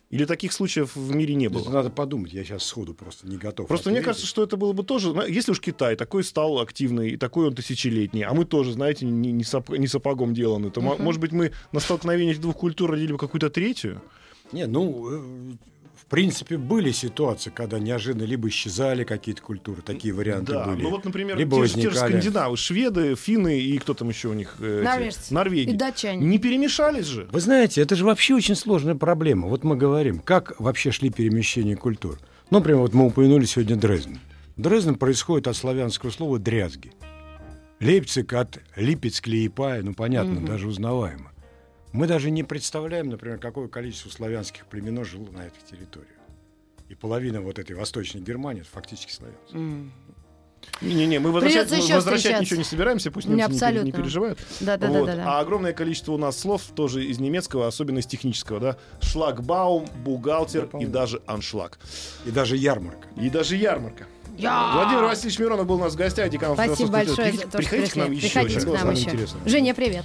Или 0.08 0.24
таких 0.24 0.52
случаев 0.52 0.94
в 0.94 1.14
мире 1.14 1.34
не 1.34 1.48
было? 1.48 1.62
Это 1.62 1.70
надо 1.70 1.90
подумать, 1.90 2.32
я 2.32 2.44
сейчас 2.44 2.64
сходу 2.64 2.94
просто 2.94 3.26
не 3.26 3.36
готов. 3.38 3.66
Просто 3.66 3.90
мне 3.90 3.98
ответить. 3.98 4.06
кажется, 4.06 4.26
что 4.28 4.44
это 4.44 4.56
было 4.56 4.72
бы 4.72 4.84
тоже, 4.84 5.12
если 5.28 5.50
уж 5.50 5.60
Китай 5.60 5.96
такой 5.96 6.22
стал 6.22 6.60
активный, 6.60 7.10
и 7.10 7.16
такой 7.16 7.48
он 7.48 7.54
тысячелетний, 7.56 8.22
а 8.22 8.32
мы 8.32 8.44
тоже, 8.44 8.72
знаете, 8.72 9.04
не, 9.04 9.32
не 9.32 9.42
сап- 9.42 9.76
не 9.76 9.88
сапогом 9.88 10.32
деланы, 10.32 10.70
то, 10.70 10.80
мо- 10.80 10.96
может 10.96 11.20
быть, 11.20 11.32
мы 11.32 11.50
на 11.72 11.80
столкновении 11.80 12.32
этих 12.32 12.42
двух 12.42 12.56
культур 12.56 12.92
родили 12.92 13.12
бы 13.12 13.18
какую-то 13.18 13.50
третью? 13.50 14.00
Не, 14.52 14.66
ну, 14.68 15.08
э, 15.10 15.52
в 16.06 16.08
принципе, 16.10 16.56
были 16.56 16.92
ситуации, 16.92 17.50
когда 17.50 17.80
неожиданно 17.80 18.22
либо 18.22 18.48
исчезали 18.48 19.02
какие-то 19.02 19.42
культуры, 19.42 19.82
такие 19.82 20.14
варианты 20.14 20.52
Да, 20.52 20.66
были. 20.66 20.82
ну 20.82 20.90
вот, 20.90 21.04
например, 21.04 21.36
либо 21.36 21.56
те, 21.56 21.66
же- 21.66 21.74
те 21.74 21.80
же 21.80 21.88
возникали. 21.88 22.10
скандинавы, 22.20 22.56
шведы, 22.56 23.14
финны 23.16 23.58
и 23.58 23.76
кто 23.78 23.92
там 23.94 24.08
еще 24.08 24.28
у 24.28 24.32
них? 24.34 24.54
э? 24.60 24.82
Норвежцы. 24.84 25.34
Норвеги. 25.34 25.70
И 25.70 25.74
датчане. 25.74 26.24
Не 26.24 26.38
перемешались 26.38 27.06
же? 27.06 27.28
Вы 27.32 27.40
знаете, 27.40 27.80
это 27.82 27.96
же 27.96 28.04
вообще 28.04 28.34
очень 28.34 28.54
сложная 28.54 28.94
проблема. 28.94 29.48
Вот 29.48 29.64
мы 29.64 29.74
говорим, 29.76 30.20
как 30.20 30.58
вообще 30.60 30.92
шли 30.92 31.10
перемещения 31.10 31.74
культур. 31.76 32.20
Ну, 32.50 32.58
например, 32.58 32.82
вот 32.82 32.94
мы 32.94 33.06
упомянули 33.06 33.44
сегодня 33.44 33.74
Дрезден. 33.74 34.20
Дрезден 34.56 34.94
происходит 34.94 35.48
от 35.48 35.56
славянского 35.56 36.10
слова 36.10 36.38
«дрязги». 36.38 36.92
Лейпциг 37.80 38.32
от 38.32 38.58
«липец 38.76 39.20
клеепая», 39.20 39.82
ну, 39.82 39.92
понятно, 39.92 40.40
даже 40.40 40.66
узнаваемо. 40.68 41.32
Мы 41.96 42.06
даже 42.06 42.30
не 42.30 42.44
представляем, 42.44 43.08
например, 43.08 43.38
какое 43.38 43.68
количество 43.68 44.10
славянских 44.10 44.66
племен 44.66 45.02
жило 45.02 45.30
на 45.30 45.46
этих 45.46 45.62
территориях. 45.64 46.10
И 46.90 46.94
половина 46.94 47.40
вот 47.40 47.58
этой 47.58 47.74
Восточной 47.74 48.20
Германии 48.20 48.60
это 48.60 48.70
фактически 48.70 49.10
славянцы. 49.10 49.90
Не-не-не, 50.82 51.20
мы 51.20 51.32
возвращать, 51.32 51.70
мы 51.70 51.94
возвращать 51.94 52.40
ничего 52.42 52.58
не 52.58 52.64
собираемся, 52.64 53.10
пусть 53.10 53.26
Не, 53.28 53.36
немцы 53.36 53.52
не, 53.54 53.58
пере- 53.58 53.72
не 53.72 53.78
абсолютно. 53.80 54.02
переживают. 54.02 54.38
Да-да-да-да-да. 54.60 55.22
Вот. 55.22 55.26
А 55.26 55.40
огромное 55.40 55.72
количество 55.72 56.12
у 56.12 56.18
нас 56.18 56.38
слов 56.38 56.62
тоже 56.74 57.02
из 57.02 57.18
немецкого, 57.18 57.66
особенно 57.66 58.00
из 58.00 58.06
технического, 58.06 58.60
да? 58.60 58.76
Шлагбаум, 59.00 59.86
бухгалтер 60.04 60.68
и 60.78 60.84
даже 60.84 61.22
аншлаг. 61.26 61.78
И 62.26 62.30
даже 62.30 62.58
ярмарка. 62.58 63.08
И 63.18 63.30
даже 63.30 63.56
ярмарка. 63.56 64.06
Я! 64.36 64.72
Владимир 64.74 65.04
Васильевич 65.04 65.38
Миронов 65.38 65.66
был 65.66 65.76
у 65.76 65.84
нас 65.84 65.94
в 65.94 65.96
гостях, 65.96 66.28
декан 66.28 66.52
Спасибо 66.52 66.90
большое 66.90 67.28
института. 67.30 67.36
за 67.36 67.42
то, 67.42 67.62
что 67.62 67.70
Приходите 67.70 67.92
к 67.92 67.96
нам 67.96 68.12
еще. 68.12 68.28
Приходите 68.28 68.60
к 68.60 68.66
нам 68.66 68.90
еще. 68.90 69.04
интересно. 69.04 69.40
Женя, 69.46 69.74
привет. 69.74 70.04